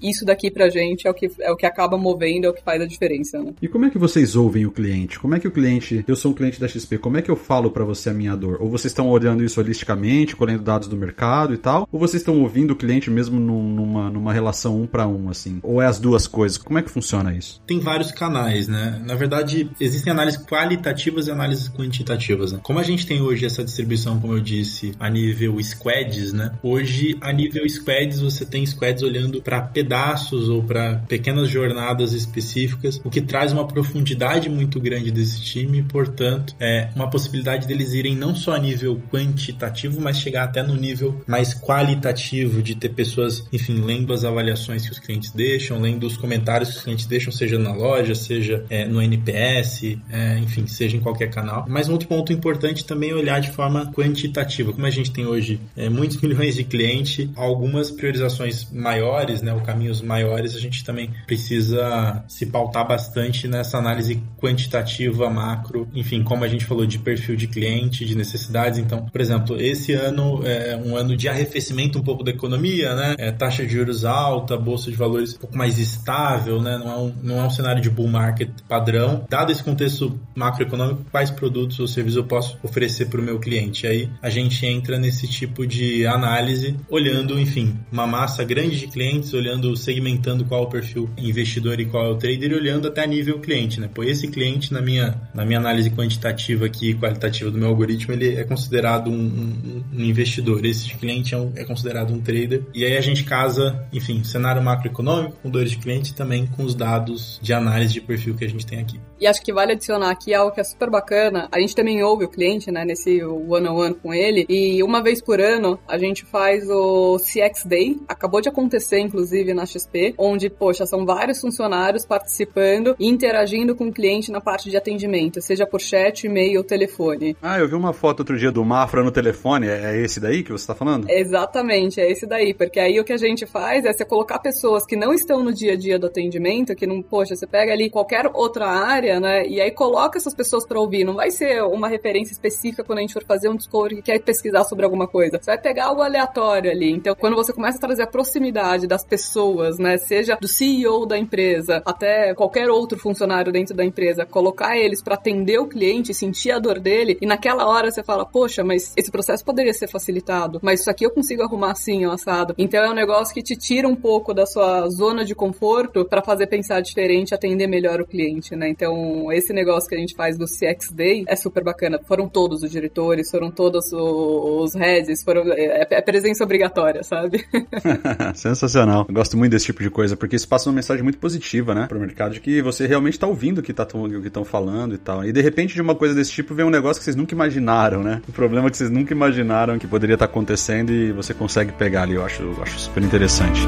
isso 0.02 0.26
daqui 0.26 0.52
pra 0.52 0.70
gente 0.70 1.08
é 1.08 1.10
o 1.10 1.14
que, 1.14 1.32
é 1.39 1.52
o 1.52 1.56
que 1.56 1.66
acaba 1.66 1.98
movendo, 1.98 2.46
é 2.46 2.50
o 2.50 2.54
que 2.54 2.64
faz 2.64 2.82
a 2.82 2.86
diferença, 2.86 3.41
né? 3.41 3.54
E 3.62 3.68
como 3.68 3.86
é 3.86 3.89
que 3.89 3.98
vocês 3.98 4.36
ouvem 4.36 4.66
o 4.66 4.72
cliente? 4.72 5.20
Como 5.20 5.36
é 5.36 5.39
que 5.39 5.48
o 5.48 5.52
cliente, 5.52 6.04
eu 6.08 6.16
sou 6.16 6.32
um 6.32 6.34
cliente 6.34 6.60
da 6.60 6.68
XP, 6.68 6.98
como 6.98 7.18
é 7.18 7.22
que 7.22 7.32
eu 7.32 7.36
falo 7.36 7.72
para 7.72 7.84
você 7.84 8.10
a 8.10 8.14
minha 8.14 8.36
dor? 8.36 8.58
Ou 8.62 8.70
vocês 8.70 8.91
estão 8.91 9.10
olhando 9.10 9.43
isso 9.43 9.60
holisticamente, 9.60 10.36
colhendo 10.36 10.64
dados 10.64 10.88
do 10.88 10.98
mercado 10.98 11.54
e 11.54 11.58
tal? 11.58 11.88
Ou 11.91 12.00
vocês 12.00 12.22
estão 12.22 12.41
ouvindo 12.41 12.72
o 12.72 12.76
cliente 12.76 13.10
mesmo 13.10 13.39
numa, 13.39 14.10
numa 14.10 14.34
relação 14.34 14.82
um 14.82 14.88
para 14.88 15.08
um, 15.08 15.30
assim? 15.30 15.60
Ou 15.64 15.82
é 15.82 15.86
as 15.86 16.00
duas 16.00 16.28
coisas? 16.28 16.58
Como 16.58 16.78
é 16.80 16.82
que 16.82 16.89
funciona 16.89 17.36
isso? 17.36 17.62
Tem 17.66 17.80
vários 17.80 18.12
canais, 18.12 18.68
né? 18.68 19.02
Na 19.06 19.16
verdade, 19.16 19.70
existem 19.80 20.12
análises 20.12 20.43
qualitativas 20.43 21.28
e 21.28 21.32
análises 21.32 21.70
quantitativas, 21.70 22.52
né? 22.52 22.60
Como 22.64 22.80
a 22.80 22.84
gente 22.84 23.06
tem 23.06 23.22
hoje 23.22 23.46
essa 23.46 23.64
distribuição, 23.64 24.20
como 24.20 24.34
eu 24.34 24.41
disse, 24.41 24.93
a 25.00 25.10
nível 25.10 25.62
squads, 25.62 26.34
né? 26.34 26.52
Hoje, 26.62 27.18
a 27.22 27.32
nível 27.32 27.68
squads, 27.70 27.84
você 28.19 28.45
tem 28.45 28.65
squads 28.65 29.03
olhando 29.03 29.41
para 29.41 29.61
pedaços 29.61 30.49
ou 30.49 30.63
para 30.63 30.97
pequenas 31.07 31.49
jornadas 31.49 32.13
específicas, 32.13 32.99
o 33.03 33.09
que 33.09 33.21
traz 33.21 33.51
uma 33.51 33.67
profundidade 33.67 34.49
muito 34.49 34.79
grande 34.79 35.11
desse 35.11 35.41
time, 35.41 35.83
portanto, 35.83 36.55
é 36.59 36.89
uma 36.95 37.09
possibilidade 37.09 37.67
deles 37.67 37.93
irem 37.93 38.15
não 38.15 38.36
só 38.36 38.55
a 38.55 38.59
nível 38.59 39.01
quantitativo, 39.11 40.01
mas 40.01 40.17
chegar 40.17 40.43
até 40.43 40.63
no 40.63 40.75
nível 40.75 41.21
mais 41.27 41.53
qualitativo 41.53 42.61
de 42.61 42.75
ter 42.75 42.89
pessoas, 42.89 43.45
enfim, 43.51 43.81
lendo 43.81 44.13
as 44.13 44.23
avaliações 44.23 44.86
que 44.86 44.91
os 44.91 44.99
clientes 44.99 45.31
deixam, 45.31 45.79
lendo 45.79 46.05
os 46.05 46.17
comentários 46.17 46.71
que 46.71 46.77
os 46.77 46.83
clientes 46.83 47.05
deixam, 47.05 47.31
seja 47.31 47.57
na 47.59 47.73
loja, 47.73 48.15
seja 48.15 48.65
é, 48.69 48.86
no 48.86 49.01
NPS, 49.01 49.97
é, 50.09 50.38
enfim, 50.39 50.67
seja 50.67 50.97
em 50.97 50.99
qualquer 50.99 51.29
canal. 51.29 51.65
Mas 51.67 51.89
um 51.89 51.93
outro 51.93 52.07
ponto 52.07 52.31
importante 52.33 52.86
também 52.86 53.11
é 53.11 53.15
olhar 53.15 53.39
de 53.39 53.51
forma 53.51 53.91
quantitativa. 53.91 54.73
Como 54.73 54.86
a 54.86 54.89
gente 54.89 55.11
tem 55.11 55.25
hoje 55.25 55.59
é, 55.75 55.89
muitos 55.89 56.17
milhões 56.21 56.55
de 56.55 56.63
clientes, 56.63 57.29
algumas 57.76 57.91
priorizações 57.91 58.71
maiores, 58.71 59.41
né, 59.41 59.53
ou 59.53 59.59
caminhos 59.59 60.01
maiores, 60.01 60.55
a 60.55 60.59
gente 60.59 60.84
também 60.84 61.11
precisa 61.28 62.23
se 62.28 62.45
pautar 62.45 62.88
bastante 62.88 63.47
nessa 63.47 63.78
análise 63.78 64.21
quantitativa 64.39 65.30
macro, 65.30 65.88
enfim, 65.93 66.23
como 66.23 66.43
a 66.43 66.47
gente 66.47 66.65
falou 66.65 66.86
de 66.86 66.97
perfil 66.99 67.36
de 67.36 67.47
cliente, 67.47 68.05
de 68.05 68.15
necessidades. 68.15 68.80
Então, 68.80 69.05
por 69.05 69.19
exemplo, 69.19 69.59
esse 69.59 69.93
ano 69.93 70.41
é 70.45 70.76
um 70.78 70.95
ano 70.95 71.17
de 71.17 71.28
arrefecimento 71.28 71.99
um 71.99 72.03
pouco 72.03 72.23
da 72.23 72.32
economia, 72.32 72.95
né? 72.95 73.15
É, 73.17 73.32
taxa 73.32 73.65
de 73.65 73.73
juros 73.73 74.05
alta, 74.05 74.57
bolsa 74.57 74.89
de 74.89 74.95
valores 74.95 75.36
um 75.36 75.39
pouco 75.39 75.57
mais 75.57 75.78
estável, 75.80 76.61
né? 76.61 76.78
Não 76.78 76.91
é 76.91 76.97
um, 76.97 77.13
não 77.23 77.39
é 77.39 77.43
um 77.43 77.49
cenário 77.49 77.82
de 77.82 77.89
bull 77.89 78.07
market 78.07 78.49
padrão. 78.67 79.26
Dado 79.30 79.51
esse 79.51 79.63
contexto 79.63 80.17
macroeconômico, 80.36 81.05
quais 81.11 81.32
produtos 81.32 81.80
ou 81.80 81.88
serviços 81.88 82.17
eu 82.17 82.23
posso 82.23 82.57
oferecer 82.63 83.07
para 83.07 83.19
o 83.19 83.23
meu 83.23 83.39
cliente? 83.39 83.88
Aí 83.88 84.09
a 84.21 84.30
gente 84.30 84.65
entra 84.65 84.97
nesse 84.97 85.28
tipo 85.28 85.65
de 85.65 86.05
análise, 86.05 86.76
olhando, 86.89 87.39
enfim, 87.39 87.55
uma 87.91 88.08
massa 88.08 88.43
grande 88.43 88.80
de 88.80 88.88
clientes, 88.88 89.34
olhando, 89.34 89.76
segmentando 89.76 90.45
qual 90.45 90.64
é 90.64 90.66
o 90.66 90.70
perfil 90.70 91.10
investidor 91.18 91.80
e 91.80 91.86
qual 91.86 92.06
é 92.06 92.10
o 92.10 92.16
trader, 92.16 92.51
e 92.51 92.56
olhando 92.56 92.88
até 92.88 93.06
nível 93.06 93.39
cliente, 93.39 93.80
né? 93.80 93.89
Pô, 93.93 94.03
esse 94.03 94.28
cliente, 94.28 94.74
na 94.74 94.82
minha, 94.82 95.16
na 95.34 95.45
minha 95.45 95.60
análise 95.60 95.89
quantitativa 95.89 96.66
aqui, 96.66 96.93
qualitativa 96.95 97.51
do 97.51 97.58
meu 97.58 97.70
algoritmo, 97.70 98.14
ele 98.14 98.36
é 98.36 98.43
considerado 98.43 99.10
um, 99.10 99.14
um, 99.14 99.84
um 99.93 100.03
investidor. 100.03 100.66
Esse 100.66 100.93
cliente 100.95 101.34
é, 101.34 101.38
um, 101.38 101.51
é, 101.56 101.64
considerado 101.64 102.14
um 102.14 102.20
trader. 102.20 102.64
E 102.74 102.84
aí 102.84 102.97
a 102.97 103.01
gente 103.01 103.24
casa, 103.24 103.88
enfim, 103.93 104.24
cenário 104.24 104.62
macroeconômico 104.62 105.38
com 105.41 105.49
dores 105.49 105.72
de 105.72 105.78
cliente 105.78 106.14
também 106.14 106.45
com 106.47 106.64
os 106.64 106.74
dados 106.74 107.39
de 107.41 107.53
análise 107.53 107.93
de 107.93 108.01
perfil 108.01 108.36
que 108.36 108.45
a 108.45 108.49
gente 108.49 108.66
tem 108.66 108.80
aqui. 108.80 108.99
E 109.20 109.28
acho 109.28 109.41
que 109.41 109.53
vale 109.53 109.74
adicionar 109.74 110.12
aqui 110.12 110.34
algo 110.34 110.53
que 110.53 110.60
é 110.60 110.64
super 110.64 110.89
bacana. 110.89 111.47
A 111.51 111.60
gente 111.60 111.76
também 111.76 112.03
ouve 112.03 112.26
o 112.26 112.30
cliente, 112.30 112.72
né, 112.72 112.84
nesse 112.84 113.24
one-on-one 113.24 113.95
com 113.95 114.14
ele. 114.14 114.45
E 114.49 114.84
uma 114.84 115.01
vez 115.01 115.22
por 115.22 115.39
ano 115.39 115.80
a 115.88 115.97
gente 115.97 116.26
faz 116.26 116.70
o 116.70 117.18
CX 117.50 117.66
Day. 117.66 117.98
Acabou 118.08 118.41
de 118.41 118.50
acontecer, 118.50 119.00
inclusive, 119.00 119.54
na 119.54 119.66
XP, 119.66 120.16
onde, 120.18 120.50
poxa, 120.50 120.86
são 120.86 121.06
vários 121.06 121.39
funcionários 121.41 122.06
participando 122.06 122.96
e 123.00 123.08
interagindo 123.08 123.76
com 123.76 123.88
o 123.88 123.93
cliente 123.93 124.32
na 124.32 124.41
parte 124.41 124.70
de 124.70 124.78
atendimento, 124.78 125.41
seja 125.41 125.66
por 125.66 125.82
chat, 125.82 126.26
e-mail 126.26 126.60
ou 126.60 126.64
telefone. 126.64 127.36
Ah, 127.41 127.60
eu 127.60 127.68
vi 127.68 127.76
uma 127.76 127.93
foto 127.93 128.20
outro 128.20 128.38
dia 128.38 128.52
do 128.52 128.64
Mafra 128.64 129.04
no 129.04 129.12
telefone. 129.12 129.68
É 129.68 129.98
esse 129.98 130.20
daí 130.20 130.43
que 130.43 130.52
você 130.52 130.64
está 130.64 130.76
falando? 130.76 131.10
Exatamente, 131.10 132.00
é 132.00 132.10
esse 132.10 132.26
daí. 132.26 132.54
Porque 132.54 132.80
aí 132.80 133.00
o 133.00 133.04
que 133.04 133.14
a 133.14 133.18
gente 133.18 133.46
faz 133.46 133.86
é 133.86 133.93
você 133.93 134.06
colocar 134.06 134.39
pessoas 134.39 134.86
que 134.86 134.96
não 134.96 135.14
estão 135.14 135.43
no 135.43 135.54
dia 135.54 135.74
a 135.74 135.76
dia 135.76 136.00
do 136.00 136.08
atendimento, 136.08 136.76
que 136.76 136.88
não, 136.88 137.02
poxa, 137.02 137.36
você 137.36 137.48
pega 137.48 137.72
ali 137.72 137.89
qualquer 137.89 138.30
outra 138.34 138.68
área, 138.68 139.20
né? 139.20 139.48
E 139.48 139.62
aí 139.62 139.72
coloca 139.72 140.18
essas 140.18 140.34
pessoas 140.34 140.66
para 140.66 140.80
ouvir. 140.80 141.04
Não 141.04 141.16
vai 141.16 141.32
ser 141.32 141.64
uma 141.64 141.88
referência 141.88 142.34
específica 142.34 142.84
quando 142.84 143.00
a 143.00 143.02
gente 143.02 143.14
for 143.14 143.24
fazer 143.24 143.50
um 143.50 143.56
discovery 143.56 143.98
que 143.98 144.02
quer 144.04 144.20
pesquisar 144.20 144.64
sobre 144.64 144.86
alguma 144.86 145.08
coisa. 145.08 145.39
Você 145.41 145.52
vai 145.52 145.62
pegar 145.62 145.86
algo 145.86 146.02
aleatório 146.02 146.72
ali. 146.72 146.91
Então, 146.91 147.16
quando 147.16 147.34
você 147.36 147.53
começa 147.53 147.77
a 147.77 147.81
trazer 147.81 148.03
a 148.03 148.07
proximidade 148.07 148.88
das 148.88 149.03
pessoas, 149.03 149.77
né? 149.77 149.97
Seja 149.97 150.38
do 150.39 150.47
CEO 150.47 151.05
da 151.05 151.17
empresa 151.17 151.81
até 151.86 152.33
qualquer 152.33 152.69
outro 152.69 152.97
funcionário 152.97 153.51
dentro 153.51 153.75
da 153.75 153.83
empresa, 153.83 154.25
colocar 154.25 154.77
eles 154.77 155.01
para 155.01 155.15
atender 155.15 155.59
o 155.59 155.67
cliente, 155.67 156.13
sentir 156.13 156.51
a 156.51 156.59
dor 156.59 156.79
dele, 156.79 157.17
e 157.21 157.25
naquela 157.25 157.67
hora 157.67 157.91
você 157.91 158.03
fala, 158.03 158.25
poxa, 158.25 158.63
mas 158.63 158.93
esse 158.97 159.11
processo 159.11 159.43
poderia 159.43 159.73
ser 159.73 159.88
facilitado, 159.88 160.59
mas 160.61 160.81
isso 160.81 160.89
aqui 160.89 161.05
eu 161.05 161.11
consigo 161.11 161.43
arrumar 161.43 161.71
assim, 161.71 162.05
assado. 162.05 162.53
Então 162.57 162.83
é 162.83 162.89
um 162.89 162.93
negócio 162.93 163.33
que 163.33 163.41
te 163.41 163.55
tira 163.55 163.88
um 163.88 163.95
pouco 163.95 164.33
da 164.33 164.45
sua 164.45 164.88
zona 164.89 165.23
de 165.23 165.36
conforto 165.36 166.05
para 166.05 166.21
fazer 166.21 166.47
pensar 166.47 166.81
diferente, 166.81 167.33
atender 167.33 167.67
melhor 167.67 168.01
o 168.01 168.05
cliente, 168.05 168.55
né? 168.55 168.69
Então, 168.69 169.31
esse 169.31 169.53
negócio 169.53 169.89
que 169.89 169.95
a 169.95 169.99
gente 169.99 170.15
faz 170.15 170.38
do 170.38 170.45
CX 170.45 170.91
Day 170.91 171.23
é 171.27 171.36
super 171.36 171.63
bacana. 171.63 171.99
Foram 172.05 172.27
todos 172.27 172.63
os 172.63 172.71
diretores, 172.71 173.29
foram 173.29 173.51
todos 173.51 173.91
os 173.91 174.73
heads, 174.73 175.23
foram 175.23 175.43
é, 175.53 175.88
é 175.89 176.01
presença 176.01 176.43
obrigatória, 176.43 177.03
sabe? 177.03 177.24
Sensacional. 178.36 179.05
Eu 179.07 179.13
gosto 179.13 179.38
muito 179.38 179.51
desse 179.51 179.65
tipo 179.65 179.82
de 179.82 179.89
coisa, 179.89 180.15
porque 180.15 180.36
isso 180.36 180.47
passa 180.47 180.69
uma 180.69 180.76
mensagem 180.76 181.03
muito 181.03 181.17
positiva, 181.17 181.73
né, 181.73 181.88
pro 181.88 181.99
mercado, 181.99 182.34
de 182.34 182.39
que 182.39 182.61
você 182.61 182.88
realmente 182.88 183.19
tá 183.19 183.28
ouvindo 183.28 183.59
o 183.59 183.63
que 183.63 183.73
tá, 183.73 183.88
estão 184.26 184.45
falando 184.45 184.95
e 184.95 184.97
tal. 184.97 185.23
E 185.26 185.32
de 185.32 185.41
repente, 185.41 185.73
de 185.73 185.82
uma 185.82 185.95
coisa 185.95 186.13
desse 186.15 186.32
tipo, 186.32 186.53
vem 186.53 186.65
um 186.65 186.69
negócio 186.69 186.99
que 186.99 187.03
vocês 187.03 187.15
nunca 187.15 187.34
imaginaram, 187.34 188.03
né? 188.03 188.21
Um 188.28 188.32
problema 188.32 188.69
que 188.69 188.78
vocês 188.78 188.89
nunca 188.89 189.13
imaginaram 189.13 189.78
que 189.78 189.88
poderia 189.88 190.15
estar 190.15 190.28
tá 190.28 190.32
acontecendo 190.32 190.91
e 190.91 191.11
você 191.11 191.34
consegue 191.34 191.71
pegar 191.71 192.03
ali. 192.03 192.13
Eu 192.13 192.26
acho, 192.26 192.41
eu 192.41 192.61
acho 192.61 192.80
super 192.80 193.03
interessante. 193.03 193.61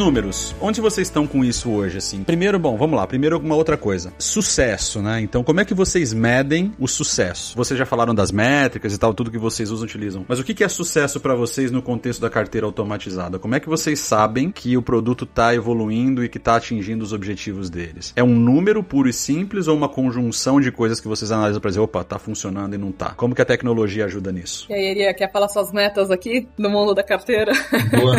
Números, 0.00 0.56
onde 0.62 0.80
vocês 0.80 1.08
estão 1.08 1.26
com 1.26 1.44
isso 1.44 1.70
hoje, 1.70 1.98
assim? 1.98 2.24
Primeiro, 2.24 2.58
bom, 2.58 2.74
vamos 2.78 2.96
lá. 2.96 3.06
Primeiro, 3.06 3.38
uma 3.38 3.54
outra 3.54 3.76
coisa. 3.76 4.14
Sucesso, 4.18 5.02
né? 5.02 5.20
Então, 5.20 5.44
como 5.44 5.60
é 5.60 5.64
que 5.64 5.74
vocês 5.74 6.14
medem 6.14 6.72
o 6.78 6.88
sucesso? 6.88 7.54
Vocês 7.54 7.76
já 7.76 7.84
falaram 7.84 8.14
das 8.14 8.32
métricas 8.32 8.94
e 8.94 8.98
tal, 8.98 9.12
tudo 9.12 9.30
que 9.30 9.36
vocês 9.36 9.70
usam, 9.70 9.84
utilizam. 9.84 10.24
Mas 10.26 10.40
o 10.40 10.44
que 10.44 10.64
é 10.64 10.68
sucesso 10.68 11.20
para 11.20 11.34
vocês 11.34 11.70
no 11.70 11.82
contexto 11.82 12.18
da 12.22 12.30
carteira 12.30 12.66
automatizada? 12.66 13.38
Como 13.38 13.54
é 13.54 13.60
que 13.60 13.68
vocês 13.68 14.00
sabem 14.00 14.50
que 14.50 14.74
o 14.74 14.80
produto 14.80 15.24
está 15.24 15.54
evoluindo 15.54 16.24
e 16.24 16.30
que 16.30 16.38
está 16.38 16.56
atingindo 16.56 17.04
os 17.04 17.12
objetivos 17.12 17.68
deles? 17.68 18.14
É 18.16 18.24
um 18.24 18.34
número 18.34 18.82
puro 18.82 19.06
e 19.06 19.12
simples 19.12 19.68
ou 19.68 19.76
uma 19.76 19.88
conjunção 19.88 20.62
de 20.62 20.72
coisas 20.72 20.98
que 20.98 21.08
vocês 21.08 21.30
analisam 21.30 21.60
para 21.60 21.68
dizer, 21.68 21.80
opa, 21.80 22.02
tá 22.02 22.18
funcionando 22.18 22.74
e 22.74 22.78
não 22.78 22.90
tá? 22.90 23.10
Como 23.10 23.34
que 23.34 23.42
a 23.42 23.44
tecnologia 23.44 24.06
ajuda 24.06 24.32
nisso? 24.32 24.66
E 24.70 24.72
aí, 24.72 24.86
Eria, 24.86 25.12
quer 25.12 25.30
falar 25.30 25.48
suas 25.48 25.70
metas 25.70 26.10
aqui 26.10 26.48
no 26.56 26.70
mundo 26.70 26.94
da 26.94 27.02
carteira? 27.02 27.52
Boa. 27.90 28.16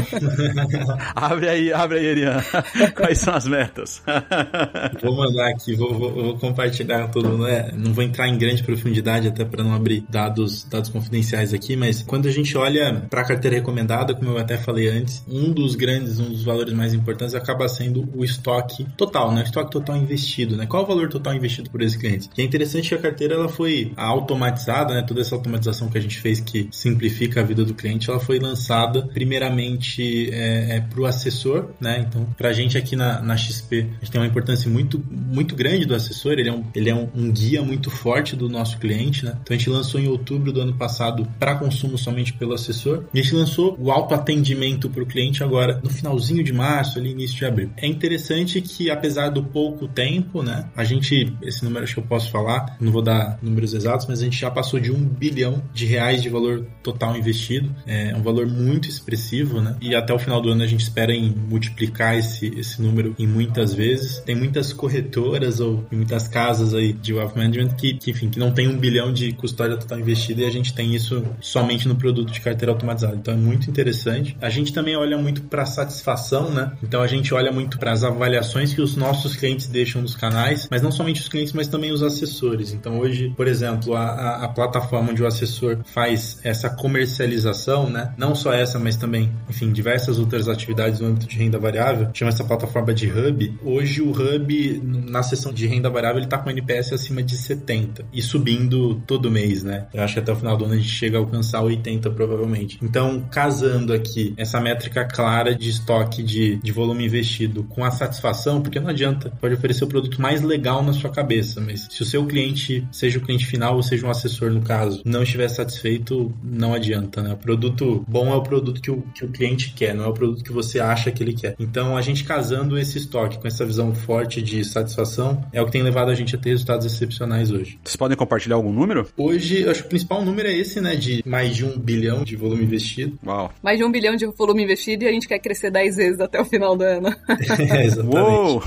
abre 1.16 1.50
aí, 1.50 1.71
abre 1.74 2.00
aí, 2.00 2.06
Erian. 2.06 2.42
Quais 2.96 3.20
são 3.20 3.34
as 3.34 3.48
metas? 3.48 4.02
vou 5.02 5.16
mandar 5.16 5.50
aqui, 5.50 5.76
vou, 5.76 5.94
vou, 5.94 6.12
vou 6.12 6.38
compartilhar 6.38 7.08
tudo, 7.10 7.38
né? 7.38 7.72
Não 7.76 7.94
vou 7.94 8.04
entrar 8.04 8.28
em 8.28 8.38
grande 8.38 8.64
profundidade 8.64 9.28
até 9.28 9.46
para 9.46 9.64
não 9.64 9.74
abrir 9.74 10.04
dados, 10.10 10.64
dados 10.64 10.90
confidenciais 10.90 11.54
aqui, 11.54 11.76
mas 11.76 12.02
quando 12.02 12.28
a 12.28 12.32
gente 12.32 12.58
olha 12.58 13.06
para 13.10 13.22
a 13.22 13.26
carteira 13.26 13.58
recomendada, 13.58 14.14
como 14.14 14.32
eu 14.32 14.38
até 14.38 14.58
falei 14.58 14.90
antes, 14.90 15.24
um 15.28 15.52
dos 15.52 15.76
grandes, 15.76 16.20
um 16.20 16.30
dos 16.30 16.44
valores 16.44 16.74
mais 16.74 16.94
importantes 16.94 17.36
acaba 17.36 17.68
sendo 17.68 18.08
o 18.16 18.24
estoque 18.24 18.86
total, 18.98 19.34
né? 19.34 19.42
O 19.42 19.46
estoque 19.46 19.72
total 19.72 19.98
investido, 19.98 20.56
né? 20.56 20.66
Qual 20.66 20.84
o 20.84 20.86
valor 20.86 21.10
total 21.10 21.34
investido 21.34 21.70
por 21.70 21.82
esse 21.82 21.98
cliente? 21.98 22.30
E 22.38 22.42
é 22.42 22.46
interessante 22.46 22.90
que 22.90 22.96
a 22.96 23.00
carteira 23.00 23.36
ela 23.36 23.50
foi 23.50 23.92
automatizada, 23.96 24.94
né? 24.94 25.02
Toda 25.02 25.22
essa 25.22 25.36
automatização 25.36 25.90
que 25.90 25.98
a 25.98 26.02
gente 26.02 26.20
fez 26.20 26.40
que 26.40 26.68
simplifica 26.72 27.42
a 27.42 27.44
vida 27.44 27.64
do 27.64 27.74
cliente, 27.74 28.10
ela 28.10 28.20
foi 28.20 28.40
lançada 28.40 29.08
primeiramente 29.14 30.30
é, 30.32 30.78
é, 30.78 30.82
para 30.82 31.00
o 31.00 31.06
assessor, 31.06 31.51
né? 31.80 32.06
Então, 32.08 32.26
para 32.38 32.50
a 32.50 32.54
gente 32.54 32.78
aqui 32.78 32.96
na, 32.96 33.22
na 33.22 33.38
XP, 33.38 33.80
a 33.80 34.00
gente 34.00 34.12
tem 34.12 34.22
uma 34.22 34.28
importância 34.28 34.70
muito, 34.70 35.04
muito 35.10 35.56
grande 35.56 35.86
do 35.86 35.96
assessor, 35.96 36.34
ele 36.34 36.50
é, 36.50 36.54
um, 36.54 36.64
ele 36.76 36.90
é 36.90 36.96
um, 36.96 37.10
um 37.16 37.32
guia 37.32 37.62
muito 37.62 37.90
forte 37.90 38.36
do 38.36 38.50
nosso 38.50 38.78
cliente, 38.78 39.26
né? 39.26 39.38
Então, 39.42 39.56
a 39.56 39.58
gente 39.58 39.70
lançou 39.70 40.00
em 40.00 40.08
outubro 40.08 40.52
do 40.52 40.62
ano 40.62 40.74
passado 40.74 41.28
para 41.40 41.56
consumo 41.56 41.98
somente 41.98 42.34
pelo 42.34 42.54
assessor. 42.54 43.06
E 43.14 43.20
a 43.20 43.24
gente 43.24 43.36
lançou 43.36 43.76
o 43.80 43.92
autoatendimento 43.92 44.90
para 44.90 45.04
o 45.04 45.06
cliente 45.06 45.44
agora 45.44 45.80
no 45.84 45.90
finalzinho 45.90 46.44
de 46.44 46.54
março, 46.54 47.00
ali 47.00 47.12
início 47.12 47.38
de 47.38 47.46
abril. 47.46 47.70
É 47.78 47.88
interessante 47.88 48.62
que, 48.62 48.90
apesar 48.90 49.30
do 49.30 49.44
pouco 49.44 49.88
tempo, 49.88 50.44
né? 50.44 50.70
A 50.76 50.84
gente, 50.84 51.34
esse 51.42 51.64
número 51.64 51.84
acho 51.84 51.94
que 51.94 52.00
eu 52.00 52.06
posso 52.06 52.32
falar, 52.32 52.78
não 52.80 52.92
vou 52.92 53.02
dar 53.02 53.38
números 53.42 53.74
exatos, 53.74 54.08
mas 54.08 54.22
a 54.22 54.24
gente 54.24 54.40
já 54.40 54.50
passou 54.50 54.80
de 54.80 54.92
um 54.92 55.00
bilhão 55.00 55.62
de 55.74 55.86
reais 55.86 56.22
de 56.22 56.30
valor 56.30 56.66
total 56.84 57.16
investido. 57.18 57.74
É 57.86 58.16
um 58.16 58.22
valor 58.22 58.48
muito 58.48 58.90
expressivo, 58.90 59.62
né? 59.62 59.76
E 59.82 59.96
até 59.96 60.14
o 60.14 60.20
final 60.20 60.42
do 60.42 60.50
ano 60.50 60.64
a 60.64 60.68
gente 60.68 60.82
espera 60.82 61.14
em 61.14 61.34
multiplicar 61.48 62.18
esse, 62.18 62.48
esse 62.58 62.82
número 62.82 63.16
em 63.18 63.28
muitas 63.28 63.74
vezes. 63.74 64.20
Tem 64.20 64.36
muitas 64.36 64.74
corretoras 64.74 65.60
ou 65.60 65.86
muitas 65.92 66.28
casas 66.28 66.74
aí 66.74 66.94
de 66.94 67.14
wealth 67.14 67.36
management 67.36 67.76
que, 67.76 67.94
que, 67.96 68.12
enfim, 68.12 68.30
que 68.30 68.40
não 68.40 68.52
tem 68.52 68.68
um 68.68 68.78
bilhão 68.78 69.12
de 69.12 69.34
custódia 69.34 69.78
total 69.78 70.00
investida 70.00 70.42
e 70.42 70.46
a 70.46 70.50
gente 70.52 70.74
tem 70.74 70.96
isso 70.96 71.24
somente 71.40 71.88
no 71.88 71.96
produto 71.96 72.32
de 72.32 72.42
carteira 72.42 72.72
automatizada. 72.72 73.16
Então 73.16 73.34
é 73.34 73.38
muito 73.38 73.70
interessante. 73.70 74.38
A 74.42 74.50
gente 74.50 74.74
também 74.74 74.96
olha 74.96 75.18
muito 75.18 75.42
para 75.44 75.66
satisfação, 75.66 76.52
né? 76.52 76.72
Então 76.84 77.02
a 77.02 77.08
gente 77.08 77.34
olha 77.34 77.52
muito 77.52 77.78
para 77.78 77.92
as 77.92 78.04
avaliações 78.04 78.74
que 78.74 78.82
os 78.82 78.96
nossos 78.96 79.36
clientes 79.36 79.68
deixam 79.68 80.02
nos 80.02 80.16
canais, 80.16 80.68
mas 80.70 80.82
não 80.82 80.92
somente 80.92 81.22
os 81.22 81.28
clientes, 81.28 81.54
mas 81.54 81.68
também 81.68 81.92
os 81.92 82.04
assessores. 82.04 82.74
Então 82.74 83.00
hoje, 83.00 83.34
por 83.36 83.48
exemplo, 83.48 83.96
a, 83.96 84.04
a, 84.04 84.46
a 84.46 84.48
plataforma 84.48 85.12
onde 85.12 85.22
o 85.22 85.28
assessor 85.28 85.80
faz 85.86 86.40
essa 86.44 86.70
comercialização, 86.70 87.90
né? 87.90 88.14
Não 88.18 88.36
só 88.36 88.54
essa, 88.54 88.80
mas 88.80 88.96
também, 88.96 89.32
enfim, 89.50 89.72
diversas 89.72 90.20
outras 90.20 90.48
atividades 90.48 91.00
no 91.00 91.08
âmbito 91.08 91.28
de 91.32 91.38
renda 91.38 91.58
variável, 91.58 92.10
chama 92.14 92.30
essa 92.30 92.44
plataforma 92.44 92.94
de 92.94 93.10
Hub. 93.10 93.54
Hoje 93.64 94.02
o 94.02 94.12
Hub, 94.12 94.82
na 94.84 95.24
seção 95.24 95.54
de 95.54 95.66
renda 95.66 95.90
variável, 95.90 96.18
ele 96.18 96.26
está 96.26 96.38
com 96.38 96.50
NPS 96.50 96.94
acima 96.94 97.24
de 97.24 97.38
70 97.38 98.06
e 98.14 98.22
subindo 98.22 99.02
todo 99.08 99.32
mês, 99.32 99.64
né? 99.64 99.88
Eu 99.94 100.04
acho 100.04 100.16
que 100.16 100.20
até 100.20 100.32
o 100.32 100.36
final 100.36 100.58
do 100.58 100.66
ano 100.66 100.74
a 100.74 100.78
gente 100.78 100.90
chega 100.90 101.18
a 101.18 101.22
alcançar 101.22 101.62
80 101.62 102.10
provavelmente. 102.12 102.78
Então, 102.82 103.26
casando 103.32 103.94
aqui 103.94 104.34
essa 104.36 104.60
métrica 104.60 105.06
clara 105.06 105.56
de 105.56 105.70
estoque 105.70 106.22
de, 106.22 106.58
de 106.58 106.72
volume 106.72 107.06
investido 107.06 107.64
com 107.64 107.84
a 107.84 107.92
satisfação, 107.92 108.62
porque 108.62 108.80
não 108.80 108.90
adianta, 108.90 109.32
pode 109.40 109.54
oferecer 109.54 109.86
o 109.86 109.88
produto 109.88 110.22
mais 110.22 110.42
legal 110.42 110.84
na 110.84 110.94
sua 110.94 111.10
cabeça, 111.10 111.62
mas 111.62 111.88
se 111.90 112.02
o 112.02 112.06
seu 112.06 112.26
cliente, 112.26 112.86
seja 112.92 113.20
o 113.20 113.22
cliente 113.22 113.46
final 113.46 113.76
ou 113.76 113.84
seja 113.84 114.06
um 114.06 114.10
assessor 114.10 114.52
no 114.52 114.62
caso, 114.62 115.02
não 115.06 115.24
estiver 115.24 115.48
satisfeito, 115.48 116.34
não 116.44 116.74
adianta, 116.74 117.22
né? 117.22 117.34
O 117.34 117.38
produto 117.38 118.04
bom 118.08 118.34
é 118.34 118.36
o 118.36 118.44
produto 118.44 118.82
que 118.82 118.92
o, 118.92 119.02
que 119.14 119.24
o 119.24 119.30
cliente 119.30 119.74
quer, 119.74 119.96
não 119.96 120.04
é 120.04 120.08
o 120.08 120.14
produto 120.14 120.44
que 120.44 120.52
você 120.52 120.80
acha 120.80 121.12
que 121.12 121.21
ele 121.24 121.34
quer. 121.34 121.56
Então, 121.60 121.96
a 121.98 122.02
gente 122.02 122.24
casando 122.24 122.78
esse 122.78 122.98
estoque 122.98 123.40
com 123.40 123.48
essa 123.48 123.66
visão 123.66 123.94
forte 123.94 124.42
de 124.42 124.64
satisfação 124.64 125.44
é 125.52 125.62
o 125.62 125.66
que 125.66 125.72
tem 125.72 125.84
levado 125.84 126.10
a 126.10 126.16
gente 126.16 126.36
a 126.36 126.38
ter 126.38 126.52
resultados 126.52 126.86
excepcionais 126.86 127.52
hoje. 127.52 127.80
Vocês 127.84 127.96
podem 127.96 128.18
compartilhar 128.18 128.56
algum 128.56 128.72
número? 128.72 129.08
Hoje, 129.18 129.68
acho 129.68 129.82
que 129.82 129.88
o 129.88 129.90
principal 129.90 130.24
número 130.24 130.48
é 130.48 130.56
esse, 130.56 130.82
né? 130.82 130.96
De 130.96 131.24
mais 131.26 131.56
de 131.56 131.66
um 131.66 131.78
bilhão 131.78 132.24
de 132.24 132.36
volume 132.36 132.64
investido. 132.64 133.18
Uau. 133.26 133.52
Mais 133.62 133.78
de 133.78 133.84
um 133.84 133.92
bilhão 133.92 134.16
de 134.16 134.26
volume 134.26 134.64
investido 134.64 135.04
e 135.04 135.08
a 135.08 135.12
gente 135.12 135.28
quer 135.28 135.40
crescer 135.40 135.72
10 135.72 135.96
vezes 135.96 136.20
até 136.20 136.40
o 136.40 136.46
final 136.46 136.76
do 136.76 136.84
ano. 136.84 137.10
é, 137.30 137.86
exatamente. 137.86 138.18
Uou! 138.18 138.64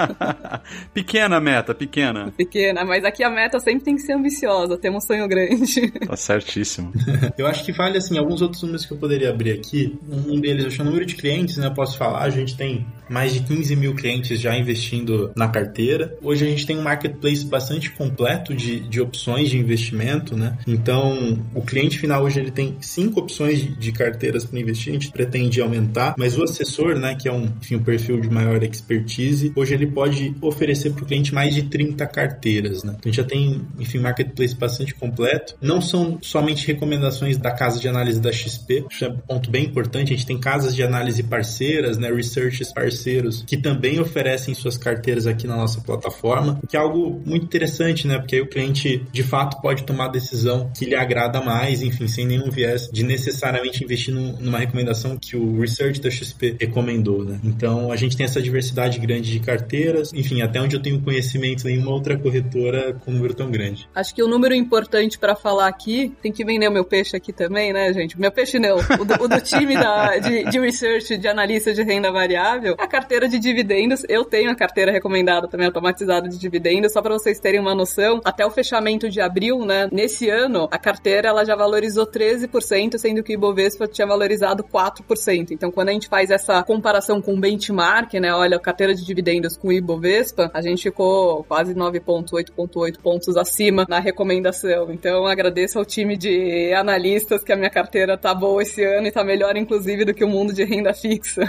pequena 0.92 1.40
meta, 1.40 1.74
pequena. 1.74 2.32
Pequena, 2.36 2.84
mas 2.84 3.04
aqui 3.04 3.22
a 3.22 3.30
meta 3.30 3.58
sempre 3.58 3.84
tem 3.84 3.96
que 3.96 4.02
ser 4.02 4.14
ambiciosa, 4.14 4.76
ter 4.76 4.90
um 4.90 5.00
sonho 5.00 5.26
grande. 5.28 5.90
Tá 6.10 6.16
certíssimo. 6.16 6.92
eu 7.38 7.46
acho 7.46 7.64
que 7.64 7.72
vale, 7.72 7.98
assim, 7.98 8.18
alguns 8.18 8.42
outros 8.42 8.62
números 8.62 8.84
que 8.84 8.92
eu 8.92 8.96
poderia 8.96 9.30
abrir 9.30 9.52
aqui. 9.52 9.96
Um 10.08 10.40
deles, 10.40 10.66
acho 10.66 10.76
que 10.76 10.82
é 10.82 10.84
o 10.84 10.86
número 10.86 11.06
de 11.06 11.14
clientes, 11.14 11.56
né? 11.56 11.69
Eu 11.70 11.74
posso 11.74 11.96
falar, 11.96 12.22
a 12.22 12.30
gente 12.30 12.56
tem 12.56 12.84
mais 13.08 13.32
de 13.32 13.40
15 13.40 13.74
mil 13.74 13.94
clientes 13.94 14.40
já 14.40 14.56
investindo 14.56 15.32
na 15.34 15.48
carteira. 15.48 16.16
Hoje 16.22 16.46
a 16.46 16.48
gente 16.48 16.64
tem 16.64 16.78
um 16.78 16.82
marketplace 16.82 17.44
bastante 17.44 17.90
completo 17.90 18.54
de, 18.54 18.80
de 18.80 19.00
opções 19.00 19.50
de 19.50 19.58
investimento, 19.58 20.36
né? 20.36 20.56
Então, 20.66 21.38
o 21.54 21.62
cliente 21.62 21.98
final 21.98 22.22
hoje 22.22 22.38
ele 22.38 22.52
tem 22.52 22.76
cinco 22.80 23.20
opções 23.20 23.58
de, 23.58 23.68
de 23.76 23.92
carteiras 23.92 24.44
para 24.44 24.60
investir, 24.60 24.90
a 24.90 24.92
gente 24.94 25.10
pretende 25.10 25.60
aumentar, 25.60 26.14
mas 26.16 26.38
o 26.38 26.44
assessor, 26.44 26.96
né, 26.96 27.16
que 27.16 27.28
é 27.28 27.32
um, 27.32 27.48
enfim, 27.60 27.76
um 27.76 27.82
perfil 27.82 28.20
de 28.20 28.30
maior 28.30 28.62
expertise, 28.62 29.52
hoje 29.56 29.74
ele 29.74 29.86
pode 29.86 30.34
oferecer 30.40 30.90
para 30.92 31.02
o 31.02 31.06
cliente 31.06 31.34
mais 31.34 31.54
de 31.54 31.64
30 31.64 32.06
carteiras, 32.06 32.84
né? 32.84 32.94
Então, 32.98 33.08
a 33.10 33.12
gente 33.12 33.16
já 33.16 33.24
tem, 33.24 33.62
enfim, 33.78 33.98
marketplace 33.98 34.54
bastante 34.54 34.94
completo. 34.94 35.56
Não 35.60 35.80
são 35.80 36.18
somente 36.22 36.66
recomendações 36.66 37.36
da 37.36 37.50
casa 37.50 37.80
de 37.80 37.88
análise 37.88 38.20
da 38.20 38.30
XP, 38.30 38.84
isso 38.88 39.04
é 39.04 39.08
um 39.08 39.16
ponto 39.16 39.50
bem 39.50 39.64
importante, 39.64 40.12
a 40.12 40.16
gente 40.16 40.26
tem 40.26 40.38
casas 40.38 40.74
de 40.74 40.82
análise 40.82 41.22
parceiras, 41.22 41.59
né, 41.98 42.10
researchers 42.10 42.72
parceiros, 42.72 43.44
que 43.46 43.56
também 43.56 44.00
oferecem 44.00 44.54
suas 44.54 44.76
carteiras 44.76 45.26
aqui 45.26 45.46
na 45.46 45.56
nossa 45.56 45.80
plataforma, 45.80 46.60
que 46.68 46.76
é 46.76 46.80
algo 46.80 47.20
muito 47.24 47.44
interessante, 47.44 48.06
né, 48.06 48.18
porque 48.18 48.36
aí 48.36 48.40
o 48.40 48.46
cliente, 48.46 49.04
de 49.12 49.22
fato, 49.22 49.60
pode 49.60 49.84
tomar 49.84 50.06
a 50.06 50.08
decisão 50.08 50.70
que 50.76 50.84
lhe 50.84 50.94
agrada 50.94 51.40
mais, 51.40 51.82
enfim, 51.82 52.08
sem 52.08 52.26
nenhum 52.26 52.50
viés 52.50 52.88
de 52.92 53.02
necessariamente 53.02 53.84
investir 53.84 54.14
numa 54.14 54.58
recomendação 54.58 55.16
que 55.16 55.36
o 55.36 55.60
research 55.60 56.00
da 56.00 56.10
XP 56.10 56.56
recomendou, 56.60 57.24
né. 57.24 57.38
Então, 57.44 57.92
a 57.92 57.96
gente 57.96 58.16
tem 58.16 58.24
essa 58.24 58.40
diversidade 58.40 58.98
grande 58.98 59.30
de 59.30 59.40
carteiras, 59.40 60.12
enfim, 60.14 60.42
até 60.42 60.60
onde 60.60 60.76
eu 60.76 60.82
tenho 60.82 61.00
conhecimento, 61.00 61.64
nenhuma 61.64 61.90
outra 61.90 62.16
corretora 62.18 62.94
com 63.04 63.10
um 63.10 63.14
número 63.14 63.34
tão 63.34 63.50
grande. 63.50 63.88
Acho 63.94 64.14
que 64.14 64.22
o 64.22 64.28
número 64.28 64.54
importante 64.54 65.18
para 65.18 65.34
falar 65.34 65.68
aqui, 65.68 66.12
tem 66.22 66.32
que 66.32 66.44
vender 66.44 66.68
o 66.68 66.72
meu 66.72 66.84
peixe 66.84 67.16
aqui 67.16 67.32
também, 67.32 67.72
né, 67.72 67.92
gente? 67.92 68.18
Meu 68.18 68.32
peixe 68.32 68.58
não, 68.58 68.76
o 68.76 69.04
do, 69.04 69.24
o 69.24 69.28
do 69.28 69.40
time 69.40 69.74
da, 69.74 70.18
de, 70.18 70.44
de 70.44 70.58
research, 70.58 71.16
de 71.16 71.28
analista 71.28 71.49
de 71.74 71.82
renda 71.82 72.12
variável, 72.12 72.76
a 72.78 72.86
carteira 72.86 73.28
de 73.28 73.38
dividendos. 73.38 74.04
Eu 74.08 74.24
tenho 74.24 74.50
a 74.50 74.54
carteira 74.54 74.92
recomendada 74.92 75.48
também 75.48 75.66
automatizada 75.66 76.28
de 76.28 76.38
dividendos, 76.38 76.92
só 76.92 77.02
para 77.02 77.14
vocês 77.14 77.40
terem 77.40 77.60
uma 77.60 77.74
noção, 77.74 78.20
até 78.24 78.46
o 78.46 78.50
fechamento 78.50 79.08
de 79.08 79.20
abril, 79.20 79.64
né, 79.64 79.88
nesse 79.90 80.28
ano, 80.28 80.68
a 80.70 80.78
carteira 80.78 81.28
ela 81.28 81.44
já 81.44 81.56
valorizou 81.56 82.06
13%, 82.06 82.98
sendo 82.98 83.22
que 83.22 83.32
o 83.32 83.34
Ibovespa 83.34 83.88
tinha 83.88 84.06
valorizado 84.06 84.62
4%. 84.62 85.50
Então, 85.50 85.70
quando 85.70 85.88
a 85.88 85.92
gente 85.92 86.08
faz 86.08 86.30
essa 86.30 86.62
comparação 86.62 87.20
com 87.20 87.34
o 87.34 87.40
benchmark, 87.40 88.14
né, 88.14 88.32
olha, 88.32 88.56
a 88.56 88.60
carteira 88.60 88.94
de 88.94 89.04
dividendos 89.04 89.56
com 89.56 89.68
o 89.68 89.72
Ibovespa, 89.72 90.50
a 90.54 90.62
gente 90.62 90.84
ficou 90.84 91.44
quase 91.44 91.74
9.8.8 91.74 93.00
pontos 93.02 93.36
acima 93.36 93.86
na 93.88 93.98
recomendação. 93.98 94.92
Então, 94.92 95.26
agradeço 95.26 95.78
ao 95.78 95.84
time 95.84 96.16
de 96.16 96.72
analistas 96.74 97.42
que 97.42 97.52
a 97.52 97.56
minha 97.56 97.70
carteira 97.70 98.16
tá 98.16 98.34
boa 98.34 98.62
esse 98.62 98.84
ano 98.84 99.06
e 99.06 99.12
tá 99.12 99.24
melhor, 99.24 99.56
inclusive, 99.56 100.04
do 100.04 100.14
que 100.14 100.24
o 100.24 100.28
mundo 100.28 100.52
de 100.52 100.64
renda 100.64 100.92
fixa. 100.92 101.39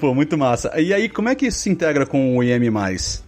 Pô, 0.00 0.14
muito 0.14 0.36
massa. 0.36 0.72
E 0.80 0.92
aí, 0.92 1.08
como 1.08 1.28
é 1.28 1.34
que 1.34 1.46
isso 1.46 1.58
se 1.58 1.70
integra 1.70 2.06
com 2.06 2.36
o 2.36 2.42
IM+. 2.42 2.70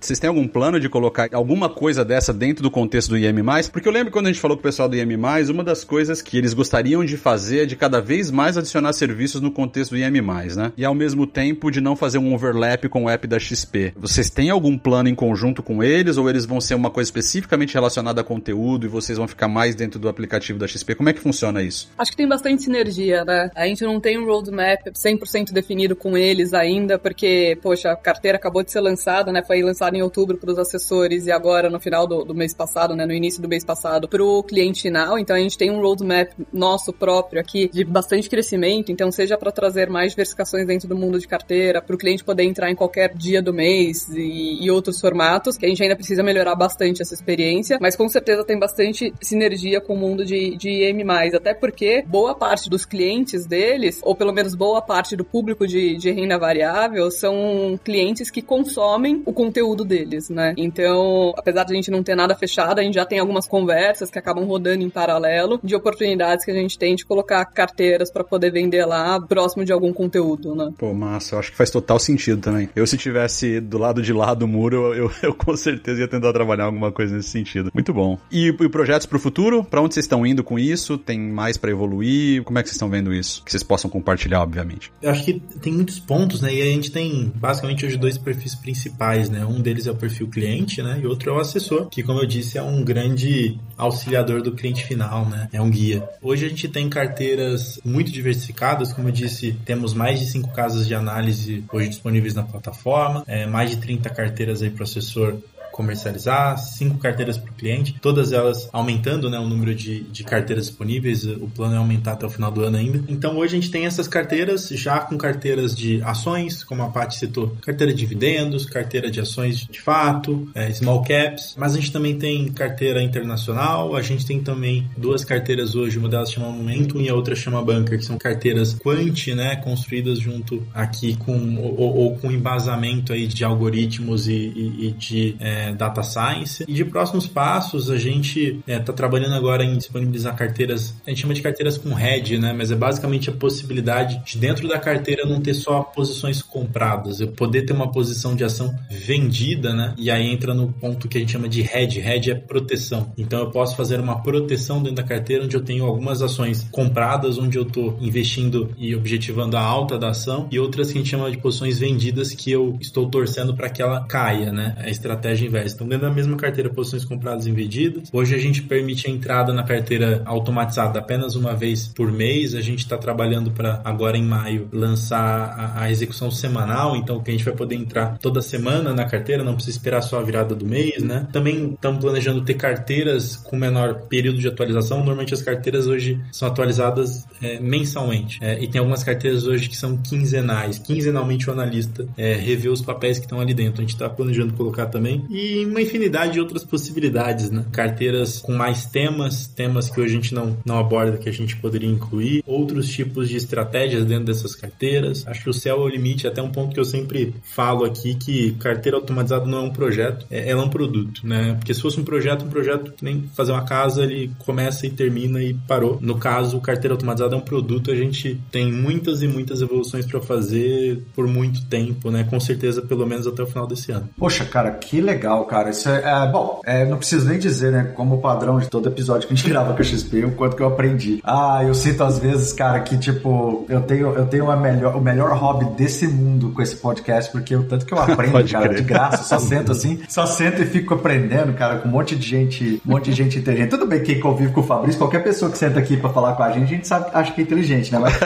Vocês 0.01 0.19
têm 0.19 0.29
algum 0.29 0.47
plano 0.49 0.81
de 0.81 0.89
colocar 0.89 1.29
alguma 1.33 1.69
coisa 1.69 2.05
dessa 2.05 2.33
dentro 2.33 2.63
do 2.63 2.71
contexto 2.71 3.11
do 3.11 3.19
IM+. 3.19 3.43
Porque 3.73 3.89
eu 3.89 3.93
lembro 3.93 4.13
quando 4.13 4.27
a 4.27 4.33
gente 4.33 4.41
falou 4.41 4.57
com 4.57 4.61
o 4.61 4.63
pessoal 4.63 4.89
do 4.89 4.97
IM+, 4.97 5.17
uma 5.51 5.65
das 5.65 5.85
coisas 5.85 6.21
que 6.21 6.37
eles 6.37 6.55
gostariam 6.55 7.05
de 7.05 7.17
fazer 7.17 7.63
é 7.63 7.67
de 7.67 7.77
cada 7.77 8.01
vez 8.01 8.31
mais 8.31 8.57
adicionar 8.57 8.93
serviços 8.93 9.41
no 9.41 9.51
contexto 9.51 9.93
do 9.93 9.99
IM+, 9.99 10.21
né? 10.57 10.73
E 10.77 10.85
ao 10.85 10.95
mesmo 10.95 11.27
tempo 11.27 11.71
de 11.71 11.81
não 11.81 11.95
fazer 11.97 12.19
um 12.19 12.35
overlap 12.35 12.89
com 12.89 13.05
o 13.05 13.11
app 13.11 13.27
da 13.27 13.39
XP. 13.39 13.93
Vocês 13.97 14.31
têm 14.31 14.51
algum 14.51 14.77
plano 14.77 15.09
em 15.09 15.15
conjunto 15.15 15.63
com 15.63 15.83
eles 15.83 16.17
ou 16.17 16.29
eles 16.29 16.45
vão 16.45 16.61
ser 16.61 16.75
uma 16.75 16.91
coisa 16.91 17.09
especificamente 17.09 17.75
relacionada 17.75 18.21
a 18.21 18.25
conteúdo 18.25 18.87
e 18.87 18.89
vocês 18.89 19.19
vão 19.19 19.29
ficar 19.29 19.49
mais 19.49 19.75
dentro 19.75 19.99
do 19.99 20.09
aplicativo 20.09 20.59
da 20.59 20.67
XP? 20.67 20.95
Como 20.95 21.09
é 21.09 21.13
que 21.13 21.21
funciona 21.21 21.63
isso? 21.63 21.89
Acho 21.97 22.11
que 22.11 22.17
tem 22.17 22.29
bastante 22.29 22.63
sinergia, 22.63 23.25
né? 23.25 23.51
A 23.55 23.67
gente 23.67 23.85
não 23.85 24.01
tem 24.01 24.19
um 24.19 24.27
roadmap 24.27 24.81
100% 24.93 25.53
definido 25.53 25.76
definido 25.77 25.95
com 25.95 26.17
eles 26.17 26.55
ainda, 26.55 26.99
porque, 26.99 27.59
poxa, 27.63 27.91
a 27.91 27.97
carteira 27.97 28.39
acabou 28.39 28.63
de 28.63 28.73
ser 28.73 28.81
lançada, 28.81 29.31
né? 29.31 29.43
Foi 29.47 29.63
lançada 29.63 29.97
em 29.97 30.03
outubro 30.03 30.39
para 30.39 30.51
os 30.51 30.59
assessores 30.59 31.27
e 31.27 31.31
agora 31.31 31.69
no 31.69 31.79
final 31.79 32.07
do, 32.07 32.25
do, 32.25 32.35
mês 32.35 32.55
passado, 32.55 32.97
né? 32.97 33.05
No 33.05 33.13
início 33.13 33.43
do 33.43 33.49
mês 33.49 33.65
passado, 33.65 34.09
para 34.09 34.25
o 34.25 34.43
cliente 34.43 34.83
final. 34.83 35.19
Então 35.19 35.37
a 35.37 35.39
gente 35.39 35.59
tem 35.59 35.71
um 35.71 35.81
roadmap 35.81 36.31
nosso 36.53 36.93
próprio 36.93 37.41
aqui 37.41 37.69
de 37.69 37.85
bastante 37.85 38.29
crescimento. 38.31 38.91
Então, 38.91 39.13
seja 39.13 39.37
para 39.37 39.53
trazer 39.53 39.91
mais 39.91 40.13
diversificações 40.13 40.67
dentro 40.67 40.89
do 40.89 40.97
mundo 40.97 41.19
de 41.19 41.29
carteira, 41.29 41.83
para 41.83 41.95
o 41.95 41.99
cliente 41.99 42.25
poder 42.25 42.45
entrar 42.45 42.71
em 42.71 42.75
qualquer 42.75 43.15
dia 43.15 43.43
do 43.43 43.53
mês 43.53 44.09
e, 44.09 44.65
e 44.65 44.71
outros 44.71 44.99
formatos, 45.01 45.59
que 45.59 45.67
a 45.67 45.69
gente 45.69 45.83
ainda 45.83 45.97
precisa 45.97 46.23
melhorar 46.23 46.55
bastante 46.55 47.03
essa 47.03 47.13
experiência, 47.13 47.79
mas 47.81 47.95
com 47.95 48.09
certeza 48.09 48.45
tem 48.45 48.59
bastante 48.59 49.13
sinergia 49.21 49.81
com 49.81 49.95
o 49.95 49.97
mundo 49.97 50.25
de, 50.25 50.57
de 50.57 50.71
IM+, 50.71 51.05
até 51.35 51.53
porque 51.53 52.03
boa 52.07 52.35
parte 52.35 52.71
dos 52.71 52.87
clientes 52.87 53.47
deles, 53.47 54.01
ou 54.03 54.15
pelo 54.15 54.33
menos 54.33 54.55
boa 54.55 54.81
parte 54.81 55.17
do 55.17 55.25
público 55.25 55.56
de, 55.65 55.97
de 55.97 56.11
renda 56.11 56.37
variável, 56.37 57.09
são 57.13 57.79
clientes 57.85 58.31
que 58.31 58.43
consomem 58.43 59.23
o 59.25 59.33
conteúdo 59.33 59.85
deles, 59.85 60.29
né? 60.29 60.55
Então, 60.57 61.33
apesar 61.37 61.63
de 61.63 61.73
a 61.73 61.77
gente 61.77 61.91
não 61.91 62.03
ter 62.03 62.17
nada 62.17 62.35
fechado, 62.35 62.81
a 62.81 62.83
gente 62.83 62.95
já 62.95 63.07
tem 63.07 63.21
algumas 63.21 63.47
conversas 63.47 64.11
que 64.11 64.19
acabam 64.19 64.45
rodando 64.45 64.83
em 64.83 64.91
paralelo 64.91 65.61
de 65.63 65.77
oportunidades 65.77 66.45
que 66.45 66.51
a 66.51 66.55
gente 66.55 66.77
tem 66.79 66.97
de 66.97 67.05
colocar 67.05 67.45
carteiras 67.45 68.11
para 68.11 68.25
poder 68.25 68.51
vender 68.51 68.85
lá 68.85 69.21
próximo 69.21 69.65
de 69.65 69.73
algum 69.73 69.93
conteúdo, 69.93 70.55
né? 70.55 70.73
Pô, 70.77 70.93
massa, 70.93 71.35
eu 71.35 71.39
acho 71.39 71.51
que 71.53 71.57
faz 71.57 71.71
total 71.71 71.99
sentido 71.99 72.41
também. 72.41 72.69
Eu, 72.75 72.87
se 72.87 72.97
tivesse 72.97 73.61
do 73.61 73.79
lado 73.79 74.03
de 74.03 74.13
lá 74.13 74.35
do 74.35 74.49
muro, 74.49 74.95
eu, 74.95 75.11
eu 75.23 75.35
com 75.35 75.57
certeza 75.57 76.01
ia 76.01 76.09
tentar 76.09 76.33
trabalhar 76.33 76.65
alguma 76.65 76.91
coisa 76.91 77.15
nesse 77.15 77.31
sentido. 77.31 77.71
Muito 77.73 77.93
bom. 77.93 78.19
E, 78.31 78.49
e 78.49 78.69
projetos 78.69 79.07
para 79.07 79.17
o 79.17 79.21
futuro? 79.21 79.63
Para 79.63 79.81
onde 79.81 79.95
vocês 79.95 80.05
estão 80.05 80.27
indo 80.27 80.43
com 80.43 80.59
isso? 80.59 80.99
Tem 80.99 81.19
mais 81.19 81.57
para 81.57 81.71
evoluir? 81.71 82.43
Como 82.43 82.59
é 82.59 82.63
que 82.63 82.69
vocês 82.69 82.77
estão 82.77 82.89
vendo 82.89 83.13
isso? 83.13 83.43
Que 83.45 83.51
vocês 83.51 83.63
possam 83.63 83.91
compartilhar, 83.91 84.43
obviamente. 84.43 84.93
Eu 85.03 85.11
acho 85.11 85.25
que 85.25 85.43
tem 85.61 85.73
muitos 85.73 85.99
pontos, 85.99 86.41
né? 86.41 86.55
E 86.55 86.63
a 86.63 86.67
gente 86.67 86.91
tem 86.91 87.33
basicamente 87.35 87.85
hoje 87.85 87.97
dois 87.97 88.19
perfis 88.19 88.55
principais, 88.55 89.29
né? 89.29 89.45
Um 89.45 89.61
deles 89.61 89.87
é 89.87 89.91
o 89.91 89.97
perfil 89.97 90.29
cliente, 90.29 90.83
né? 90.83 91.01
E 91.03 91.07
outro 91.07 91.31
é 91.31 91.33
o 91.35 91.41
assessor, 91.41 91.87
que 91.89 92.03
como 92.03 92.21
eu 92.21 92.27
disse 92.27 92.59
é 92.59 92.63
um 92.63 92.85
grande 92.85 93.59
auxiliador 93.77 94.43
do 94.43 94.53
cliente 94.53 94.85
final, 94.85 95.27
né? 95.27 95.49
É 95.53 95.61
um 95.61 95.71
guia. 95.71 96.09
Hoje 96.23 96.47
a 96.47 96.49
gente 96.49 96.69
tem 96.69 96.89
carteiras 96.89 97.81
muito 97.85 98.11
diversificadas, 98.11 98.93
como 98.93 99.09
eu 99.09 99.13
disse, 99.13 99.57
temos 99.65 99.95
mais 99.95 100.21
de 100.21 100.27
cinco 100.27 100.53
casas 100.53 100.87
de 100.87 100.95
análise 100.95 101.65
hoje 101.73 101.89
disponíveis 101.89 102.35
na 102.35 102.43
plataforma, 102.43 103.25
é, 103.27 103.47
mais 103.47 103.71
de 103.71 103.77
30 103.77 104.11
carteiras 104.11 104.63
aí 104.63 104.71
para 104.71 104.81
o 104.81 104.85
assessor 104.85 105.37
comercializar, 105.77 106.57
cinco 106.59 106.97
carteiras 106.97 107.37
para 107.37 107.51
o 107.51 107.55
cliente, 107.55 107.97
todas 108.01 108.33
elas 108.33 108.67
aumentando 108.73 109.29
né, 109.29 109.39
o 109.39 109.47
número 109.47 109.75
de, 109.75 110.01
de 110.05 110.25
carteiras 110.25 110.69
disponíveis, 110.69 111.25
o 111.25 111.49
plano 111.55 111.75
é 111.75 111.77
aumentar 111.77 112.13
até 112.13 112.25
o 112.25 112.31
final 112.31 112.51
do 112.51 112.63
ano 112.63 112.79
ainda. 112.79 113.05
Então 113.09 113.37
hoje 113.37 113.57
a 113.57 113.61
gente 113.61 113.71
tem 113.71 113.85
essas 113.85 114.09
carteiras 114.09 114.69
já 114.71 115.01
com 115.01 115.19
carteiras 115.19 115.77
de 115.77 116.01
ações, 116.03 116.65
como 116.65 116.83
a 116.83 116.89
Paty 116.89 117.19
citou, 117.19 117.55
carteira 117.61 117.93
de 117.93 117.99
dividendos, 117.99 118.65
carteira 118.65 119.11
de 119.11 119.21
ações 119.21 119.67
de 119.67 119.81
fato, 119.81 120.49
é, 120.55 120.73
small 120.73 121.03
caps, 121.03 121.55
mas 121.59 121.75
a 121.75 121.77
gente 121.77 121.93
também 121.93 122.19
tem 122.19 122.51
carteira 122.53 123.03
internacional, 123.03 123.95
a 123.95 124.01
gente 124.01 124.25
tem 124.25 124.43
também 124.43 124.89
duas 124.97 125.25
carteiras 125.25 125.75
hoje, 125.75 125.99
uma 125.99 126.09
delas 126.09 126.33
chama 126.33 126.49
Momentum 126.49 127.01
e 127.01 127.09
a 127.11 127.15
outra 127.15 127.37
chama 127.37 127.63
Bunker, 127.63 127.99
que 127.99 128.05
são 128.05 128.17
carteiras 128.17 128.73
quant, 128.75 129.35
né, 129.35 129.57
construídas 129.57 130.19
junto 130.19 130.67
aqui 130.73 131.17
com 131.17 131.57
ou, 131.57 131.97
ou 131.97 132.17
com 132.17 132.31
embasamento 132.31 133.13
aí 133.13 133.27
de 133.27 133.45
algoritmos 133.45 134.27
e, 134.27 134.33
e, 134.33 134.87
e 134.87 134.91
de 134.93 135.37
é, 135.39 135.66
data 135.73 136.03
science. 136.03 136.65
E 136.67 136.73
de 136.73 136.85
próximos 136.85 137.27
passos, 137.27 137.91
a 137.91 137.97
gente 137.97 138.61
está 138.61 138.73
é, 138.73 138.79
tá 138.79 138.93
trabalhando 138.93 139.35
agora 139.35 139.65
em 139.65 139.77
disponibilizar 139.77 140.35
carteiras, 140.37 140.95
a 141.07 141.11
gente 141.11 141.23
chama 141.23 141.35
de 141.35 141.43
carteiras 141.43 141.79
com 141.79 141.93
head, 141.95 142.39
né? 142.39 142.53
Mas 142.53 142.71
é 142.71 142.77
basicamente 142.77 143.31
a 143.31 143.33
possibilidade 143.33 144.23
de 144.25 144.39
dentro 144.39 144.69
da 144.69 144.79
carteira 144.79 145.25
não 145.27 145.41
ter 145.41 145.55
só 145.55 145.83
posições 145.83 146.43
compradas, 146.43 147.21
eu 147.21 147.29
poder 147.29 147.63
ter 147.63 147.73
uma 147.73 147.91
posição 147.91 148.35
de 148.35 148.45
ação 148.45 148.75
vendida, 148.91 149.75
né? 149.75 149.95
E 149.97 150.11
aí 150.11 150.27
entra 150.27 150.55
no 150.55 150.73
ponto 150.73 151.09
que 151.09 151.19
a 151.19 151.21
gente 151.21 151.33
chama 151.33 151.49
de 151.49 151.63
head. 151.63 152.01
Head 152.01 152.31
é 152.31 152.35
proteção. 152.35 153.13
Então 153.17 153.41
eu 153.41 153.51
posso 153.51 153.77
fazer 153.77 154.01
uma 154.01 154.23
proteção 154.23 154.83
dentro 154.83 154.97
da 154.97 155.03
carteira 155.03 155.45
onde 155.45 155.57
eu 155.57 155.63
tenho 155.63 155.85
algumas 155.85 156.23
ações 156.23 156.67
compradas, 156.71 157.39
onde 157.39 157.59
eu 157.59 157.63
estou 157.63 157.97
investindo 158.01 158.71
e 158.77 158.95
objetivando 158.95 159.57
a 159.57 159.61
alta 159.61 159.99
da 159.99 160.11
ação, 160.11 160.49
e 160.51 160.59
outras 160.59 160.91
que 160.91 160.99
a 160.99 161.01
gente 161.01 161.11
chama 161.11 161.31
de 161.31 161.39
posições 161.39 161.79
vendidas 161.79 162.33
que 162.33 162.51
eu 162.51 162.77
estou 162.81 163.09
torcendo 163.09 163.55
para 163.55 163.69
que 163.69 163.83
ela 163.83 164.05
caia, 164.07 164.53
né? 164.53 164.75
A 164.79 164.89
estratégia 164.89 165.47
inversa. 165.57 165.75
Então, 165.75 165.89
dentro 165.89 166.07
da 166.07 166.15
mesma 166.15 166.37
carteira, 166.37 166.71
posições 166.71 167.05
compradas 167.05 167.47
e 167.47 167.53
vendidas. 167.53 168.09
Hoje 168.13 168.35
a 168.35 168.39
gente 168.39 168.63
permite 168.63 169.09
a 169.09 169.11
entrada 169.11 169.53
na 169.53 169.63
carteira 169.63 170.23
automatizada 170.25 170.99
apenas 170.99 171.35
uma 171.35 171.55
vez 171.55 171.89
por 171.89 172.13
mês. 172.13 172.55
A 172.55 172.61
gente 172.61 172.81
está 172.81 172.97
trabalhando 172.97 173.51
para 173.51 173.81
agora 173.85 174.17
em 174.17 174.25
maio 174.25 174.69
lançar 174.73 175.19
a, 175.19 175.83
a, 175.83 175.91
execução 175.91 176.31
semanal, 176.31 176.97
então 176.97 177.23
que 177.23 177.31
a 177.31 177.35
gente 177.35 177.45
vai 177.45 177.55
poder 177.55 177.75
entrar 177.75 178.19
toda 178.19 178.41
semana 178.43 178.93
na 178.93 179.05
carteira, 179.05 179.43
não 179.43 179.55
precisa 179.55 179.77
esperar 179.77 180.03
só 180.03 180.19
a 180.19 180.23
virada 180.23 180.55
do 180.55 180.67
mês, 180.67 181.03
né? 181.03 181.27
Também 181.33 181.73
estamos 181.73 182.01
planejando 182.01 182.43
ter 182.43 182.55
carteiras 182.55 183.37
com 183.37 183.57
menor 183.57 184.03
período 184.09 184.39
de 184.39 184.49
atualização. 184.49 184.99
Normalmente 184.99 185.35
as 185.35 185.43
carteiras 185.43 185.87
hoje 185.87 186.21
são 186.33 186.49
atualizadas 186.49 187.27
é, 187.43 187.61
mensalmente. 187.61 188.39
É, 188.43 188.63
e 188.63 188.69
tem 188.69 188.79
algumas 188.79 189.03
carteiras 189.03 189.47
hoje 189.47 189.69
que 189.69 189.77
são 189.77 189.97
quinzenais. 189.97 190.79
Quinzenalmente 190.79 191.49
o 191.49 191.53
analista 191.53 192.07
é, 192.17 192.35
revê 192.35 192.69
os 192.69 192.81
papéis 192.81 193.19
que 193.19 193.25
estão 193.25 193.41
ali 193.41 193.55
dentro. 193.55 193.81
A 193.81 193.83
gente 193.83 193.95
está 193.95 194.09
planejando 194.09 194.53
colocar 194.55 194.87
também. 194.87 195.25
E 195.31 195.46
uma 195.67 195.81
infinidade 195.81 196.35
de 196.35 196.41
outras 196.41 196.65
possibilidades, 196.65 197.51
né? 197.51 197.65
Carteiras 197.73 198.39
com 198.39 198.53
mais 198.53 198.87
temas, 198.87 199.47
temas 199.47 199.91
que 199.91 200.01
hoje 200.01 200.13
a 200.13 200.17
gente 200.17 200.35
não, 200.35 200.57
não 200.65 200.79
aborda 200.79 201.19
que 201.19 201.29
a 201.29 201.33
gente 201.33 201.57
poderia 201.57 201.89
incluir, 201.89 202.43
outros 202.47 202.89
tipos 202.89 203.29
de 203.29 203.37
estratégias 203.37 204.05
dentro 204.05 204.27
dessas 204.27 204.55
carteiras. 204.55 205.27
Acho 205.27 205.45
que 205.45 205.51
o 205.51 205.55
céu 205.55 205.77
é 205.77 205.85
o 205.85 205.89
limite, 205.89 206.27
até 206.27 206.43
um 206.43 206.51
ponto 206.51 206.75
que 206.75 206.81
eu 206.81 206.85
sempre 206.85 207.35
falo 207.43 207.85
aqui 207.85 208.15
que 208.15 208.53
carteira 208.53 208.97
automatizada 208.97 209.47
não 209.47 209.59
é 209.59 209.63
um 209.63 209.73
projeto, 209.73 210.27
é, 210.31 210.49
ela 210.49 210.63
é 210.63 210.65
um 210.65 210.71
produto, 210.71 211.27
né? 211.27 211.55
Porque 211.55 211.75
se 211.75 211.81
fosse 211.81 212.01
um 212.01 212.05
projeto, 212.05 212.45
um 212.45 212.49
projeto 212.49 212.93
que 212.93 213.05
nem 213.05 213.25
fazer 213.35 213.53
uma 213.53 213.65
casa, 213.65 214.03
ele 214.03 214.31
começa 214.39 214.87
e 214.87 214.91
termina 214.91 215.43
e 215.43 215.55
parou. 215.55 215.99
No 216.01 216.19
caso, 216.19 216.61
carteira 216.61 216.95
automatizada 216.95 217.35
é 217.35 217.39
um 217.39 217.43
produto, 217.43 217.91
a 217.91 217.95
gente 217.95 218.41
tem 218.51 218.73
muitas 218.73 219.23
e 219.23 219.29
muitas 219.29 219.61
evoluções 219.61 220.07
para 220.07 220.21
fazer 220.21 221.03
por 221.15 221.27
muito 221.27 221.65
tempo, 221.67 222.11
né? 222.11 222.25
Com 222.25 222.41
certeza, 222.41 222.83
pelo 222.83 223.07
menos 223.07 223.27
até 223.27 223.43
o 223.43 223.47
final 223.47 223.67
desse 223.67 223.93
ano. 223.93 224.09
Poxa, 224.17 224.45
cara, 224.45 224.71
que 224.71 225.01
legal 225.01 225.36
legal, 225.37 225.45
cara. 225.45 225.71
Isso 225.71 225.89
é, 225.89 226.03
é 226.05 226.27
bom, 226.27 226.61
é, 226.65 226.85
não 226.85 226.97
preciso 226.97 227.29
nem 227.29 227.39
dizer, 227.39 227.73
né? 227.73 227.93
Como 227.95 228.19
padrão 228.19 228.59
de 228.59 228.69
todo 228.69 228.89
episódio 228.89 229.29
que 229.29 229.35
a 229.35 229.37
gente 229.37 229.49
grava 229.49 229.75
com 229.75 229.81
a 229.81 229.85
XP, 229.85 230.25
o 230.25 230.33
quanto 230.33 230.57
que 230.57 230.63
eu 230.63 230.67
aprendi. 230.67 231.21
Ah, 231.23 231.61
eu 231.63 231.75
sinto 231.75 232.03
às 232.03 232.19
vezes, 232.19 232.53
cara, 232.53 232.81
que 232.81 232.97
tipo, 232.97 233.67
eu 233.69 233.83
tenho, 233.83 234.15
eu 234.15 234.27
tenho 234.27 234.51
a 234.51 234.57
melhor, 234.57 234.97
o 234.97 235.01
melhor 235.01 235.37
hobby 235.37 235.67
desse 235.77 236.07
mundo 236.07 236.51
com 236.51 236.63
esse 236.63 236.77
podcast, 236.77 237.31
porque 237.31 237.55
o 237.55 237.65
tanto 237.65 237.85
que 237.85 237.93
eu 237.93 237.99
aprendo, 238.01 238.49
cara, 238.51 238.75
de 238.75 238.83
graça, 238.83 239.25
só 239.25 239.39
sento 239.47 239.73
assim, 239.73 240.01
só 240.09 240.27
sento 240.27 240.63
e 240.63 240.67
fico 240.67 240.95
aprendendo, 240.95 241.53
cara, 241.53 241.79
com 241.79 241.89
um 241.89 241.93
monte 241.93 242.17
de 242.17 242.27
gente, 242.27 242.81
um 242.87 242.93
monte 242.93 243.11
de 243.11 243.17
gente 243.17 243.39
inteligente. 243.39 243.71
Tudo 243.71 243.87
bem 243.87 244.03
que 244.03 244.17
convive 244.17 244.53
com 244.53 244.61
o 244.61 244.65
Fabrício, 244.65 244.99
qualquer 244.99 245.23
pessoa 245.23 245.51
que 245.51 245.59
senta 245.59 245.79
aqui 245.79 245.97
pra 245.97 246.11
falar 246.11 246.35
com 246.35 246.43
a 246.43 246.51
gente, 246.51 246.65
a 246.65 246.77
gente 246.77 246.89
sabe, 246.89 247.11
acha 247.13 247.33
que 247.33 247.41
é 247.41 247.45
inteligente, 247.45 247.93
né? 247.93 247.99
Mas... 247.99 248.17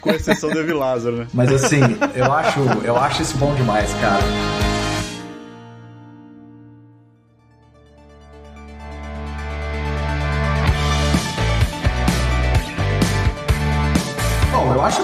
com 0.00 0.10
exceção 0.10 0.50
do 0.50 0.58
Evi 0.58 0.72
Lázaro, 0.72 1.16
né? 1.16 1.26
Mas 1.32 1.52
assim, 1.52 1.80
eu 2.14 2.32
acho, 2.32 2.60
eu 2.84 2.96
acho 2.96 3.22
isso 3.22 3.36
bom 3.38 3.54
demais, 3.54 3.92
cara. 3.94 4.69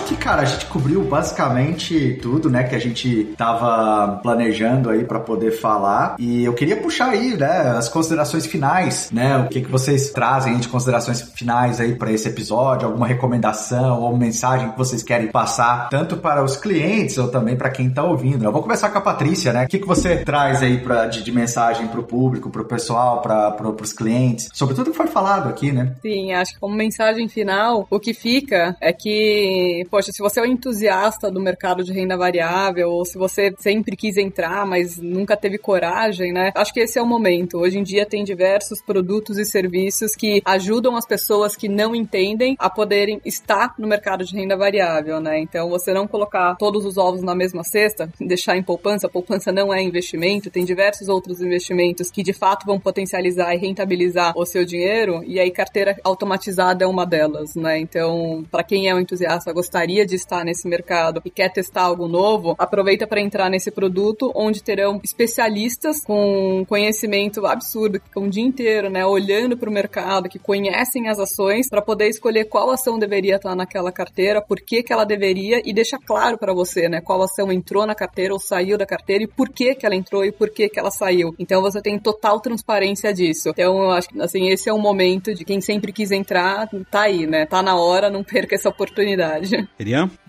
to 0.06 0.15
cara, 0.26 0.42
a 0.42 0.44
gente 0.44 0.66
cobriu 0.66 1.04
basicamente 1.04 2.18
tudo, 2.20 2.50
né, 2.50 2.64
que 2.64 2.74
a 2.74 2.80
gente 2.80 3.32
tava 3.36 4.16
planejando 4.16 4.90
aí 4.90 5.04
para 5.04 5.20
poder 5.20 5.52
falar. 5.52 6.16
E 6.18 6.44
eu 6.44 6.52
queria 6.52 6.76
puxar 6.76 7.10
aí, 7.10 7.36
né, 7.36 7.76
as 7.76 7.88
considerações 7.88 8.44
finais, 8.44 9.08
né, 9.12 9.36
o 9.38 9.48
que 9.48 9.60
que 9.60 9.70
vocês 9.70 10.10
trazem 10.10 10.58
de 10.58 10.68
considerações 10.68 11.22
finais 11.22 11.80
aí 11.80 11.94
para 11.94 12.10
esse 12.10 12.26
episódio, 12.26 12.88
alguma 12.88 13.06
recomendação 13.06 14.02
ou 14.02 14.16
mensagem 14.16 14.68
que 14.72 14.76
vocês 14.76 15.00
querem 15.00 15.28
passar, 15.28 15.88
tanto 15.90 16.16
para 16.16 16.42
os 16.42 16.56
clientes 16.56 17.16
ou 17.18 17.28
também 17.28 17.54
para 17.54 17.70
quem 17.70 17.88
tá 17.88 18.02
ouvindo. 18.02 18.44
Eu 18.44 18.50
vou 18.50 18.62
começar 18.62 18.90
com 18.90 18.98
a 18.98 19.02
Patrícia, 19.02 19.52
né? 19.52 19.66
O 19.66 19.68
que 19.68 19.78
que 19.78 19.86
você 19.86 20.16
traz 20.24 20.60
aí 20.60 20.82
de, 21.08 21.22
de 21.22 21.30
mensagem 21.30 21.86
para 21.86 22.00
o 22.00 22.02
público, 22.02 22.50
para 22.50 22.62
o 22.62 22.64
pessoal, 22.64 23.22
para 23.22 23.62
os 23.80 23.92
clientes, 23.92 24.48
sobre 24.52 24.74
tudo 24.74 24.90
que 24.90 24.96
foi 24.96 25.06
falado 25.06 25.48
aqui, 25.48 25.70
né? 25.70 25.94
Sim, 26.02 26.32
acho 26.32 26.54
que 26.54 26.58
como 26.58 26.74
mensagem 26.74 27.28
final, 27.28 27.86
o 27.88 28.00
que 28.00 28.12
fica 28.12 28.76
é 28.80 28.92
que, 28.92 29.86
poxa, 29.88 30.15
se 30.16 30.22
você 30.22 30.40
é 30.40 30.42
um 30.44 30.46
entusiasta 30.46 31.30
do 31.30 31.38
mercado 31.38 31.84
de 31.84 31.92
renda 31.92 32.16
variável, 32.16 32.88
ou 32.88 33.04
se 33.04 33.18
você 33.18 33.52
sempre 33.58 33.94
quis 33.94 34.16
entrar, 34.16 34.64
mas 34.64 34.96
nunca 34.96 35.36
teve 35.36 35.58
coragem, 35.58 36.32
né? 36.32 36.52
Acho 36.54 36.72
que 36.72 36.80
esse 36.80 36.98
é 36.98 37.02
o 37.02 37.06
momento. 37.06 37.58
Hoje 37.58 37.78
em 37.78 37.82
dia 37.82 38.06
tem 38.06 38.24
diversos 38.24 38.80
produtos 38.80 39.36
e 39.36 39.44
serviços 39.44 40.16
que 40.16 40.40
ajudam 40.42 40.96
as 40.96 41.06
pessoas 41.06 41.54
que 41.54 41.68
não 41.68 41.94
entendem 41.94 42.56
a 42.58 42.70
poderem 42.70 43.20
estar 43.26 43.74
no 43.78 43.86
mercado 43.86 44.24
de 44.24 44.34
renda 44.34 44.56
variável, 44.56 45.20
né? 45.20 45.38
Então 45.38 45.68
você 45.68 45.92
não 45.92 46.08
colocar 46.08 46.54
todos 46.54 46.86
os 46.86 46.96
ovos 46.96 47.20
na 47.20 47.34
mesma 47.34 47.62
cesta, 47.62 48.10
deixar 48.18 48.56
em 48.56 48.62
poupança, 48.62 49.10
poupança 49.10 49.52
não 49.52 49.74
é 49.74 49.82
investimento, 49.82 50.48
tem 50.48 50.64
diversos 50.64 51.10
outros 51.10 51.42
investimentos 51.42 52.10
que 52.10 52.22
de 52.22 52.32
fato 52.32 52.64
vão 52.64 52.80
potencializar 52.80 53.54
e 53.54 53.58
rentabilizar 53.58 54.32
o 54.34 54.46
seu 54.46 54.64
dinheiro, 54.64 55.22
e 55.26 55.38
aí 55.38 55.50
carteira 55.50 55.94
automatizada 56.02 56.84
é 56.84 56.86
uma 56.86 57.04
delas, 57.04 57.54
né? 57.54 57.78
Então, 57.78 58.46
para 58.50 58.64
quem 58.64 58.88
é 58.88 58.94
um 58.94 59.00
entusiasta 59.00 59.52
gostaria 59.52 60.05
de 60.06 60.16
estar 60.16 60.44
nesse 60.44 60.68
mercado 60.68 61.20
e 61.24 61.30
quer 61.30 61.52
testar 61.52 61.82
algo 61.82 62.08
novo, 62.08 62.54
aproveita 62.58 63.06
para 63.06 63.20
entrar 63.20 63.50
nesse 63.50 63.70
produto 63.70 64.32
onde 64.34 64.62
terão 64.62 65.00
especialistas 65.02 66.02
com 66.04 66.64
conhecimento 66.68 67.44
absurdo, 67.46 68.00
que 68.00 68.06
ficam 68.06 68.24
o 68.24 68.30
dia 68.30 68.44
inteiro, 68.44 68.88
né, 68.88 69.04
olhando 69.04 69.56
para 69.56 69.68
o 69.68 69.72
mercado, 69.72 70.28
que 70.28 70.38
conhecem 70.38 71.08
as 71.08 71.18
ações 71.18 71.68
para 71.68 71.82
poder 71.82 72.08
escolher 72.08 72.44
qual 72.46 72.70
ação 72.70 72.98
deveria 72.98 73.36
estar 73.36 73.54
naquela 73.54 73.92
carteira, 73.92 74.40
por 74.40 74.60
que 74.60 74.82
que 74.82 74.92
ela 74.92 75.04
deveria 75.04 75.60
e 75.64 75.72
deixa 75.72 75.98
claro 75.98 76.38
para 76.38 76.52
você, 76.52 76.88
né, 76.88 77.00
qual 77.00 77.22
ação 77.22 77.50
entrou 77.52 77.86
na 77.86 77.94
carteira 77.94 78.32
ou 78.32 78.40
saiu 78.40 78.78
da 78.78 78.86
carteira 78.86 79.24
e 79.24 79.26
por 79.26 79.48
que 79.48 79.74
que 79.74 79.84
ela 79.84 79.94
entrou 79.94 80.24
e 80.24 80.32
por 80.32 80.50
que 80.50 80.68
que 80.68 80.78
ela 80.78 80.90
saiu. 80.90 81.34
Então 81.38 81.60
você 81.60 81.80
tem 81.80 81.98
total 81.98 82.40
transparência 82.40 83.12
disso. 83.12 83.50
Então 83.50 83.82
eu 83.82 83.90
acho 83.90 84.08
que 84.08 84.20
assim 84.20 84.48
esse 84.48 84.68
é 84.68 84.72
o 84.72 84.78
momento 84.78 85.34
de 85.34 85.44
quem 85.44 85.60
sempre 85.60 85.92
quis 85.92 86.10
entrar, 86.10 86.68
tá 86.90 87.02
aí, 87.02 87.26
né? 87.26 87.46
Tá 87.46 87.62
na 87.62 87.76
hora, 87.76 88.10
não 88.10 88.22
perca 88.22 88.54
essa 88.54 88.68
oportunidade. 88.68 89.68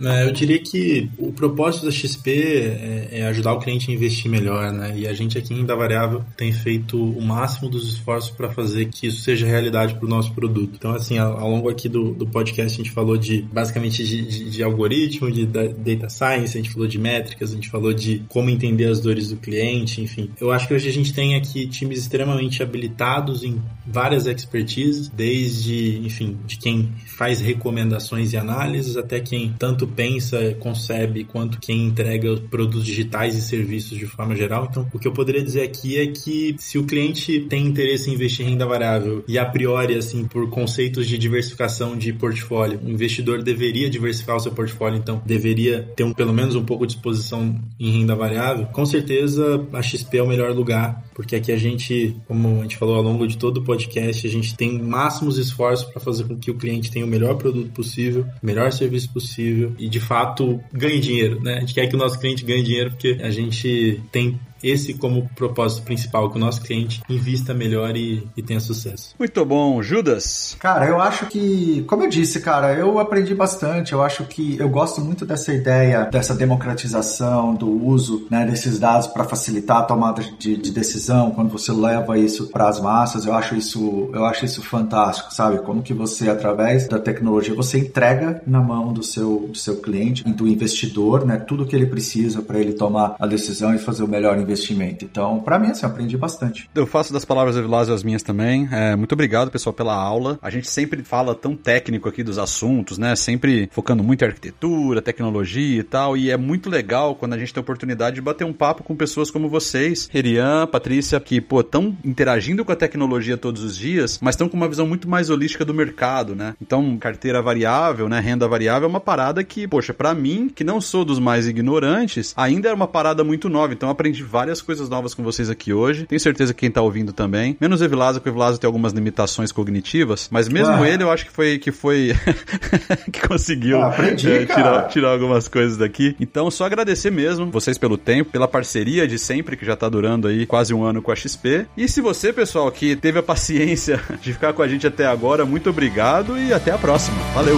É, 0.01 0.25
eu 0.25 0.31
diria 0.31 0.59
que 0.59 1.09
o 1.17 1.31
propósito 1.31 1.85
da 1.85 1.91
XP 1.91 2.31
é, 2.31 3.07
é, 3.11 3.27
ajudar 3.27 3.53
o 3.53 3.59
cliente 3.59 3.91
a 3.91 3.93
investir 3.93 4.29
melhor, 4.29 4.71
né? 4.71 4.93
E 4.97 5.07
a 5.07 5.13
gente 5.13 5.37
aqui 5.37 5.53
em 5.53 5.65
Da 5.65 5.75
Variável 5.75 6.23
tem 6.35 6.51
feito 6.51 6.97
o 6.97 7.21
máximo 7.21 7.69
dos 7.69 7.91
esforços 7.91 8.31
para 8.31 8.49
fazer 8.49 8.85
que 8.85 9.07
isso 9.07 9.21
seja 9.21 9.45
realidade 9.45 9.95
para 9.95 10.05
o 10.05 10.09
nosso 10.09 10.33
produto. 10.33 10.75
Então, 10.75 10.91
assim, 10.93 11.17
ao, 11.17 11.39
ao 11.39 11.49
longo 11.49 11.69
aqui 11.69 11.89
do, 11.89 12.13
do 12.13 12.27
podcast 12.27 12.79
a 12.79 12.83
gente 12.83 12.91
falou 12.93 13.17
de 13.17 13.41
basicamente 13.41 14.03
de, 14.03 14.21
de, 14.21 14.49
de 14.49 14.63
algoritmo, 14.63 15.31
de 15.31 15.45
data 15.45 16.09
science, 16.09 16.57
a 16.57 16.61
gente 16.61 16.71
falou 16.71 16.87
de 16.87 16.99
métricas, 16.99 17.51
a 17.51 17.55
gente 17.55 17.69
falou 17.69 17.93
de 17.93 18.23
como 18.29 18.49
entender 18.49 18.85
as 18.85 18.99
dores 18.99 19.29
do 19.29 19.37
cliente, 19.37 20.01
enfim. 20.01 20.29
Eu 20.39 20.51
acho 20.51 20.67
que 20.67 20.73
hoje 20.73 20.87
a 20.87 20.93
gente 20.93 21.13
tem 21.13 21.35
aqui 21.35 21.67
times 21.67 21.99
extremamente 21.99 22.61
habilitados 22.61 23.43
em 23.43 23.61
várias 23.85 24.25
expertises, 24.27 25.09
desde, 25.09 25.97
enfim, 25.99 26.37
de 26.45 26.57
quem 26.57 26.91
faz 27.05 27.39
recomendações 27.39 28.33
e 28.33 28.37
análises 28.37 28.97
até 28.97 29.19
quem 29.19 29.53
tanto 29.57 29.87
pensa, 29.87 30.55
concebe, 30.59 31.23
quanto 31.23 31.59
quem 31.59 31.85
entrega 31.85 32.37
produtos 32.49 32.85
digitais 32.85 33.35
e 33.35 33.41
serviços 33.41 33.97
de 33.97 34.05
forma 34.05 34.35
geral. 34.35 34.67
Então, 34.69 34.87
o 34.93 34.99
que 34.99 35.07
eu 35.07 35.11
poderia 35.11 35.43
dizer 35.43 35.63
aqui 35.63 35.97
é 35.97 36.07
que 36.07 36.55
se 36.57 36.77
o 36.77 36.83
cliente 36.83 37.41
tem 37.41 37.65
interesse 37.65 38.09
em 38.09 38.13
investir 38.13 38.45
em 38.45 38.51
renda 38.51 38.65
variável 38.65 39.23
e 39.27 39.37
a 39.37 39.45
priori, 39.45 39.95
assim, 39.95 40.25
por 40.25 40.49
conceitos 40.49 41.07
de 41.07 41.17
diversificação 41.17 41.95
de 41.95 42.13
portfólio, 42.13 42.79
o 42.83 42.89
investidor 42.89 43.43
deveria 43.43 43.89
diversificar 43.89 44.35
o 44.35 44.39
seu 44.39 44.51
portfólio, 44.51 44.97
então 44.97 45.21
deveria 45.25 45.83
ter 45.95 46.03
um, 46.03 46.13
pelo 46.13 46.33
menos 46.33 46.55
um 46.55 46.63
pouco 46.63 46.85
de 46.85 46.93
exposição 46.93 47.55
em 47.79 47.99
renda 47.99 48.15
variável, 48.15 48.65
com 48.67 48.85
certeza 48.85 49.65
a 49.73 49.81
XP 49.81 50.17
é 50.17 50.23
o 50.23 50.27
melhor 50.27 50.51
lugar, 50.53 51.06
porque 51.17 51.35
aqui 51.35 51.51
a 51.51 51.57
gente, 51.57 52.15
como 52.27 52.59
a 52.59 52.61
gente 52.61 52.77
falou 52.77 52.95
ao 52.95 53.01
longo 53.01 53.27
de 53.27 53.39
todo 53.39 53.57
o 53.57 53.63
podcast, 53.63 54.27
a 54.27 54.29
gente 54.29 54.55
tem 54.55 54.77
máximos 54.77 55.39
esforços 55.39 55.89
para 55.89 55.99
fazer 55.99 56.25
com 56.25 56.37
que 56.37 56.51
o 56.51 56.53
cliente 56.53 56.91
tenha 56.91 57.03
o 57.03 57.09
melhor 57.09 57.33
produto 57.37 57.71
possível, 57.71 58.21
o 58.21 58.45
melhor 58.45 58.71
serviço 58.71 59.11
possível 59.11 59.73
e 59.79 59.89
de 59.89 59.99
fato 59.99 60.59
ganhe 60.71 60.99
dinheiro, 60.99 61.41
né? 61.41 61.55
A 61.55 61.59
gente 61.61 61.73
quer 61.73 61.87
que 61.87 61.95
o 61.95 61.97
nosso 61.97 62.19
cliente 62.19 62.45
ganhe 62.45 62.61
dinheiro 62.61 62.91
porque 62.91 63.17
a 63.19 63.31
gente 63.31 63.99
tem 64.11 64.39
esse 64.63 64.93
como 64.93 65.29
propósito 65.35 65.83
principal, 65.83 66.29
que 66.29 66.37
o 66.37 66.39
nosso 66.39 66.61
cliente 66.61 67.01
invista 67.09 67.53
melhor 67.53 67.95
e, 67.95 68.27
e 68.35 68.41
tenha 68.41 68.59
sucesso. 68.59 69.15
Muito 69.17 69.45
bom, 69.45 69.81
Judas. 69.81 70.55
Cara, 70.59 70.87
eu 70.87 70.99
acho 70.99 71.27
que, 71.27 71.83
como 71.87 72.03
eu 72.03 72.09
disse, 72.09 72.39
cara, 72.39 72.73
eu 72.73 72.99
aprendi 72.99 73.33
bastante. 73.33 73.93
Eu 73.93 74.03
acho 74.03 74.25
que 74.25 74.57
eu 74.59 74.69
gosto 74.69 75.01
muito 75.01 75.25
dessa 75.25 75.53
ideia, 75.53 76.05
dessa 76.05 76.35
democratização 76.35 77.55
do 77.55 77.69
uso 77.69 78.27
né, 78.29 78.45
desses 78.45 78.79
dados 78.79 79.07
para 79.07 79.23
facilitar 79.23 79.77
a 79.77 79.83
tomada 79.83 80.21
de, 80.37 80.57
de, 80.57 80.71
decisão. 80.71 81.31
Quando 81.31 81.49
você 81.49 81.71
leva 81.71 82.17
isso 82.17 82.47
para 82.47 82.67
as 82.67 82.79
massas, 82.79 83.25
eu 83.25 83.33
acho 83.33 83.55
isso, 83.55 84.09
eu 84.13 84.25
acho 84.25 84.45
isso 84.45 84.61
fantástico, 84.61 85.33
sabe? 85.33 85.59
Como 85.59 85.81
que 85.81 85.93
você, 85.93 86.29
através 86.29 86.87
da 86.87 86.99
tecnologia, 86.99 87.53
você 87.53 87.79
entrega 87.79 88.41
na 88.45 88.61
mão 88.61 88.93
do 88.93 89.03
seu, 89.03 89.47
do 89.49 89.57
seu 89.57 89.77
cliente, 89.77 90.23
do 90.23 90.47
investidor, 90.47 91.25
né, 91.25 91.37
tudo 91.37 91.65
que 91.65 91.75
ele 91.75 91.85
precisa 91.85 92.41
para 92.41 92.59
ele 92.59 92.73
tomar 92.73 93.15
a 93.19 93.25
decisão 93.25 93.73
e 93.73 93.77
fazer 93.77 94.03
o 94.03 94.07
melhor 94.07 94.37
investimento 94.37 94.46
investimento. 94.47 95.05
Então, 95.05 95.39
para 95.39 95.59
mim, 95.59 95.67
assim, 95.67 95.85
eu 95.85 95.89
aprendi 95.89 96.17
bastante. 96.17 96.69
Eu 96.73 96.87
faço 96.87 97.13
das 97.13 97.25
palavras 97.25 97.55
do 97.55 97.61
Vilásio 97.61 97.93
as 97.93 98.03
minhas 98.03 98.23
também. 98.23 98.67
É, 98.71 98.95
muito 98.95 99.11
obrigado, 99.13 99.51
pessoal, 99.51 99.73
pela 99.73 99.93
aula. 99.93 100.39
A 100.41 100.49
gente 100.49 100.69
sempre 100.69 101.03
fala 101.03 101.35
tão 101.35 101.55
técnico 101.55 102.07
aqui 102.07 102.23
dos 102.23 102.37
assuntos, 102.37 102.97
né? 102.97 103.15
Sempre 103.15 103.69
focando 103.71 104.03
muito 104.03 104.23
em 104.23 104.27
arquitetura, 104.27 105.01
tecnologia 105.01 105.79
e 105.79 105.83
tal. 105.83 106.17
E 106.17 106.31
é 106.31 106.37
muito 106.37 106.69
legal 106.69 107.15
quando 107.15 107.33
a 107.33 107.37
gente 107.37 107.53
tem 107.53 107.61
a 107.61 107.63
oportunidade 107.63 108.15
de 108.15 108.21
bater 108.21 108.45
um 108.45 108.53
papo 108.53 108.83
com 108.83 108.95
pessoas 108.95 109.29
como 109.29 109.49
vocês, 109.49 110.09
Herian, 110.13 110.67
Patrícia, 110.67 111.19
que, 111.19 111.41
pô, 111.41 111.61
estão 111.61 111.95
interagindo 112.03 112.63
com 112.63 112.71
a 112.71 112.75
tecnologia 112.75 113.37
todos 113.37 113.63
os 113.63 113.77
dias, 113.77 114.19
mas 114.21 114.35
estão 114.35 114.47
com 114.47 114.55
uma 114.55 114.69
visão 114.69 114.87
muito 114.87 115.09
mais 115.09 115.29
holística 115.29 115.65
do 115.65 115.73
mercado, 115.73 116.35
né? 116.35 116.55
Então, 116.61 116.97
carteira 116.97 117.41
variável, 117.41 118.07
né? 118.07 118.19
Renda 118.19 118.47
variável 118.47 118.87
é 118.87 118.89
uma 118.89 118.99
parada 118.99 119.43
que, 119.43 119.67
poxa, 119.67 119.93
para 119.93 120.13
mim, 120.13 120.49
que 120.53 120.63
não 120.63 120.79
sou 120.79 121.03
dos 121.03 121.19
mais 121.19 121.47
ignorantes, 121.47 122.33
ainda 122.35 122.69
é 122.69 122.73
uma 122.73 122.87
parada 122.87 123.23
muito 123.23 123.49
nova. 123.49 123.73
Então, 123.73 123.89
aprendi 123.89 124.23
várias 124.23 124.36
coisas 124.61 124.89
novas 124.89 125.13
com 125.13 125.23
vocês 125.23 125.49
aqui 125.49 125.73
hoje. 125.73 126.05
Tenho 126.05 126.19
certeza 126.19 126.53
que 126.53 126.61
quem 126.61 126.71
tá 126.71 126.81
ouvindo 126.81 127.13
também. 127.13 127.57
Menos 127.59 127.81
o 127.81 127.83
Evilásio, 127.83 128.21
que 128.21 128.27
o 128.27 128.31
Evilásio 128.31 128.59
tem 128.59 128.67
algumas 128.67 128.93
limitações 128.93 129.51
cognitivas, 129.51 130.27
mas 130.31 130.47
mesmo 130.47 130.73
ah. 130.73 130.89
ele 130.89 131.03
eu 131.03 131.11
acho 131.11 131.25
que 131.25 131.31
foi 131.31 131.57
que 131.57 131.71
foi 131.71 132.13
que 133.11 133.27
conseguiu 133.27 133.81
ah, 133.81 133.87
aprendi, 133.87 134.29
é, 134.29 134.45
tirar, 134.45 134.87
tirar 134.87 135.09
algumas 135.09 135.47
coisas 135.47 135.77
daqui. 135.77 136.15
Então, 136.19 136.49
só 136.51 136.65
agradecer 136.65 137.11
mesmo 137.11 137.49
vocês 137.51 137.77
pelo 137.77 137.97
tempo, 137.97 138.31
pela 138.31 138.47
parceria 138.47 139.07
de 139.07 139.17
sempre, 139.17 139.55
que 139.55 139.65
já 139.65 139.75
tá 139.75 139.87
durando 139.87 140.27
aí 140.27 140.45
quase 140.45 140.73
um 140.73 140.83
ano 140.83 141.01
com 141.01 141.11
a 141.11 141.15
XP. 141.15 141.65
E 141.75 141.87
se 141.87 142.01
você, 142.01 142.33
pessoal, 142.33 142.71
que 142.71 142.95
teve 142.95 143.19
a 143.19 143.23
paciência 143.23 144.01
de 144.21 144.33
ficar 144.33 144.53
com 144.53 144.61
a 144.61 144.67
gente 144.67 144.85
até 144.85 145.05
agora, 145.05 145.45
muito 145.45 145.69
obrigado 145.69 146.37
e 146.37 146.53
até 146.53 146.71
a 146.71 146.77
próxima. 146.77 147.17
Valeu! 147.33 147.57